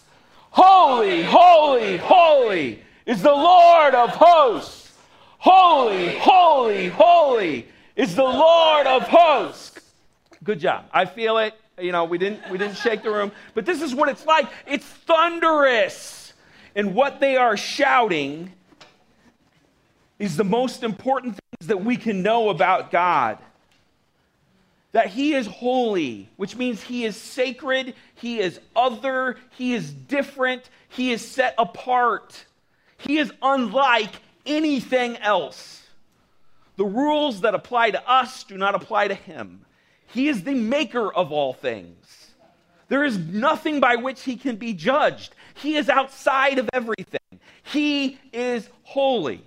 Holy, 0.51 1.23
holy, 1.23 1.97
holy 1.97 2.83
is 3.07 3.23
the 3.23 3.33
Lord 3.33 3.95
of 3.95 4.11
hosts. 4.11 4.93
Holy, 5.39 6.19
holy, 6.19 6.89
holy 6.91 7.69
is 7.97 8.17
the 8.17 8.23
Lord 8.23 8.87
of 8.87 9.09
hosts. 9.09 9.81
Good 10.45 10.61
job. 10.61 10.85
I 10.93 11.07
feel 11.07 11.39
it. 11.39 11.55
You 11.81 11.93
know, 11.93 12.05
we 12.05 12.19
didn't 12.19 12.51
we 12.51 12.59
didn't 12.59 12.77
shake 12.77 13.03
the 13.03 13.11
room, 13.11 13.33
but 13.55 13.65
this 13.65 13.81
is 13.81 13.95
what 13.95 14.11
it's 14.11 14.27
like. 14.27 14.47
It's 14.67 14.85
thunderous. 14.85 16.20
And 16.75 16.95
what 16.95 17.21
they 17.21 17.37
are 17.37 17.57
shouting 17.57 18.53
is 20.19 20.37
the 20.37 20.45
most 20.45 20.83
important 20.83 21.35
things 21.35 21.69
that 21.69 21.85
we 21.85 21.97
can 21.97 22.23
know 22.23 22.51
about 22.51 22.91
God. 22.91 23.39
That 24.93 25.09
he 25.09 25.35
is 25.35 25.47
holy, 25.47 26.29
which 26.37 26.57
means 26.57 26.83
he 26.83 27.05
is 27.05 27.17
sacred, 27.17 27.95
he 28.17 28.41
is 28.41 28.61
other, 28.75 29.37
he 29.57 29.73
is 29.73 29.93
different, 29.93 30.69
he 30.89 31.13
is 31.13 31.27
set 31.27 31.55
apart. 31.59 32.45
He 32.99 33.19
is 33.19 33.33
unlike 33.41 34.13
anything 34.45 35.17
else. 35.19 35.87
The 36.77 36.85
rules 36.85 37.43
that 37.43 37.55
apply 37.55 37.93
to 37.93 38.11
us 38.11 38.45
do 38.45 38.57
not 38.57 38.75
apply 38.75 39.09
to 39.09 39.15
him. 39.15 39.65
He 40.09 40.29
is 40.29 40.43
the 40.43 40.55
maker 40.55 41.13
of 41.13 41.31
all 41.31 41.53
things. 41.53 42.30
There 42.91 43.05
is 43.05 43.17
nothing 43.17 43.79
by 43.79 43.95
which 43.95 44.25
he 44.25 44.37
can 44.37 44.57
be 44.57 44.75
judged. 44.75 45.37
He 45.55 45.77
is 45.77 45.89
outside 45.89 46.59
of 46.59 46.69
everything. 46.73 47.21
He 47.63 48.19
is 48.33 48.69
holy. 48.83 49.47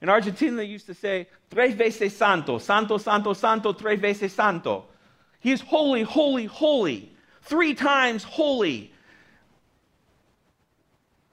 In 0.00 0.08
Argentina, 0.08 0.56
they 0.56 0.64
used 0.64 0.86
to 0.86 0.94
say, 0.94 1.28
tres 1.50 1.74
veces 1.74 2.16
santo, 2.16 2.56
santo, 2.56 2.96
santo, 2.96 3.34
santo, 3.34 3.74
tres 3.74 4.00
veces 4.00 4.32
santo. 4.32 4.86
He 5.40 5.52
is 5.52 5.60
holy, 5.60 6.02
holy, 6.02 6.46
holy, 6.46 7.12
three 7.42 7.74
times 7.74 8.24
holy. 8.24 8.90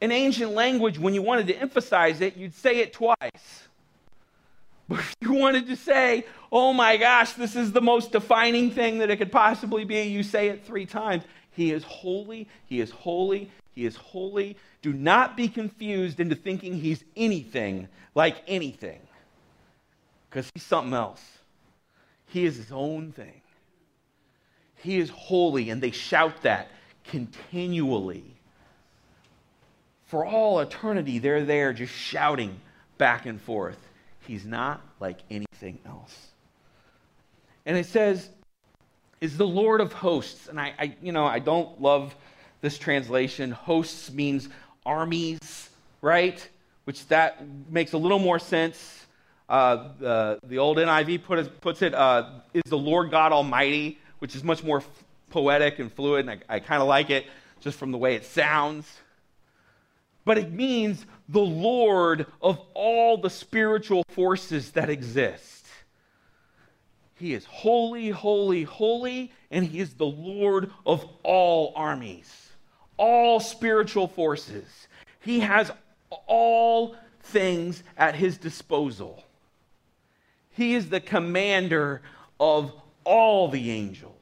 In 0.01 0.11
ancient 0.11 0.51
language, 0.51 0.99
when 0.99 1.13
you 1.13 1.21
wanted 1.21 1.47
to 1.47 1.55
emphasize 1.55 2.19
it, 2.19 2.35
you'd 2.35 2.53
say 2.53 2.79
it 2.79 2.91
twice. 2.91 3.15
But 4.89 4.99
if 4.99 5.15
you 5.19 5.33
wanted 5.33 5.67
to 5.67 5.75
say, 5.75 6.25
oh 6.51 6.73
my 6.73 6.97
gosh, 6.97 7.33
this 7.33 7.55
is 7.55 7.71
the 7.71 7.81
most 7.81 8.11
defining 8.11 8.71
thing 8.71 8.99
that 8.99 9.09
it 9.09 9.17
could 9.17 9.31
possibly 9.31 9.85
be, 9.85 10.01
you 10.03 10.23
say 10.23 10.49
it 10.49 10.65
three 10.65 10.85
times. 10.85 11.23
He 11.51 11.71
is 11.71 11.83
holy, 11.83 12.47
he 12.65 12.79
is 12.79 12.91
holy, 12.91 13.51
he 13.73 13.85
is 13.85 13.95
holy. 13.95 14.57
Do 14.81 14.93
not 14.93 15.35
be 15.35 15.47
confused 15.47 16.19
into 16.19 16.35
thinking 16.35 16.75
he's 16.79 17.03
anything 17.15 17.87
like 18.15 18.41
anything, 18.47 18.99
because 20.29 20.49
he's 20.53 20.63
something 20.63 20.93
else. 20.93 21.23
He 22.27 22.45
is 22.45 22.57
his 22.57 22.71
own 22.71 23.11
thing. 23.11 23.41
He 24.75 24.99
is 24.99 25.09
holy, 25.09 25.69
and 25.69 25.81
they 25.81 25.91
shout 25.91 26.43
that 26.43 26.69
continually. 27.05 28.23
For 30.05 30.25
all 30.25 30.59
eternity, 30.59 31.19
they're 31.19 31.43
there 31.43 31.73
just 31.73 31.93
shouting 31.93 32.59
back 32.97 33.25
and 33.25 33.41
forth. 33.41 33.77
He's 34.25 34.45
not 34.45 34.81
like 34.99 35.19
anything 35.29 35.79
else. 35.85 36.27
And 37.67 37.77
it 37.77 37.85
says, 37.85 38.29
is 39.19 39.37
the 39.37 39.45
Lord 39.45 39.81
of 39.81 39.91
hosts. 39.91 40.47
And 40.47 40.57
I, 40.59 40.73
I, 40.79 40.95
you 41.01 41.11
know, 41.11 41.25
I 41.25 41.39
don't 41.39 41.81
love 41.81 42.15
this 42.61 42.77
translation. 42.77 43.51
Hosts 43.51 44.09
means 44.09 44.47
armies, 44.85 45.69
right? 46.01 46.47
Which 46.85 47.05
that 47.09 47.43
makes 47.69 47.91
a 47.91 47.97
little 47.97 48.19
more 48.19 48.39
sense. 48.39 49.05
Uh, 49.49 49.89
the, 49.99 50.39
the 50.43 50.57
old 50.57 50.77
NIV 50.77 51.23
put 51.23 51.39
it, 51.39 51.59
puts 51.59 51.81
it, 51.81 51.93
uh, 51.93 52.29
is 52.53 52.63
the 52.67 52.77
Lord 52.77 53.11
God 53.11 53.33
Almighty, 53.33 53.99
which 54.19 54.33
is 54.33 54.45
much 54.45 54.63
more 54.63 54.77
f- 54.77 55.03
poetic 55.29 55.79
and 55.79 55.91
fluid, 55.91 56.27
and 56.27 56.41
I, 56.49 56.55
I 56.55 56.59
kind 56.61 56.81
of 56.81 56.87
like 56.87 57.09
it 57.09 57.25
just 57.59 57.77
from 57.77 57.91
the 57.91 57.97
way 57.97 58.15
it 58.15 58.25
sounds. 58.25 58.89
But 60.23 60.37
it 60.37 60.51
means 60.53 61.05
the 61.27 61.39
Lord 61.39 62.27
of 62.41 62.61
all 62.73 63.17
the 63.17 63.29
spiritual 63.29 64.03
forces 64.09 64.71
that 64.71 64.89
exist. 64.89 65.56
He 67.19 67.33
is 67.33 67.45
holy, 67.45 68.09
holy, 68.09 68.63
holy, 68.63 69.31
and 69.49 69.65
He 69.65 69.79
is 69.79 69.93
the 69.95 70.05
Lord 70.05 70.71
of 70.85 71.05
all 71.23 71.73
armies, 71.75 72.49
all 72.97 73.39
spiritual 73.39 74.07
forces. 74.07 74.87
He 75.19 75.39
has 75.39 75.71
all 76.27 76.95
things 77.21 77.83
at 77.97 78.15
His 78.15 78.37
disposal. 78.37 79.23
He 80.51 80.73
is 80.73 80.89
the 80.89 80.99
commander 80.99 82.01
of 82.39 82.71
all 83.03 83.47
the 83.47 83.71
angels. 83.71 84.13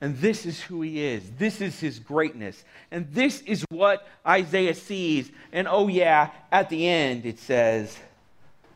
And 0.00 0.18
this 0.18 0.44
is 0.44 0.60
who 0.60 0.82
he 0.82 1.02
is. 1.02 1.22
This 1.38 1.62
is 1.62 1.80
his 1.80 1.98
greatness. 1.98 2.62
And 2.90 3.10
this 3.12 3.40
is 3.42 3.64
what 3.70 4.06
Isaiah 4.26 4.74
sees. 4.74 5.30
And 5.50 5.66
oh, 5.66 5.88
yeah, 5.88 6.30
at 6.52 6.68
the 6.68 6.86
end 6.86 7.24
it 7.24 7.38
says, 7.38 7.96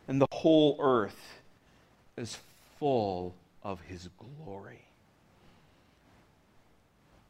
and 0.07 0.23
the 0.23 0.29
whole 0.33 0.79
earth 0.81 1.38
is 2.19 2.39
full 2.79 3.35
of 3.63 3.81
his 3.83 4.09
glory. 4.45 4.83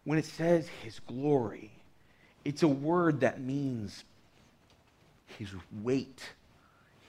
When 0.05 0.19
it 0.19 0.25
says 0.25 0.69
his 0.83 1.01
glory, 1.01 1.71
it's 2.45 2.63
a 2.63 2.69
word 2.69 3.21
that 3.21 3.41
means 3.41 4.05
his 5.27 5.49
weight, 5.83 6.23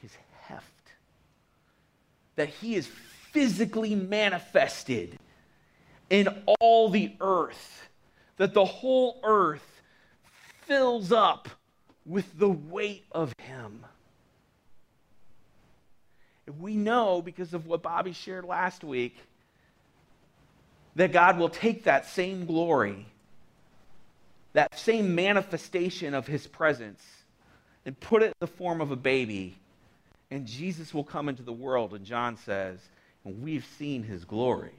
his 0.02 0.12
heft. 0.42 0.66
That 2.36 2.50
he 2.50 2.76
is 2.76 2.88
physically 3.32 3.96
manifested 3.96 5.18
in 6.10 6.28
all 6.60 6.90
the 6.90 7.14
earth, 7.22 7.88
that 8.38 8.54
the 8.54 8.66
whole 8.66 9.20
earth 9.24 9.82
fills 10.66 11.12
up 11.12 11.50
with 12.06 12.38
the 12.38 12.50
weight 12.50 13.06
of 13.12 13.34
Him. 13.40 13.86
We 16.58 16.76
know 16.76 17.22
because 17.22 17.54
of 17.54 17.68
what 17.68 17.82
Bobby 17.82 18.14
shared 18.14 18.46
last 18.46 18.84
week 18.84 19.18
that 20.96 21.12
God 21.12 21.38
will 21.38 21.50
take 21.50 21.84
that 21.84 22.06
same 22.08 22.46
glory, 22.46 23.06
that 24.54 24.78
same 24.78 25.16
manifestation 25.16 26.14
of 26.14 26.28
His 26.28 26.48
presence, 26.48 27.04
and 27.86 28.00
put 28.00 28.24
it 28.24 28.28
in 28.28 28.34
the 28.40 28.48
form 28.48 28.82
of 28.82 28.92
a 28.92 28.96
baby. 28.96 29.56
And 30.32 30.46
Jesus 30.46 30.94
will 30.94 31.04
come 31.04 31.30
into 31.30 31.44
the 31.44 31.54
world, 31.54 31.94
and 31.94 32.06
John 32.06 32.38
says, 32.38 32.80
and 33.24 33.42
we've 33.44 33.66
seen 33.78 34.04
His 34.04 34.26
glory 34.26 34.74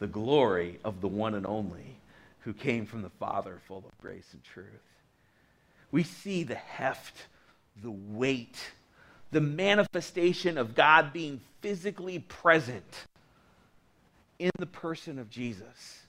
the 0.00 0.06
glory 0.06 0.80
of 0.82 1.00
the 1.00 1.08
one 1.08 1.34
and 1.34 1.46
only 1.46 1.98
who 2.40 2.52
came 2.52 2.86
from 2.86 3.02
the 3.02 3.10
Father 3.10 3.60
full 3.68 3.84
of 3.86 3.98
grace 4.00 4.26
and 4.32 4.42
truth. 4.42 4.66
We 5.92 6.02
see 6.02 6.42
the 6.42 6.54
heft, 6.54 7.26
the 7.80 7.90
weight, 7.90 8.56
the 9.30 9.40
manifestation 9.40 10.58
of 10.58 10.74
God 10.74 11.12
being 11.12 11.40
physically 11.60 12.18
present 12.18 13.06
in 14.38 14.50
the 14.58 14.66
person 14.66 15.18
of 15.18 15.30
Jesus. 15.30 16.02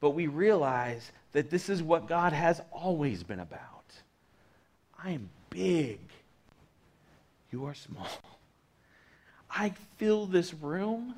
But 0.00 0.10
we 0.10 0.26
realize 0.26 1.10
that 1.32 1.50
this 1.50 1.68
is 1.68 1.82
what 1.82 2.08
God 2.08 2.32
has 2.32 2.60
always 2.72 3.22
been 3.22 3.40
about. 3.40 3.68
I 5.02 5.12
am 5.12 5.30
big. 5.50 6.00
You 7.50 7.66
are 7.66 7.74
small. 7.74 8.08
I 9.50 9.72
fill 9.98 10.26
this 10.26 10.52
room 10.54 11.14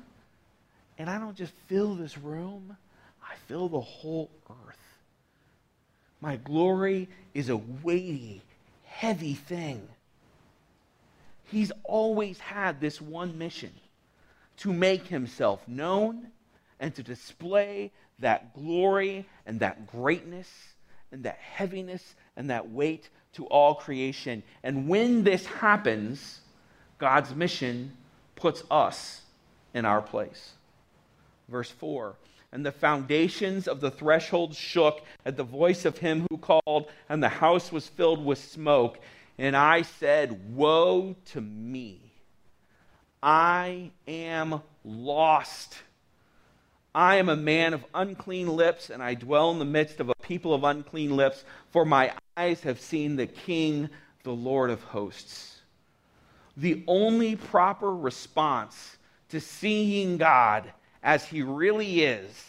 and 0.97 1.09
I 1.09 1.19
don't 1.19 1.35
just 1.35 1.53
fill 1.67 1.95
this 1.95 2.17
room, 2.17 2.77
I 3.23 3.35
fill 3.47 3.67
the 3.67 3.81
whole 3.81 4.29
earth. 4.49 4.77
My 6.21 6.37
glory 6.37 7.09
is 7.33 7.49
a 7.49 7.57
weighty, 7.57 8.41
heavy 8.85 9.33
thing. 9.33 9.87
He's 11.45 11.71
always 11.83 12.39
had 12.39 12.79
this 12.79 12.99
one 12.99 13.37
mission 13.37 13.71
to 14.57 14.73
make 14.73 15.07
himself 15.07 15.67
known 15.67 16.27
and 16.79 16.93
to 16.95 17.03
display 17.03 17.91
that 18.19 18.53
glory 18.53 19.25
and 19.45 19.59
that 19.59 19.87
greatness 19.87 20.49
and 21.11 21.23
that 21.23 21.37
heaviness 21.37 22.15
and 22.35 22.49
that 22.49 22.69
weight 22.69 23.09
to 23.33 23.45
all 23.47 23.75
creation. 23.75 24.43
And 24.63 24.87
when 24.87 25.23
this 25.23 25.45
happens, 25.45 26.41
God's 26.97 27.35
mission 27.35 27.95
puts 28.35 28.63
us 28.71 29.21
in 29.73 29.85
our 29.85 30.01
place. 30.01 30.53
Verse 31.49 31.69
4 31.69 32.15
And 32.51 32.65
the 32.65 32.71
foundations 32.71 33.67
of 33.67 33.81
the 33.81 33.91
threshold 33.91 34.55
shook 34.55 35.01
at 35.25 35.37
the 35.37 35.43
voice 35.43 35.85
of 35.85 35.97
him 35.97 36.25
who 36.29 36.37
called, 36.37 36.87
and 37.09 37.21
the 37.21 37.29
house 37.29 37.71
was 37.71 37.87
filled 37.87 38.23
with 38.23 38.39
smoke. 38.39 38.99
And 39.37 39.55
I 39.55 39.81
said, 39.81 40.55
Woe 40.55 41.15
to 41.25 41.41
me! 41.41 42.01
I 43.21 43.91
am 44.07 44.61
lost. 44.83 45.77
I 46.93 47.15
am 47.15 47.27
a 47.27 47.35
man 47.35 47.73
of 47.73 47.83
unclean 47.93 48.47
lips, 48.47 48.89
and 48.89 49.03
I 49.03 49.15
dwell 49.15 49.51
in 49.51 49.59
the 49.59 49.65
midst 49.65 49.99
of 49.99 50.09
a 50.09 50.15
people 50.21 50.53
of 50.53 50.63
unclean 50.63 51.15
lips, 51.15 51.43
for 51.71 51.83
my 51.85 52.13
eyes 52.37 52.61
have 52.61 52.79
seen 52.79 53.15
the 53.15 53.27
King, 53.27 53.89
the 54.23 54.31
Lord 54.31 54.69
of 54.69 54.83
hosts. 54.83 55.61
The 56.55 56.83
only 56.87 57.35
proper 57.35 57.93
response 57.93 58.97
to 59.29 59.41
seeing 59.41 60.17
God 60.17 60.71
as 61.03 61.25
he 61.25 61.41
really 61.41 62.03
is, 62.03 62.45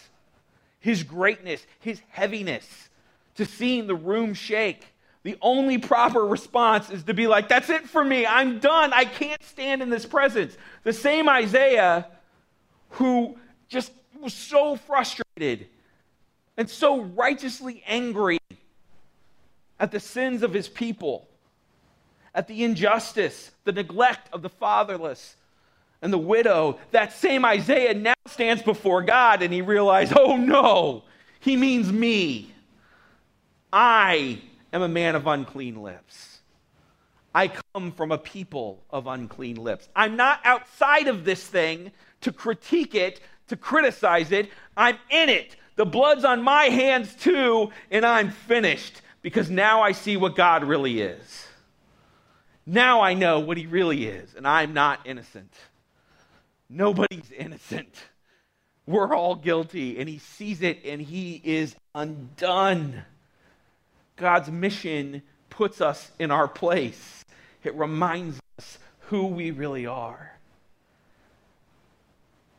his 0.78 1.02
greatness, 1.02 1.66
his 1.80 2.00
heaviness, 2.10 2.88
to 3.34 3.44
seeing 3.44 3.86
the 3.86 3.96
room 3.96 4.32
shake. 4.32 4.94
The 5.26 5.36
only 5.42 5.78
proper 5.78 6.24
response 6.24 6.88
is 6.88 7.02
to 7.02 7.12
be 7.12 7.26
like, 7.26 7.48
That's 7.48 7.68
it 7.68 7.88
for 7.88 8.04
me. 8.04 8.24
I'm 8.24 8.60
done. 8.60 8.92
I 8.92 9.04
can't 9.04 9.42
stand 9.42 9.82
in 9.82 9.90
this 9.90 10.06
presence. 10.06 10.56
The 10.84 10.92
same 10.92 11.28
Isaiah 11.28 12.06
who 12.90 13.36
just 13.68 13.90
was 14.20 14.32
so 14.32 14.76
frustrated 14.76 15.66
and 16.56 16.70
so 16.70 17.00
righteously 17.00 17.82
angry 17.88 18.38
at 19.80 19.90
the 19.90 19.98
sins 19.98 20.44
of 20.44 20.54
his 20.54 20.68
people, 20.68 21.26
at 22.32 22.46
the 22.46 22.62
injustice, 22.62 23.50
the 23.64 23.72
neglect 23.72 24.28
of 24.32 24.42
the 24.42 24.48
fatherless, 24.48 25.34
and 26.02 26.12
the 26.12 26.18
widow, 26.18 26.78
that 26.92 27.12
same 27.12 27.44
Isaiah 27.44 27.94
now 27.94 28.14
stands 28.28 28.62
before 28.62 29.02
God 29.02 29.42
and 29.42 29.52
he 29.52 29.60
realized, 29.60 30.12
oh 30.16 30.36
no, 30.36 31.02
he 31.40 31.56
means 31.56 31.90
me. 31.90 32.54
I 33.72 34.40
am 34.76 34.82
a 34.82 34.88
man 34.88 35.16
of 35.16 35.26
unclean 35.26 35.82
lips. 35.82 36.40
I 37.34 37.48
come 37.74 37.92
from 37.92 38.12
a 38.12 38.18
people 38.18 38.82
of 38.88 39.06
unclean 39.06 39.56
lips. 39.56 39.88
I'm 39.94 40.16
not 40.16 40.40
outside 40.44 41.08
of 41.08 41.24
this 41.24 41.46
thing 41.46 41.92
to 42.22 42.32
critique 42.32 42.94
it, 42.94 43.20
to 43.48 43.56
criticize 43.56 44.32
it. 44.32 44.48
I'm 44.76 44.96
in 45.10 45.28
it. 45.28 45.56
The 45.74 45.84
blood's 45.84 46.24
on 46.24 46.42
my 46.42 46.64
hands 46.64 47.14
too, 47.14 47.70
and 47.90 48.06
I'm 48.06 48.30
finished 48.30 49.02
because 49.20 49.50
now 49.50 49.82
I 49.82 49.92
see 49.92 50.16
what 50.16 50.34
God 50.34 50.64
really 50.64 51.00
is. 51.00 51.46
Now 52.64 53.02
I 53.02 53.14
know 53.14 53.40
what 53.40 53.58
he 53.58 53.66
really 53.66 54.06
is, 54.06 54.34
and 54.34 54.46
I'm 54.46 54.72
not 54.72 55.00
innocent. 55.04 55.52
Nobody's 56.70 57.30
innocent. 57.30 57.94
We're 58.86 59.14
all 59.14 59.34
guilty, 59.34 59.98
and 59.98 60.08
he 60.08 60.18
sees 60.18 60.62
it 60.62 60.80
and 60.84 61.02
he 61.02 61.40
is 61.44 61.76
undone. 61.94 63.04
God's 64.16 64.50
mission 64.50 65.22
puts 65.50 65.80
us 65.80 66.10
in 66.18 66.30
our 66.30 66.48
place, 66.48 67.24
it 67.62 67.74
reminds 67.74 68.40
us 68.58 68.78
who 69.00 69.26
we 69.26 69.50
really 69.50 69.86
are. 69.86 70.32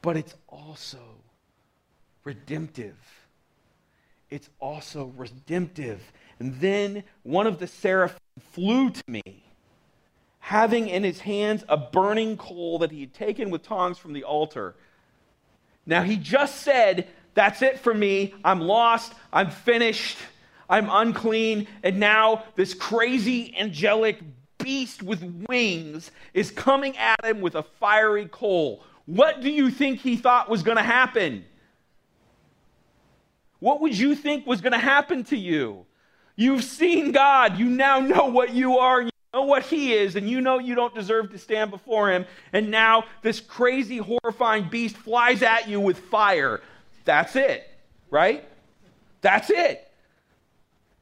But 0.02 0.17
it's 0.17 0.36
also 0.48 1.00
redemptive. 2.24 2.98
It's 4.30 4.50
also 4.60 5.13
redemptive. 5.15 6.02
And 6.39 6.60
then 6.60 7.04
one 7.24 7.48
of 7.48 7.60
the 7.60 7.67
seraphim 7.67 8.20
flew 8.52 8.89
to 8.89 9.04
me, 9.08 9.22
having 10.39 10.88
in 10.88 11.04
his 11.04 11.22
hands 11.22 11.63
a 11.67 11.78
burning 11.78 12.38
coal 12.38 12.80
that 12.80 12.91
he 12.91 13.02
had 13.02 13.13
taken 13.13 13.50
with 13.50 13.63
tongs 13.63 13.98
from 13.98 14.13
the 14.13 14.24
altar. 14.24 14.76
Now, 15.86 16.04
he 16.04 16.17
just 16.17 16.62
said, 16.62 17.08
That's 17.34 17.62
it 17.62 17.80
for 17.80 17.93
me. 17.93 18.34
I'm 18.43 18.62
lost. 18.62 19.13
I'm 19.32 19.50
finished. 19.50 20.17
I'm 20.70 20.90
unclean. 20.90 21.68
And 21.84 22.00
now 22.00 22.44
this 22.56 22.74
crazy 22.74 23.56
angelic 23.58 24.20
beast 24.58 25.02
with 25.04 25.24
wings 25.48 26.12
is 26.34 26.52
coming 26.52 26.98
at 26.98 27.24
him 27.24 27.42
with 27.42 27.56
a 27.56 27.64
fiery 27.64 28.28
coal. 28.32 28.84
What 29.06 29.42
do 29.42 29.50
you 29.50 29.72
think 29.72 30.00
he 30.00 30.18
thought 30.18 30.50
was 30.50 30.64
going 30.64 30.78
to 30.78 30.84
happen? 30.84 31.46
What 33.60 33.82
would 33.82 33.98
you 33.98 34.16
think 34.16 34.46
was 34.46 34.62
going 34.62 34.74
to 34.74 34.80
happen 34.80 35.24
to 35.26 35.38
you? 35.38 35.86
You've 36.36 36.64
seen 36.64 37.12
God. 37.12 37.58
You 37.58 37.66
now 37.66 38.00
know 38.00 38.26
what 38.26 38.54
you 38.54 38.78
are. 38.78 39.02
You 39.02 39.10
know 39.34 39.44
what 39.44 39.64
He 39.64 39.94
is. 39.94 40.16
And 40.16 40.30
you 40.30 40.42
know 40.42 40.60
you 40.60 40.76
don't 40.76 40.94
deserve 40.94 41.32
to 41.32 41.38
stand 41.40 41.72
before 41.72 42.12
Him. 42.12 42.26
And 42.54 42.70
now 42.70 43.06
this 43.24 43.40
crazy, 43.40 43.98
horrifying 43.98 44.70
beast 44.70 44.98
flies 44.98 45.42
at 45.42 45.68
you 45.68 45.80
with 45.80 45.98
fire. 45.98 46.62
That's 47.06 47.36
it, 47.36 47.68
right? 48.12 48.48
That's 49.22 49.50
it. 49.50 49.87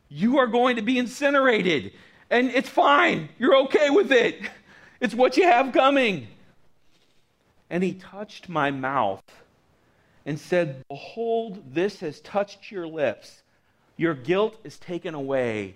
You 0.10 0.40
are 0.40 0.48
going 0.48 0.76
to 0.76 0.82
be 0.82 0.98
incinerated. 0.98 1.94
And 2.30 2.50
it's 2.50 2.70
fine. 2.70 3.30
You're 3.38 3.58
okay 3.64 3.90
with 3.90 4.12
it. 4.12 4.40
It's 5.00 5.14
what 5.14 5.38
you 5.38 5.44
have 5.44 5.74
coming. 5.74 6.28
And 7.70 7.84
He 7.84 7.94
touched 7.94 8.50
my 8.50 8.72
mouth 8.72 9.24
and 10.26 10.40
said, 10.40 10.84
Behold, 10.90 11.74
this 11.74 12.00
has 12.00 12.20
touched 12.22 12.72
your 12.72 12.88
lips. 12.88 13.44
Your 13.98 14.14
guilt 14.14 14.58
is 14.64 14.78
taken 14.78 15.14
away, 15.14 15.76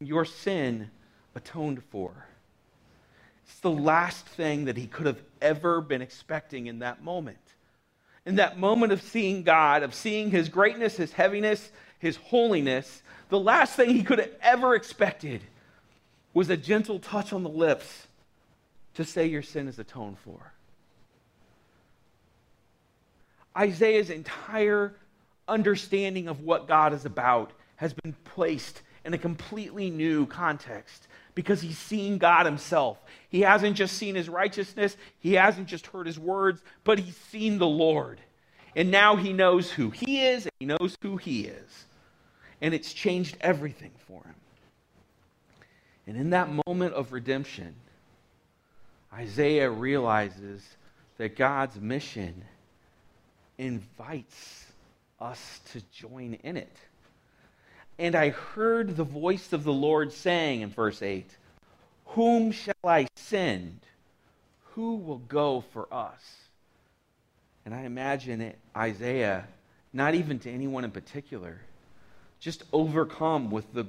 your 0.00 0.24
sin 0.24 0.90
atoned 1.34 1.82
for. 1.90 2.26
It's 3.46 3.60
the 3.60 3.70
last 3.70 4.26
thing 4.26 4.64
that 4.64 4.76
he 4.76 4.86
could 4.86 5.06
have 5.06 5.22
ever 5.40 5.80
been 5.80 6.02
expecting 6.02 6.66
in 6.66 6.80
that 6.80 7.02
moment. 7.02 7.38
In 8.26 8.36
that 8.36 8.58
moment 8.58 8.92
of 8.92 9.00
seeing 9.00 9.44
God, 9.44 9.84
of 9.84 9.94
seeing 9.94 10.30
his 10.30 10.48
greatness, 10.48 10.96
his 10.96 11.12
heaviness, 11.12 11.70
his 11.98 12.16
holiness, 12.16 13.02
the 13.28 13.38
last 13.40 13.76
thing 13.76 13.90
he 13.90 14.02
could 14.02 14.18
have 14.18 14.30
ever 14.42 14.74
expected 14.74 15.42
was 16.34 16.50
a 16.50 16.56
gentle 16.56 16.98
touch 16.98 17.32
on 17.32 17.42
the 17.42 17.48
lips 17.48 18.06
to 18.94 19.04
say 19.04 19.26
your 19.26 19.42
sin 19.42 19.68
is 19.68 19.78
atoned 19.78 20.18
for. 20.18 20.52
Isaiah's 23.56 24.10
entire 24.10 24.94
understanding 25.48 26.28
of 26.28 26.40
what 26.40 26.68
God 26.68 26.92
is 26.92 27.04
about 27.04 27.52
has 27.76 27.94
been 27.94 28.14
placed 28.24 28.82
in 29.04 29.14
a 29.14 29.18
completely 29.18 29.90
new 29.90 30.26
context 30.26 31.08
because 31.34 31.60
he's 31.60 31.78
seen 31.78 32.18
God 32.18 32.44
himself. 32.44 32.98
He 33.28 33.42
hasn't 33.42 33.76
just 33.76 33.96
seen 33.96 34.14
his 34.14 34.28
righteousness, 34.28 34.96
he 35.20 35.34
hasn't 35.34 35.68
just 35.68 35.86
heard 35.86 36.06
his 36.06 36.18
words, 36.18 36.62
but 36.84 36.98
he's 36.98 37.16
seen 37.16 37.58
the 37.58 37.66
Lord. 37.66 38.20
And 38.74 38.90
now 38.90 39.16
he 39.16 39.32
knows 39.32 39.70
who 39.70 39.90
he 39.90 40.22
is 40.26 40.44
and 40.44 40.52
he 40.58 40.66
knows 40.66 40.96
who 41.00 41.16
he 41.16 41.46
is. 41.46 41.85
And 42.60 42.74
it's 42.74 42.92
changed 42.92 43.36
everything 43.40 43.92
for 44.06 44.22
him. 44.22 44.34
And 46.06 46.16
in 46.16 46.30
that 46.30 46.48
moment 46.66 46.94
of 46.94 47.12
redemption, 47.12 47.74
Isaiah 49.12 49.70
realizes 49.70 50.62
that 51.18 51.36
God's 51.36 51.80
mission 51.80 52.44
invites 53.58 54.66
us 55.20 55.60
to 55.72 55.80
join 55.92 56.34
in 56.42 56.56
it. 56.56 56.76
And 57.98 58.14
I 58.14 58.30
heard 58.30 58.96
the 58.96 59.04
voice 59.04 59.52
of 59.52 59.64
the 59.64 59.72
Lord 59.72 60.12
saying 60.12 60.60
in 60.60 60.70
verse 60.70 61.02
8, 61.02 61.30
Whom 62.08 62.52
shall 62.52 62.74
I 62.84 63.06
send? 63.16 63.80
Who 64.74 64.96
will 64.96 65.18
go 65.18 65.64
for 65.72 65.92
us? 65.92 66.20
And 67.64 67.74
I 67.74 67.82
imagine 67.82 68.42
it, 68.42 68.58
Isaiah, 68.76 69.46
not 69.92 70.14
even 70.14 70.38
to 70.40 70.50
anyone 70.50 70.84
in 70.84 70.90
particular, 70.90 71.60
just 72.40 72.64
overcome 72.72 73.50
with 73.50 73.72
the, 73.72 73.86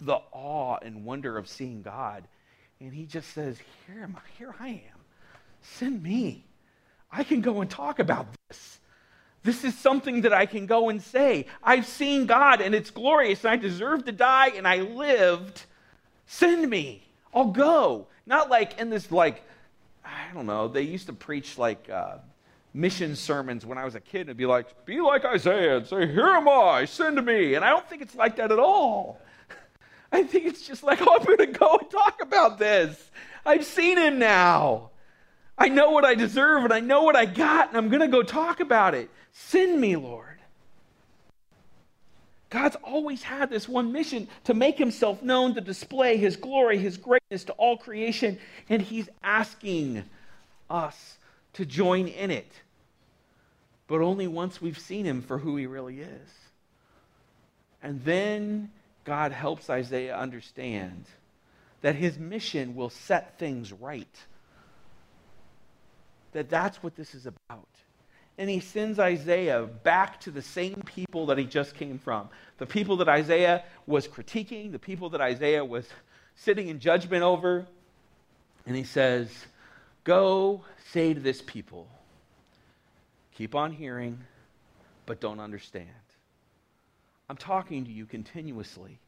the 0.00 0.18
awe 0.32 0.78
and 0.82 1.04
wonder 1.04 1.38
of 1.38 1.48
seeing 1.48 1.82
God. 1.82 2.24
And 2.80 2.92
he 2.92 3.04
just 3.04 3.32
says, 3.32 3.58
Here 3.86 4.02
am 4.02 4.16
I, 4.16 4.20
here 4.38 4.54
I 4.60 4.68
am. 4.68 5.00
Send 5.62 6.02
me. 6.02 6.44
I 7.10 7.24
can 7.24 7.40
go 7.40 7.60
and 7.60 7.70
talk 7.70 7.98
about 7.98 8.26
this. 8.48 8.80
This 9.42 9.64
is 9.64 9.78
something 9.78 10.22
that 10.22 10.32
I 10.32 10.44
can 10.46 10.66
go 10.66 10.88
and 10.88 11.00
say. 11.00 11.46
I've 11.62 11.86
seen 11.86 12.26
God 12.26 12.60
and 12.60 12.74
it's 12.74 12.90
glorious 12.90 13.44
and 13.44 13.52
I 13.52 13.56
deserve 13.56 14.04
to 14.04 14.12
die 14.12 14.48
and 14.48 14.66
I 14.66 14.78
lived. 14.78 15.64
Send 16.26 16.68
me. 16.68 17.06
I'll 17.32 17.52
go. 17.52 18.08
Not 18.26 18.50
like 18.50 18.80
in 18.80 18.90
this, 18.90 19.12
like, 19.12 19.42
I 20.04 20.34
don't 20.34 20.46
know, 20.46 20.66
they 20.66 20.82
used 20.82 21.06
to 21.06 21.12
preach 21.12 21.58
like 21.58 21.88
uh, 21.88 22.18
mission 22.76 23.16
sermons 23.16 23.64
when 23.64 23.78
I 23.78 23.84
was 23.84 23.94
a 23.94 24.00
kid. 24.00 24.22
It'd 24.22 24.36
be 24.36 24.46
like, 24.46 24.84
be 24.84 25.00
like 25.00 25.24
Isaiah 25.24 25.78
and 25.78 25.86
say, 25.86 26.06
Here 26.06 26.26
am 26.26 26.48
I, 26.48 26.84
send 26.84 27.24
me. 27.24 27.54
And 27.54 27.64
I 27.64 27.70
don't 27.70 27.88
think 27.88 28.02
it's 28.02 28.14
like 28.14 28.36
that 28.36 28.52
at 28.52 28.58
all. 28.58 29.20
I 30.12 30.22
think 30.22 30.44
it's 30.44 30.66
just 30.66 30.82
like, 30.82 31.00
oh, 31.00 31.16
I'm 31.18 31.24
going 31.24 31.38
to 31.38 31.58
go 31.58 31.78
and 31.78 31.90
talk 31.90 32.20
about 32.20 32.58
this. 32.58 33.10
I've 33.44 33.64
seen 33.64 33.96
him 33.96 34.18
now. 34.18 34.90
I 35.58 35.68
know 35.68 35.90
what 35.90 36.04
I 36.04 36.14
deserve 36.14 36.64
and 36.64 36.72
I 36.72 36.80
know 36.80 37.02
what 37.02 37.16
I 37.16 37.24
got, 37.24 37.68
and 37.68 37.78
I'm 37.78 37.88
going 37.88 38.02
to 38.02 38.08
go 38.08 38.22
talk 38.22 38.60
about 38.60 38.94
it. 38.94 39.08
Send 39.32 39.80
me, 39.80 39.96
Lord. 39.96 40.26
God's 42.50 42.76
always 42.84 43.22
had 43.22 43.50
this 43.50 43.68
one 43.68 43.90
mission 43.90 44.28
to 44.44 44.54
make 44.54 44.78
himself 44.78 45.22
known, 45.22 45.54
to 45.54 45.60
display 45.60 46.16
his 46.16 46.36
glory, 46.36 46.78
his 46.78 46.96
greatness 46.96 47.44
to 47.44 47.52
all 47.54 47.76
creation, 47.76 48.38
and 48.68 48.80
he's 48.80 49.08
asking 49.22 50.04
us 50.70 51.18
to 51.54 51.64
join 51.64 52.06
in 52.06 52.30
it. 52.30 52.50
But 53.88 54.00
only 54.00 54.26
once 54.26 54.60
we've 54.60 54.78
seen 54.78 55.04
him 55.04 55.22
for 55.22 55.38
who 55.38 55.56
he 55.56 55.66
really 55.66 56.00
is. 56.00 56.30
And 57.82 58.04
then 58.04 58.70
God 59.04 59.32
helps 59.32 59.70
Isaiah 59.70 60.16
understand 60.16 61.04
that 61.82 61.94
his 61.94 62.18
mission 62.18 62.74
will 62.74 62.90
set 62.90 63.38
things 63.38 63.72
right 63.72 64.08
that 66.36 66.50
that's 66.50 66.82
what 66.82 66.94
this 66.96 67.14
is 67.14 67.26
about. 67.26 67.66
And 68.36 68.50
he 68.50 68.60
sends 68.60 68.98
Isaiah 68.98 69.62
back 69.62 70.20
to 70.20 70.30
the 70.30 70.42
same 70.42 70.82
people 70.84 71.26
that 71.26 71.38
he 71.38 71.44
just 71.44 71.74
came 71.74 71.98
from. 71.98 72.28
The 72.58 72.66
people 72.66 72.98
that 72.98 73.08
Isaiah 73.08 73.64
was 73.86 74.06
critiquing, 74.06 74.70
the 74.70 74.78
people 74.78 75.10
that 75.10 75.20
Isaiah 75.22 75.64
was 75.64 75.88
sitting 76.34 76.68
in 76.68 76.78
judgment 76.78 77.22
over. 77.22 77.66
And 78.66 78.76
he 78.76 78.84
says, 78.84 79.30
Go 80.04 80.62
say 80.92 81.14
to 81.14 81.20
this 81.20 81.40
people, 81.40 81.88
keep 83.36 83.54
on 83.54 83.72
hearing, 83.72 84.18
but 85.04 85.20
don't 85.20 85.40
understand. 85.40 85.88
I'm 87.28 87.36
talking 87.36 87.84
to 87.84 87.90
you 87.90 88.06
continuously, 88.06 88.98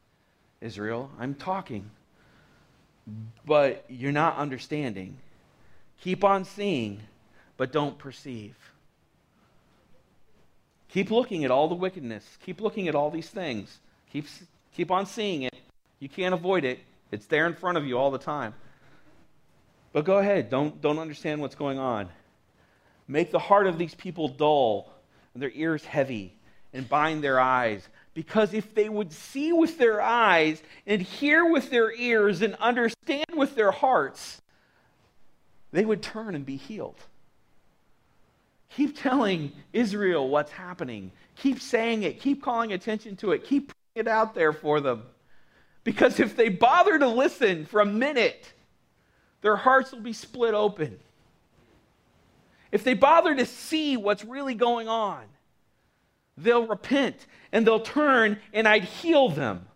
Israel. 0.61 1.11
I'm 1.19 1.35
talking, 1.35 1.91
but 3.47 3.85
you're 3.89 4.13
not 4.13 4.37
understanding. 4.37 5.19
Keep 6.01 6.25
on 6.25 6.45
seeing, 6.45 7.01
but 7.57 7.73
don't 7.73 7.99
perceive. 7.99 8.57
Keep 10.89 11.11
looking 11.11 11.45
at 11.45 11.51
all 11.51 11.69
the 11.69 11.75
wickedness. 11.75 12.25
Keep 12.45 12.61
looking 12.61 12.89
at 12.89 12.95
all 12.95 13.11
these 13.11 13.29
things. 13.29 13.79
Keep, 14.13 14.27
keep 14.75 14.91
on 14.91 15.07
seeing 15.07 15.43
it. 15.43 15.55
You 16.01 16.09
can't 16.09 16.35
avoid 16.35 16.65
it, 16.65 16.81
it's 17.11 17.27
there 17.27 17.47
in 17.47 17.55
front 17.55 17.79
of 17.79 17.85
you 17.85 17.99
all 17.99 18.11
the 18.11 18.19
time. 18.19 18.55
But 19.93 20.05
go 20.05 20.19
ahead, 20.19 20.51
don't, 20.51 20.81
don't 20.81 20.99
understand 20.99 21.41
what's 21.41 21.55
going 21.55 21.79
on. 21.79 22.09
Make 23.09 23.31
the 23.31 23.39
heart 23.39 23.67
of 23.67 23.79
these 23.79 23.95
people 23.95 24.29
dull 24.29 24.93
and 25.33 25.43
their 25.43 25.51
ears 25.55 25.85
heavy 25.85 26.37
and 26.75 26.89
bind 26.89 27.25
their 27.25 27.41
eyes. 27.41 27.89
Because 28.13 28.53
if 28.53 28.75
they 28.75 28.89
would 28.89 29.13
see 29.13 29.53
with 29.53 29.79
their 29.79 30.01
eyes 30.03 30.63
and 30.87 31.01
hear 31.01 31.51
with 31.51 31.71
their 31.71 31.93
ears 31.93 32.43
and 32.43 32.55
understand 32.57 33.27
with 33.35 33.55
their 33.55 33.71
hearts, 33.71 34.43
they 35.73 35.85
would 35.85 36.03
turn 36.03 36.35
and 36.35 36.45
be 36.45 36.57
healed. 36.57 37.01
Keep 38.71 39.01
telling 39.01 39.53
Israel 39.73 40.29
what's 40.29 40.53
happening. 40.53 41.11
Keep 41.37 41.61
saying 41.61 42.03
it. 42.03 42.21
Keep 42.21 42.43
calling 42.43 42.73
attention 42.73 43.17
to 43.17 43.33
it. 43.33 43.45
Keep 43.45 43.69
putting 43.69 44.07
it 44.07 44.09
out 44.09 44.35
there 44.35 44.53
for 44.53 44.81
them. 44.81 45.03
Because 45.85 46.21
if 46.21 46.37
they 46.37 46.51
bother 46.51 46.99
to 46.99 47.09
listen 47.09 47.65
for 47.65 47.81
a 47.81 47.87
minute, 47.87 48.53
their 49.41 49.57
hearts 49.57 49.93
will 49.93 50.01
be 50.01 50.13
split 50.13 50.53
open. 50.53 50.99
If 52.71 52.85
they 52.85 52.95
bother 52.95 53.35
to 53.35 53.47
see 53.47 53.97
what's 53.97 54.25
really 54.25 54.55
going 54.55 54.89
on, 54.89 55.25
they'll 56.37 56.67
repent 56.67 57.27
and 57.53 57.67
they'll 57.67 57.81
turn 57.81 58.39
and 58.53 58.69
I'd 58.69 58.85
heal 58.85 59.29
them. 59.29 59.67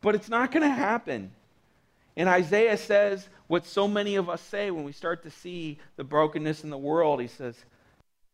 But 0.00 0.14
it's 0.14 0.28
not 0.28 0.52
going 0.52 0.62
to 0.62 0.74
happen. 0.74 1.32
And 2.16 2.28
Isaiah 2.28 2.76
says 2.76 3.28
what 3.48 3.66
so 3.66 3.88
many 3.88 4.16
of 4.16 4.28
us 4.28 4.40
say 4.40 4.70
when 4.70 4.84
we 4.84 4.92
start 4.92 5.22
to 5.24 5.30
see 5.30 5.78
the 5.96 6.04
brokenness 6.04 6.64
in 6.64 6.70
the 6.70 6.78
world. 6.78 7.20
He 7.20 7.26
says, 7.26 7.56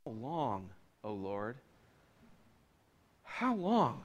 How 0.04 0.12
long, 0.12 0.70
O 1.02 1.12
Lord? 1.12 1.56
How 3.22 3.54
long? 3.54 4.02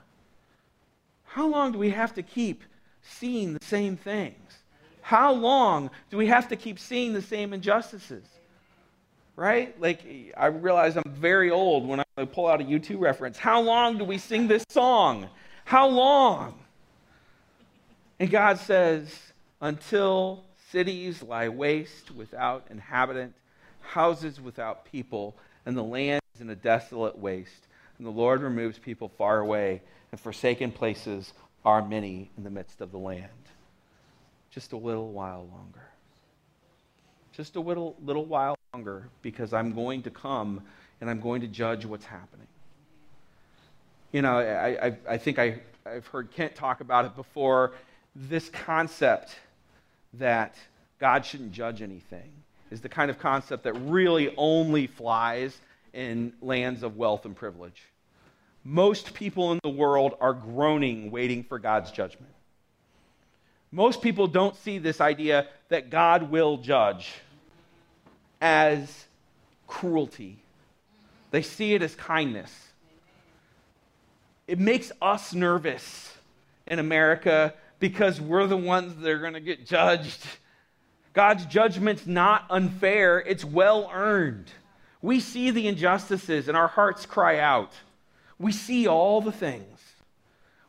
How 1.24 1.48
long 1.48 1.72
do 1.72 1.78
we 1.78 1.92
have 1.92 2.14
to 2.16 2.24
keep 2.24 2.64
seeing 3.02 3.54
the 3.54 3.64
same 3.64 3.98
things? 3.98 4.58
How 5.02 5.32
long 5.32 5.92
do 6.10 6.18
we 6.18 6.28
have 6.28 6.48
to 6.50 6.56
keep 6.56 6.80
seeing 6.80 7.14
the 7.14 7.22
same 7.22 7.54
injustices? 7.54 8.26
Right? 9.40 9.80
Like, 9.80 10.34
I 10.36 10.48
realize 10.48 10.98
I'm 10.98 11.04
very 11.06 11.50
old 11.50 11.88
when 11.88 12.02
I 12.18 12.26
pull 12.26 12.46
out 12.46 12.60
a 12.60 12.66
U2 12.66 13.00
reference. 13.00 13.38
How 13.38 13.62
long 13.62 13.98
do 13.98 14.04
we 14.04 14.18
sing 14.18 14.50
this 14.50 14.66
song? 14.68 15.30
How 15.64 15.88
long? 15.88 16.60
And 18.20 18.30
God 18.30 18.60
says, 18.60 19.18
until 19.62 20.44
cities 20.72 21.24
lie 21.24 21.48
waste 21.48 22.12
without 22.12 22.66
inhabitant, 22.70 23.34
houses 23.80 24.42
without 24.42 24.84
people, 24.84 25.38
and 25.66 25.78
the 25.78 25.86
land 25.86 26.20
is 26.36 26.42
in 26.42 26.50
a 26.50 26.56
desolate 26.56 27.18
waste, 27.18 27.68
and 27.98 28.06
the 28.06 28.12
Lord 28.12 28.42
removes 28.42 28.78
people 28.78 29.08
far 29.08 29.40
away, 29.40 29.82
and 30.12 30.20
forsaken 30.20 30.74
places 30.74 31.32
are 31.64 31.82
many 31.82 32.30
in 32.36 32.44
the 32.44 32.50
midst 32.50 32.82
of 32.82 32.92
the 32.92 33.00
land. 33.00 33.30
Just 34.52 34.74
a 34.74 34.78
little 34.78 35.14
while 35.14 35.48
longer. 35.50 35.88
Just 37.32 37.56
a 37.56 37.62
little, 37.62 37.96
little 38.04 38.26
while 38.26 38.59
longer, 38.74 39.10
because 39.22 39.54
I'm 39.54 39.74
going 39.74 40.04
to 40.04 40.12
come 40.12 40.62
and 41.02 41.10
I'm 41.10 41.20
going 41.20 41.42
to 41.42 41.48
judge 41.48 41.86
what's 41.86 42.06
happening. 42.06 42.46
You 44.12 44.22
know, 44.22 44.38
I, 44.38 44.88
I, 44.88 44.98
I 45.08 45.18
think 45.18 45.40
I, 45.40 45.60
I've 45.86 46.06
heard 46.08 46.32
Kent 46.32 46.56
talk 46.56 46.82
about 46.82 47.06
it 47.06 47.16
before. 47.16 47.72
This 48.16 48.50
concept 48.50 49.36
that 50.16 50.56
God 51.00 51.26
shouldn't 51.26 51.52
judge 51.52 51.82
anything 51.82 52.32
is 52.70 52.82
the 52.82 52.90
kind 52.90 53.10
of 53.10 53.18
concept 53.18 53.64
that 53.64 53.74
really 53.74 54.34
only 54.38 54.88
flies 54.88 55.58
in 55.94 56.34
lands 56.42 56.84
of 56.84 56.98
wealth 56.98 57.26
and 57.26 57.36
privilege. 57.36 57.84
Most 58.64 59.14
people 59.14 59.52
in 59.52 59.60
the 59.64 59.70
world 59.70 60.16
are 60.22 60.34
groaning, 60.34 61.10
waiting 61.10 61.44
for 61.44 61.58
God's 61.58 61.92
judgment. 61.92 62.34
Most 63.72 64.02
people 64.02 64.28
don't 64.28 64.56
see 64.56 64.78
this 64.78 65.02
idea 65.02 65.48
that 65.70 65.90
God 65.90 66.30
will 66.30 66.58
judge 66.58 67.14
as 68.42 69.06
cruelty, 69.68 70.38
they 71.32 71.42
see 71.42 71.74
it 71.74 71.82
as 71.82 71.96
kindness. 71.96 72.52
It 74.48 74.60
makes 74.60 74.92
us 75.02 75.34
nervous 75.34 76.14
in 76.66 76.80
America 76.80 77.54
because 77.80 78.20
we're 78.20 78.48
the 78.48 78.58
ones 78.58 78.96
that 78.96 79.10
are 79.10 79.20
going 79.20 79.34
to 79.34 79.40
get 79.40 79.66
judged. 79.66 80.26
God's 81.14 81.46
judgment's 81.46 82.08
not 82.08 82.46
unfair, 82.50 83.20
it's 83.20 83.46
well 83.46 83.90
earned. 83.94 84.52
We 85.02 85.20
see 85.20 85.52
the 85.52 85.68
injustices 85.68 86.48
and 86.48 86.58
our 86.58 86.68
hearts 86.68 87.06
cry 87.06 87.40
out. 87.40 87.72
We 88.38 88.52
see 88.52 88.88
all 88.88 89.22
the 89.22 89.32
things. 89.32 89.80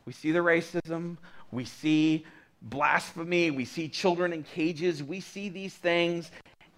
We 0.04 0.12
see 0.12 0.32
the 0.32 0.40
racism, 0.40 1.18
we 1.52 1.64
see 1.64 2.24
blasphemy, 2.62 3.50
we 3.50 3.64
see 3.64 3.88
children 3.88 4.32
in 4.32 4.42
cages, 4.42 5.02
we 5.02 5.20
see 5.20 5.48
these 5.48 5.74
things, 5.74 6.30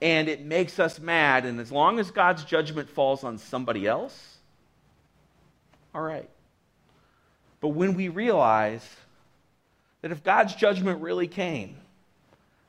and 0.02 0.28
it 0.28 0.44
makes 0.44 0.80
us 0.80 0.98
mad. 0.98 1.46
And 1.46 1.60
as 1.60 1.70
long 1.70 2.00
as 2.00 2.10
God's 2.10 2.42
judgment 2.44 2.90
falls 2.90 3.22
on 3.22 3.38
somebody 3.38 3.86
else, 3.86 4.36
all 5.94 6.02
right. 6.02 6.28
But 7.60 7.68
when 7.68 7.94
we 7.94 8.08
realize 8.08 8.84
that 10.00 10.10
if 10.10 10.24
God's 10.24 10.56
judgment 10.56 11.00
really 11.00 11.28
came, 11.28 11.76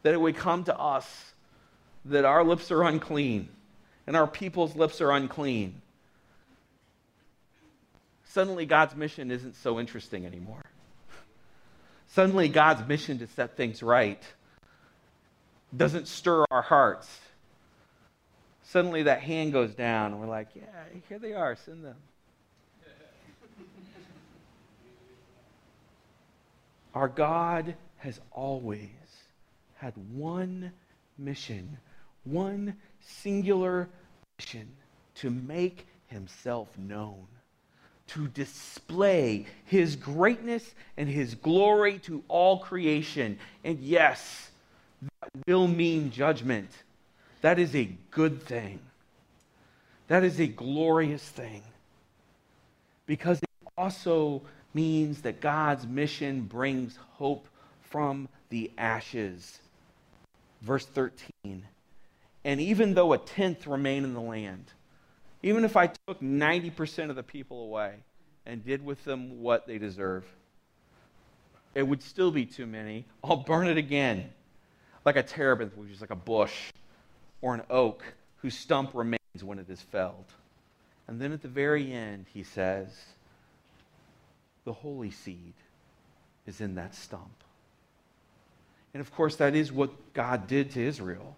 that 0.04 0.14
it 0.14 0.22
would 0.22 0.36
come 0.36 0.64
to 0.66 0.78
us 0.78 1.34
that 2.06 2.24
our 2.24 2.44
lips 2.44 2.70
are 2.70 2.84
unclean 2.84 3.50
and 4.06 4.16
our 4.16 4.28
people's 4.28 4.76
lips 4.76 5.02
are 5.02 5.12
unclean, 5.12 5.82
suddenly 8.26 8.68
God's 8.68 8.96
mission 8.96 9.32
isn't 9.32 9.56
so 9.56 9.80
interesting 9.80 10.28
anymore. 10.28 10.62
Suddenly 12.10 12.50
God's 12.50 12.88
mission 12.88 13.18
to 13.20 13.28
set 13.28 13.58
things 13.58 13.82
right 13.82 14.22
doesn't 15.76 16.08
stir 16.08 16.46
our 16.52 16.62
hearts. 16.62 17.20
Suddenly 18.64 19.04
that 19.04 19.22
hand 19.22 19.54
goes 19.54 19.74
down 19.74 20.12
and 20.12 20.20
we're 20.20 20.28
like, 20.28 20.50
yeah, 20.56 20.64
here 21.10 21.20
they 21.20 21.34
are, 21.34 21.56
send 21.56 21.84
them. 21.84 21.96
Our 26.96 27.08
God 27.08 27.76
has 27.98 28.20
always 28.32 28.90
had 29.76 29.94
one 30.14 30.72
mission, 31.18 31.78
one 32.24 32.76
singular 33.00 33.90
mission 34.40 34.68
to 35.16 35.30
make 35.30 35.86
himself 36.08 36.70
known, 36.78 37.28
to 38.08 38.28
display 38.30 39.46
his 39.66 39.96
greatness 39.96 40.74
and 40.98 41.10
his 41.10 41.36
glory 41.36 42.00
to 42.00 42.24
all 42.28 42.60
creation. 42.60 43.38
And 43.64 43.80
yes, 43.80 44.52
will 45.48 45.68
mean 45.68 46.12
judgment. 46.12 46.70
That 47.42 47.60
is 47.60 47.76
a 47.76 47.86
good 48.12 48.44
thing. 48.44 48.80
That 50.08 50.24
is 50.24 50.40
a 50.40 50.48
glorious 50.48 51.24
thing. 51.24 51.64
Because 53.06 53.40
it 53.40 53.50
also 53.78 54.42
means 54.74 55.22
that 55.22 55.42
God's 55.42 55.88
mission 55.88 56.42
brings 56.42 56.98
hope 57.14 57.48
from 57.82 58.28
the 58.50 58.72
ashes. 58.78 59.60
Verse 60.62 60.86
13. 60.86 61.66
And 62.46 62.62
even 62.62 62.94
though 62.94 63.14
a 63.14 63.18
tenth 63.18 63.68
remain 63.68 64.04
in 64.04 64.14
the 64.14 64.22
land, 64.22 64.66
even 65.42 65.66
if 65.66 65.76
I 65.76 65.88
took 65.88 66.22
90% 66.22 67.10
of 67.10 67.16
the 67.16 67.24
people 67.24 67.64
away 67.64 67.96
and 68.46 68.64
did 68.66 68.86
with 68.86 69.04
them 69.04 69.42
what 69.42 69.68
they 69.68 69.78
deserve, 69.78 70.26
it 71.76 71.84
would 71.84 72.02
still 72.04 72.32
be 72.32 72.46
too 72.46 72.66
many. 72.66 73.06
I'll 73.24 73.38
burn 73.38 73.68
it 73.68 73.78
again. 73.78 74.30
Like 75.06 75.16
a 75.16 75.24
terebinth, 75.24 75.76
which 75.76 75.92
is 75.92 76.02
like 76.02 76.12
a 76.12 76.16
bush, 76.16 76.72
or 77.42 77.54
an 77.54 77.64
oak 77.70 78.04
whose 78.38 78.58
stump 78.58 78.92
remains 78.94 79.44
when 79.44 79.60
it 79.60 79.70
is 79.70 79.82
felled. 79.82 80.26
And 81.08 81.20
then 81.20 81.34
at 81.34 81.42
the 81.42 81.48
very 81.48 81.92
end, 81.92 82.26
he 82.34 82.44
says, 82.44 82.88
the 84.66 84.74
holy 84.74 85.12
seed 85.12 85.54
is 86.48 86.62
in 86.62 86.76
that 86.76 86.96
stump. 86.96 87.44
And 88.94 89.02
of 89.02 89.14
course, 89.14 89.36
that 89.38 89.56
is 89.56 89.72
what 89.72 90.14
God 90.14 90.48
did 90.48 90.72
to 90.72 90.82
Israel. 90.82 91.36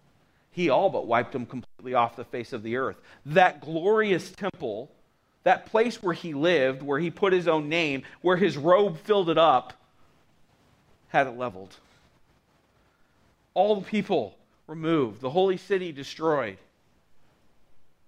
He 0.52 0.70
all 0.70 0.90
but 0.90 1.08
wiped 1.08 1.32
them 1.32 1.46
completely 1.46 1.94
off 1.94 2.16
the 2.16 2.26
face 2.26 2.54
of 2.54 2.64
the 2.64 2.78
earth. 2.78 2.98
That 3.26 3.62
glorious 3.62 4.32
temple, 4.32 4.92
that 5.44 5.66
place 5.66 6.02
where 6.04 6.14
he 6.14 6.34
lived, 6.34 6.82
where 6.82 7.00
he 7.00 7.10
put 7.12 7.34
his 7.34 7.48
own 7.48 7.70
name, 7.70 8.04
where 8.22 8.38
his 8.38 8.58
robe 8.58 9.00
filled 9.00 9.30
it 9.30 9.38
up, 9.38 9.74
had 11.10 11.28
it 11.28 11.38
leveled. 11.38 11.76
All 13.56 13.76
the 13.76 13.90
people 13.90 14.38
removed, 14.68 15.22
the 15.22 15.30
holy 15.32 15.58
city 15.58 15.92
destroyed. 15.92 16.58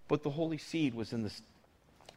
But 0.08 0.22
the 0.22 0.30
holy 0.30 0.60
seed 0.60 0.94
was 0.94 1.12
in 1.12 1.24
the, 1.24 1.34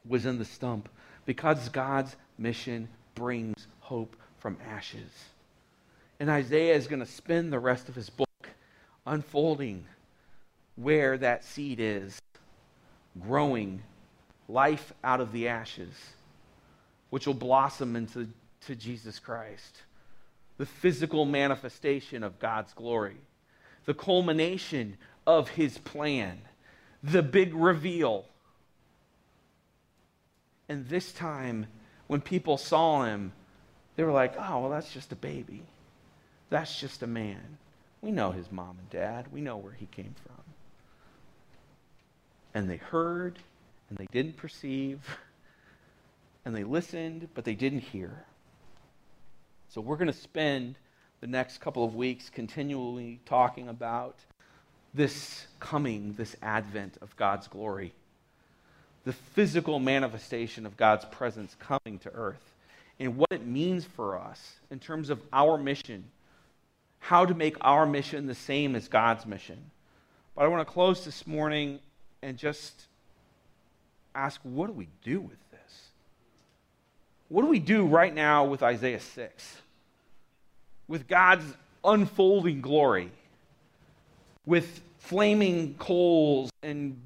was 0.07 0.26
in 0.26 0.39
the 0.39 0.45
stump 0.45 0.89
because 1.24 1.70
God's 1.70 2.14
mission 2.37 2.89
brings 3.14 3.66
hope 3.81 4.16
from 4.39 4.59
ashes. 4.68 5.11
And 6.18 6.28
Isaiah 6.28 6.74
is 6.74 6.87
going 6.87 7.01
to 7.01 7.07
spend 7.07 7.53
the 7.53 7.59
rest 7.59 7.89
of 7.89 7.95
his 7.95 8.11
book 8.11 8.28
unfolding 9.07 9.87
where 10.76 11.16
that 11.18 11.45
seed 11.45 11.78
is, 11.81 12.20
growing 13.20 13.83
life 14.49 14.93
out 15.05 15.20
of 15.20 15.33
the 15.33 15.49
ashes, 15.49 15.95
which 17.11 17.26
will 17.26 17.35
blossom 17.35 17.97
into 17.97 18.28
to 18.66 18.74
Jesus 18.74 19.18
Christ, 19.18 19.83
the 20.61 20.66
physical 20.66 21.24
manifestation 21.24 22.22
of 22.22 22.38
God's 22.38 22.74
glory, 22.74 23.16
the 23.86 23.94
culmination 23.94 24.98
of 25.26 25.48
his 25.48 25.78
plan, 25.78 26.38
the 27.02 27.22
big 27.22 27.54
reveal. 27.54 28.26
And 30.68 30.86
this 30.86 31.12
time, 31.12 31.66
when 32.08 32.20
people 32.20 32.58
saw 32.58 33.04
him, 33.04 33.32
they 33.96 34.04
were 34.04 34.12
like, 34.12 34.34
oh, 34.38 34.61
well, 34.61 34.68
that's 34.68 34.92
just 34.92 35.12
a 35.12 35.16
baby. 35.16 35.62
That's 36.50 36.78
just 36.78 37.02
a 37.02 37.06
man. 37.06 37.56
We 38.02 38.11
know 38.11 38.30
his 38.30 38.52
mom 38.52 38.76
and 38.80 38.90
dad. 38.90 39.32
We 39.32 39.40
know 39.40 39.56
where 39.56 39.72
he 39.72 39.86
came 39.86 40.14
from. 40.26 40.44
And 42.52 42.68
they 42.68 42.76
heard, 42.76 43.38
and 43.88 43.96
they 43.96 44.08
didn't 44.12 44.36
perceive, 44.36 45.00
and 46.44 46.54
they 46.54 46.64
listened, 46.64 47.28
but 47.32 47.46
they 47.46 47.54
didn't 47.54 47.80
hear. 47.80 48.26
So 49.71 49.81
we're 49.81 49.97
going 49.97 50.09
to 50.09 50.12
spend 50.12 50.75
the 51.21 51.29
next 51.29 51.59
couple 51.59 51.85
of 51.85 51.95
weeks 51.95 52.29
continually 52.29 53.21
talking 53.25 53.68
about 53.68 54.16
this 54.93 55.47
coming, 55.61 56.14
this 56.14 56.35
advent 56.43 56.99
of 57.01 57.14
God's 57.16 57.47
glory, 57.47 57.93
the 59.05 59.12
physical 59.12 59.79
manifestation 59.79 60.66
of 60.66 60.77
God's 60.77 61.05
presence 61.05 61.55
coming 61.61 62.01
to 62.01 62.11
earth, 62.12 62.43
and 62.99 63.16
what 63.16 63.29
it 63.31 63.47
means 63.47 63.85
for 63.85 64.18
us 64.18 64.55
in 64.73 64.81
terms 64.81 65.09
of 65.09 65.21
our 65.33 65.57
mission, 65.57 66.03
how 66.99 67.25
to 67.25 67.33
make 67.33 67.57
our 67.61 67.87
mission 67.87 68.27
the 68.27 68.35
same 68.35 68.75
as 68.75 68.89
God's 68.89 69.25
mission. 69.25 69.71
But 70.35 70.47
I 70.47 70.49
want 70.49 70.66
to 70.66 70.73
close 70.73 71.05
this 71.05 71.29
morning 71.29 71.79
and 72.23 72.37
just 72.37 72.87
ask 74.16 74.41
what 74.43 74.66
do 74.66 74.73
we 74.73 74.89
do 75.05 75.21
with? 75.21 75.49
What 77.31 77.43
do 77.43 77.49
we 77.49 77.61
do 77.61 77.87
right 77.87 78.12
now 78.12 78.45
with 78.45 78.61
Isaiah 78.61 79.01
6? 79.01 79.57
With 80.89 81.07
God's 81.07 81.45
unfolding 81.85 82.61
glory, 82.61 83.12
with 84.45 84.83
flaming 84.99 85.74
coals 85.78 86.51
and 86.62 87.01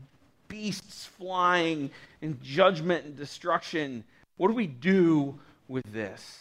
beasts 0.49 1.05
flying 1.05 1.91
and 2.22 2.43
judgment 2.43 3.05
and 3.05 3.16
destruction. 3.16 4.03
What 4.39 4.49
do 4.49 4.55
we 4.55 4.66
do 4.66 5.39
with 5.68 5.85
this? 5.93 6.41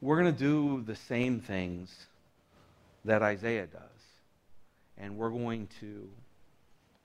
We're 0.00 0.20
going 0.20 0.32
to 0.32 0.38
do 0.38 0.84
the 0.86 0.94
same 0.94 1.40
things 1.40 1.92
that 3.04 3.22
Isaiah 3.22 3.66
does. 3.66 3.82
And 4.96 5.16
we're 5.16 5.30
going 5.30 5.68
to 5.80 6.08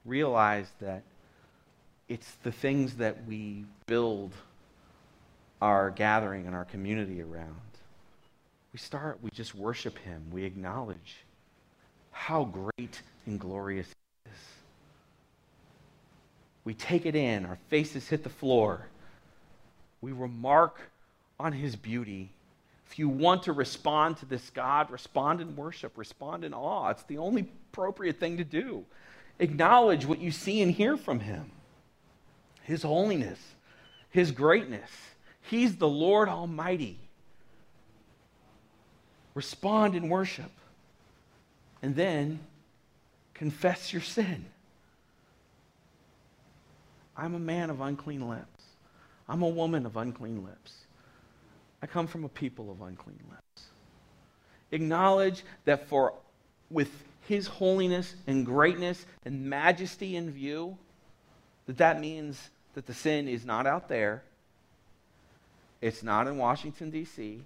realize 0.05 0.67
that 0.81 1.01
it's 2.07 2.31
the 2.43 2.51
things 2.51 2.95
that 2.95 3.25
we 3.25 3.65
build 3.87 4.33
our 5.61 5.89
gathering 5.89 6.45
and 6.45 6.55
our 6.55 6.65
community 6.65 7.21
around. 7.21 7.55
We 8.73 8.79
start, 8.79 9.19
we 9.21 9.29
just 9.31 9.55
worship 9.55 9.97
Him, 9.99 10.23
we 10.31 10.43
acknowledge 10.43 11.17
how 12.11 12.43
great 12.45 13.01
and 13.25 13.39
glorious 13.39 13.87
He 13.87 14.31
is. 14.31 14.37
We 16.63 16.73
take 16.73 17.05
it 17.05 17.15
in, 17.15 17.45
our 17.45 17.57
faces 17.69 18.07
hit 18.07 18.23
the 18.23 18.29
floor. 18.29 18.87
We 20.01 20.11
remark 20.11 20.79
on 21.39 21.53
His 21.53 21.75
beauty. 21.75 22.29
If 22.87 22.99
you 22.99 23.09
want 23.09 23.43
to 23.43 23.53
respond 23.53 24.17
to 24.17 24.25
this 24.25 24.51
God, 24.51 24.91
respond 24.91 25.41
in 25.41 25.55
worship, 25.55 25.97
respond 25.97 26.43
in 26.45 26.53
awe. 26.53 26.89
It's 26.89 27.03
the 27.03 27.17
only 27.17 27.47
appropriate 27.71 28.19
thing 28.19 28.37
to 28.37 28.43
do. 28.43 28.85
Acknowledge 29.39 30.05
what 30.05 30.19
you 30.19 30.31
see 30.31 30.61
and 30.61 30.71
hear 30.71 30.95
from 30.95 31.21
Him 31.21 31.51
His 32.65 32.83
holiness, 32.83 33.39
His 34.09 34.31
greatness. 34.31 34.89
He's 35.41 35.75
the 35.75 35.87
Lord 35.87 36.27
Almighty. 36.27 36.99
Respond 39.35 39.95
in 39.95 40.09
worship. 40.09 40.51
And 41.81 41.95
then 41.95 42.39
confess 43.35 43.93
your 43.93 44.01
sin. 44.01 44.45
I'm 47.15 47.35
a 47.35 47.39
man 47.39 47.69
of 47.69 47.81
unclean 47.81 48.27
lips. 48.27 48.63
I'm 49.29 49.43
a 49.43 49.47
woman 49.47 49.85
of 49.85 49.97
unclean 49.97 50.43
lips. 50.43 50.73
I 51.81 51.87
come 51.87 52.07
from 52.07 52.23
a 52.23 52.29
people 52.29 52.71
of 52.71 52.81
unclean 52.81 53.19
lips. 53.29 53.67
Acknowledge 54.71 55.43
that 55.65 55.87
for 55.87 56.13
with 56.71 56.89
his 57.27 57.47
holiness 57.47 58.15
and 58.25 58.45
greatness 58.45 59.05
and 59.23 59.45
majesty 59.45 60.15
in 60.15 60.31
view, 60.31 60.77
that 61.67 61.77
that 61.77 61.99
means 61.99 62.49
that 62.75 62.85
the 62.85 62.93
sin 62.93 63.27
is 63.27 63.45
not 63.45 63.65
out 63.65 63.87
there. 63.89 64.21
It's 65.81 66.03
not 66.03 66.27
in 66.27 66.37
Washington, 66.37 66.91
D.C. 66.91 67.41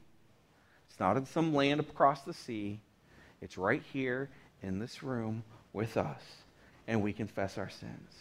It's 0.90 1.00
not 1.00 1.18
in 1.18 1.26
some 1.26 1.54
land 1.54 1.80
across 1.80 2.22
the 2.22 2.34
sea. 2.34 2.80
It's 3.42 3.58
right 3.58 3.84
here 3.94 4.30
in 4.62 4.80
this 4.80 5.02
room 5.02 5.44
with 5.72 5.98
us. 5.98 6.22
And 6.88 7.02
we 7.02 7.14
confess 7.14 7.58
our 7.58 7.70
sins. 7.70 8.12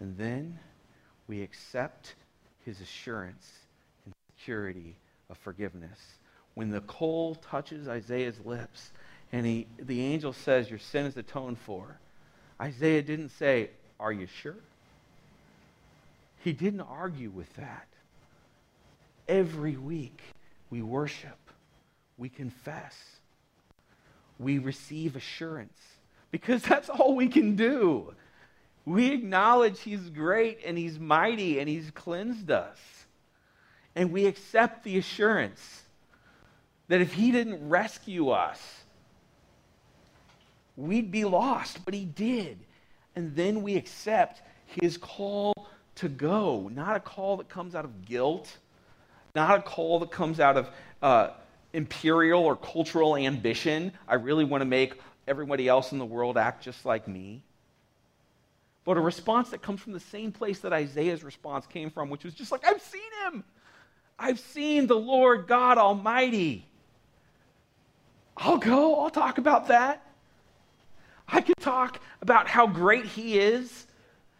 And 0.00 0.16
then 0.18 0.58
we 1.28 1.42
accept 1.42 2.14
his 2.64 2.80
assurance 2.80 3.48
and 4.04 4.14
security 4.36 4.96
of 5.30 5.38
forgiveness. 5.38 5.98
When 6.54 6.70
the 6.70 6.80
coal 6.82 7.36
touches 7.36 7.86
Isaiah's 7.86 8.40
lips 8.44 8.90
and 9.32 9.46
he, 9.46 9.66
the 9.78 10.00
angel 10.02 10.32
says, 10.32 10.68
Your 10.68 10.80
sin 10.80 11.06
is 11.06 11.16
atoned 11.16 11.58
for, 11.58 11.98
Isaiah 12.60 13.02
didn't 13.02 13.30
say, 13.30 13.70
Are 14.00 14.12
you 14.12 14.26
sure? 14.26 14.56
He 16.40 16.52
didn't 16.52 16.80
argue 16.80 17.30
with 17.30 17.52
that. 17.56 17.86
Every 19.26 19.76
week 19.76 20.20
we 20.70 20.82
worship, 20.82 21.38
we 22.16 22.28
confess, 22.28 22.96
we 24.38 24.58
receive 24.58 25.16
assurance 25.16 25.78
because 26.30 26.62
that's 26.68 26.88
all 26.88 27.14
we 27.14 27.28
can 27.28 27.56
do. 27.56 28.14
We 28.84 29.12
acknowledge 29.12 29.80
He's 29.80 30.08
great 30.08 30.60
and 30.64 30.78
He's 30.78 30.98
mighty 30.98 31.58
and 31.58 31.68
He's 31.68 31.90
cleansed 31.90 32.50
us. 32.50 32.78
And 33.94 34.12
we 34.12 34.26
accept 34.26 34.84
the 34.84 34.96
assurance 34.96 35.82
that 36.86 37.00
if 37.00 37.12
He 37.12 37.32
didn't 37.32 37.68
rescue 37.68 38.30
us, 38.30 38.60
we'd 40.76 41.10
be 41.10 41.24
lost, 41.24 41.84
but 41.84 41.92
He 41.92 42.04
did. 42.04 42.58
And 43.14 43.34
then 43.34 43.62
we 43.62 43.76
accept 43.76 44.40
His 44.64 44.96
call 44.96 45.52
to 45.98 46.08
go, 46.08 46.70
not 46.74 46.96
a 46.96 47.00
call 47.00 47.36
that 47.38 47.48
comes 47.48 47.74
out 47.74 47.84
of 47.84 48.04
guilt, 48.04 48.56
not 49.34 49.58
a 49.58 49.62
call 49.62 50.00
that 50.00 50.10
comes 50.10 50.40
out 50.40 50.56
of 50.56 50.70
uh, 51.02 51.30
imperial 51.72 52.42
or 52.44 52.56
cultural 52.56 53.16
ambition. 53.16 53.92
I 54.06 54.14
really 54.14 54.44
want 54.44 54.62
to 54.62 54.66
make 54.66 55.00
everybody 55.26 55.68
else 55.68 55.92
in 55.92 55.98
the 55.98 56.06
world 56.06 56.36
act 56.38 56.64
just 56.64 56.84
like 56.84 57.06
me 57.06 57.42
but 58.88 58.96
a 58.96 59.00
response 59.02 59.50
that 59.50 59.60
comes 59.60 59.82
from 59.82 59.92
the 59.92 60.00
same 60.00 60.32
place 60.32 60.60
that 60.60 60.72
Isaiah's 60.72 61.22
response 61.22 61.66
came 61.66 61.90
from, 61.90 62.08
which 62.08 62.24
was 62.24 62.32
just 62.32 62.50
like, 62.50 62.66
I've 62.66 62.80
seen 62.80 63.02
him. 63.26 63.44
I've 64.18 64.40
seen 64.40 64.86
the 64.86 64.96
Lord 64.96 65.46
God 65.46 65.76
Almighty. 65.76 66.64
I'll 68.34 68.56
go, 68.56 68.98
I'll 68.98 69.10
talk 69.10 69.36
about 69.36 69.68
that. 69.68 70.02
I 71.28 71.42
could 71.42 71.58
talk 71.58 72.00
about 72.22 72.48
how 72.48 72.66
great 72.66 73.04
He 73.04 73.38
is 73.38 73.86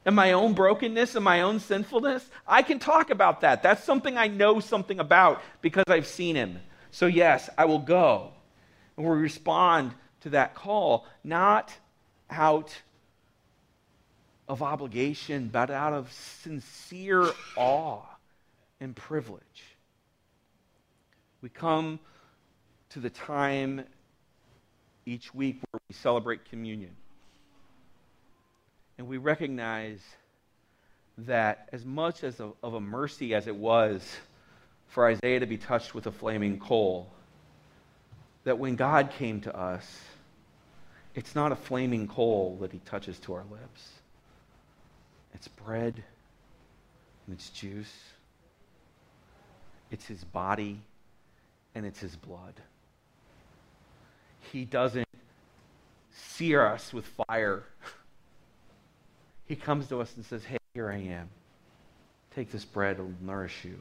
and 0.08 0.16
my 0.16 0.32
own 0.32 0.54
brokenness 0.54 1.16
and 1.16 1.22
my 1.22 1.42
own 1.42 1.60
sinfulness. 1.60 2.26
I 2.46 2.62
can 2.62 2.78
talk 2.78 3.10
about 3.10 3.42
that. 3.42 3.62
That's 3.62 3.84
something 3.84 4.16
I 4.16 4.28
know 4.28 4.58
something 4.58 5.00
about 5.00 5.42
because 5.60 5.84
I've 5.86 6.06
seen 6.06 6.34
Him. 6.34 6.60
So, 6.90 7.04
yes, 7.04 7.50
I 7.58 7.66
will 7.66 7.78
go. 7.78 8.32
And 8.96 9.04
we 9.04 9.14
respond 9.14 9.92
to 10.22 10.30
that 10.30 10.54
call, 10.54 11.04
not 11.22 11.74
out 12.30 12.74
of 14.48 14.62
obligation, 14.62 15.50
but 15.52 15.70
out 15.70 15.92
of 15.92 16.10
sincere 16.10 17.26
awe 17.54 18.00
and 18.80 18.96
privilege. 18.96 19.42
We 21.42 21.50
come 21.50 22.00
to 22.88 23.00
the 23.00 23.10
time 23.10 23.84
each 25.04 25.34
week 25.34 25.60
where 25.70 25.82
we 25.86 25.94
celebrate 25.94 26.46
communion. 26.46 26.96
And 28.98 29.06
we 29.06 29.16
recognize 29.16 30.00
that 31.18 31.68
as 31.72 31.84
much 31.84 32.24
as 32.24 32.40
a, 32.40 32.50
of 32.62 32.74
a 32.74 32.80
mercy 32.80 33.34
as 33.34 33.46
it 33.46 33.56
was 33.56 34.02
for 34.88 35.06
Isaiah 35.06 35.40
to 35.40 35.46
be 35.46 35.56
touched 35.56 35.94
with 35.94 36.06
a 36.06 36.12
flaming 36.12 36.58
coal, 36.58 37.08
that 38.44 38.58
when 38.58 38.76
God 38.76 39.10
came 39.12 39.40
to 39.42 39.56
us, 39.56 40.00
it's 41.14 41.34
not 41.34 41.52
a 41.52 41.56
flaming 41.56 42.06
coal 42.06 42.58
that 42.60 42.72
he 42.72 42.78
touches 42.80 43.18
to 43.20 43.34
our 43.34 43.44
lips. 43.50 43.88
It's 45.34 45.48
bread 45.48 46.02
and 47.26 47.36
it's 47.36 47.50
juice. 47.50 47.92
It's 49.90 50.06
his 50.06 50.24
body 50.24 50.80
and 51.74 51.86
it's 51.86 52.00
his 52.00 52.16
blood. 52.16 52.54
He 54.52 54.64
doesn't 54.64 55.08
sear 56.12 56.66
us 56.66 56.92
with 56.92 57.06
fire. 57.28 57.64
He 59.48 59.56
comes 59.56 59.88
to 59.88 60.00
us 60.00 60.14
and 60.16 60.24
says, 60.24 60.44
Hey, 60.44 60.58
here 60.74 60.90
I 60.90 60.98
am. 60.98 61.28
Take 62.34 62.52
this 62.52 62.64
bread, 62.64 62.96
it'll 62.96 63.12
nourish 63.20 63.64
you. 63.64 63.78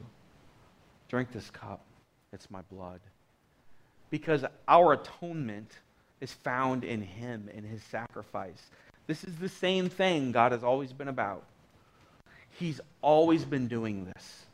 Drink 1.08 1.30
this 1.30 1.50
cup, 1.50 1.84
it's 2.32 2.50
my 2.50 2.62
blood. 2.72 3.00
Because 4.10 4.44
our 4.66 4.94
atonement 4.94 5.70
is 6.20 6.32
found 6.32 6.82
in 6.82 7.02
him, 7.02 7.48
in 7.54 7.62
his 7.62 7.82
sacrifice. 7.84 8.70
This 9.06 9.22
is 9.24 9.36
the 9.36 9.48
same 9.48 9.88
thing 9.90 10.32
God 10.32 10.52
has 10.52 10.64
always 10.64 10.92
been 10.92 11.08
about. 11.08 11.44
He's 12.50 12.80
always 13.02 13.44
been 13.44 13.68
doing 13.68 14.06
this, 14.06 14.46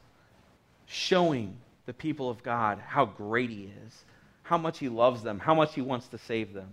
showing 0.86 1.56
the 1.86 1.94
people 1.94 2.28
of 2.28 2.42
God 2.42 2.78
how 2.78 3.06
great 3.06 3.50
He 3.50 3.70
is, 3.86 4.04
how 4.42 4.58
much 4.58 4.78
He 4.78 4.88
loves 4.88 5.22
them, 5.22 5.38
how 5.38 5.54
much 5.54 5.74
He 5.74 5.80
wants 5.80 6.08
to 6.08 6.18
save 6.18 6.52
them, 6.52 6.68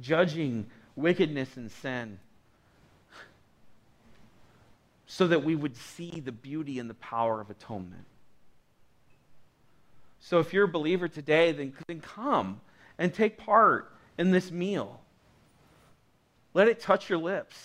judging 0.00 0.66
wickedness 0.96 1.56
and 1.56 1.70
sin 1.70 2.18
so 5.08 5.26
that 5.26 5.42
we 5.42 5.56
would 5.56 5.76
see 5.76 6.22
the 6.24 6.30
beauty 6.30 6.78
and 6.78 6.88
the 6.88 6.94
power 6.94 7.40
of 7.40 7.50
atonement. 7.50 8.04
So 10.20 10.38
if 10.38 10.52
you're 10.52 10.66
a 10.66 10.68
believer 10.68 11.08
today, 11.08 11.50
then, 11.52 11.72
then 11.88 12.00
come 12.00 12.60
and 12.98 13.12
take 13.12 13.38
part 13.38 13.90
in 14.18 14.30
this 14.30 14.50
meal. 14.50 15.00
Let 16.52 16.68
it 16.68 16.80
touch 16.80 17.08
your 17.08 17.18
lips. 17.18 17.56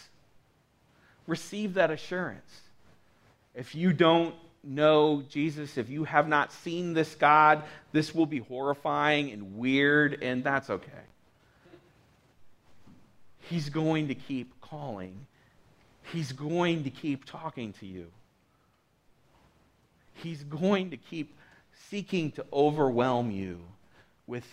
Receive 1.28 1.74
that 1.74 1.92
assurance. 1.92 2.62
If 3.54 3.76
you 3.76 3.92
don't 3.92 4.36
know 4.64 5.24
Jesus, 5.30 5.78
if 5.78 5.90
you 5.90 6.06
have 6.06 6.28
not 6.28 6.54
seen 6.54 6.94
this 6.94 7.14
God, 7.16 7.64
this 7.92 8.16
will 8.16 8.26
be 8.26 8.40
horrifying 8.40 9.32
and 9.32 9.58
weird, 9.58 10.24
and 10.24 10.44
that's 10.44 10.70
okay. 10.70 10.92
He's 13.42 13.68
going 13.68 14.08
to 14.08 14.16
keep 14.16 14.62
calling, 14.62 15.28
He's 16.12 16.32
going 16.32 16.84
to 16.84 16.90
keep 16.90 17.26
talking 17.26 17.74
to 17.74 17.86
you. 17.86 18.08
He's 20.14 20.44
going 20.44 20.92
to 20.92 20.98
keep 20.98 21.36
seeking 21.90 22.32
to 22.34 22.46
overwhelm 22.54 23.32
you 23.32 23.60
with 24.28 24.46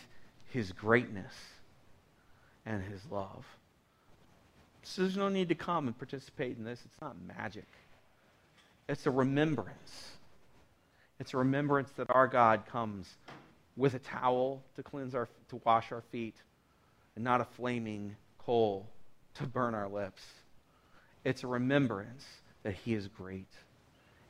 His 0.46 0.72
greatness 0.72 1.32
and 2.64 2.82
His 2.82 3.01
love. 3.11 3.44
So 4.82 5.03
there's 5.03 5.16
no 5.16 5.28
need 5.28 5.48
to 5.51 5.55
come 5.55 5.86
and 5.86 5.96
participate 5.96 6.57
in 6.57 6.64
this. 6.64 6.80
It's 6.84 7.01
not 7.01 7.16
magic. 7.36 7.66
It's 8.88 9.07
a 9.07 9.11
remembrance. 9.11 10.12
It's 11.18 11.34
a 11.34 11.36
remembrance 11.36 11.90
that 11.92 12.11
our 12.11 12.26
God 12.26 12.66
comes 12.66 13.14
with 13.76 13.94
a 13.94 13.98
towel 13.98 14.62
to 14.76 14.82
cleanse 14.82 15.14
our 15.14 15.28
to 15.51 15.61
wash 15.64 15.92
our 15.92 16.03
feet 16.11 16.36
and 17.14 17.24
not 17.24 17.40
a 17.40 17.44
flaming 17.44 18.16
coal 18.38 18.88
to 19.34 19.46
burn 19.46 19.74
our 19.74 19.88
lips. 19.88 20.22
It's 21.24 21.44
a 21.44 21.46
remembrance 21.46 22.24
that 22.62 22.74
he 22.74 22.94
is 22.94 23.08
great 23.08 23.50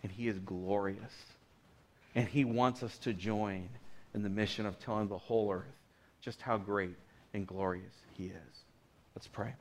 and 0.02 0.10
he 0.10 0.28
is 0.28 0.38
glorious. 0.38 1.12
And 2.14 2.26
he 2.26 2.44
wants 2.44 2.82
us 2.82 2.98
to 2.98 3.12
join 3.12 3.68
in 4.14 4.22
the 4.22 4.28
mission 4.28 4.66
of 4.66 4.78
telling 4.78 5.08
the 5.08 5.18
whole 5.18 5.52
earth 5.52 5.64
just 6.20 6.42
how 6.42 6.58
great 6.58 6.96
and 7.32 7.46
glorious 7.46 7.94
he 8.14 8.26
is. 8.26 8.64
Let's 9.14 9.28
pray. 9.28 9.54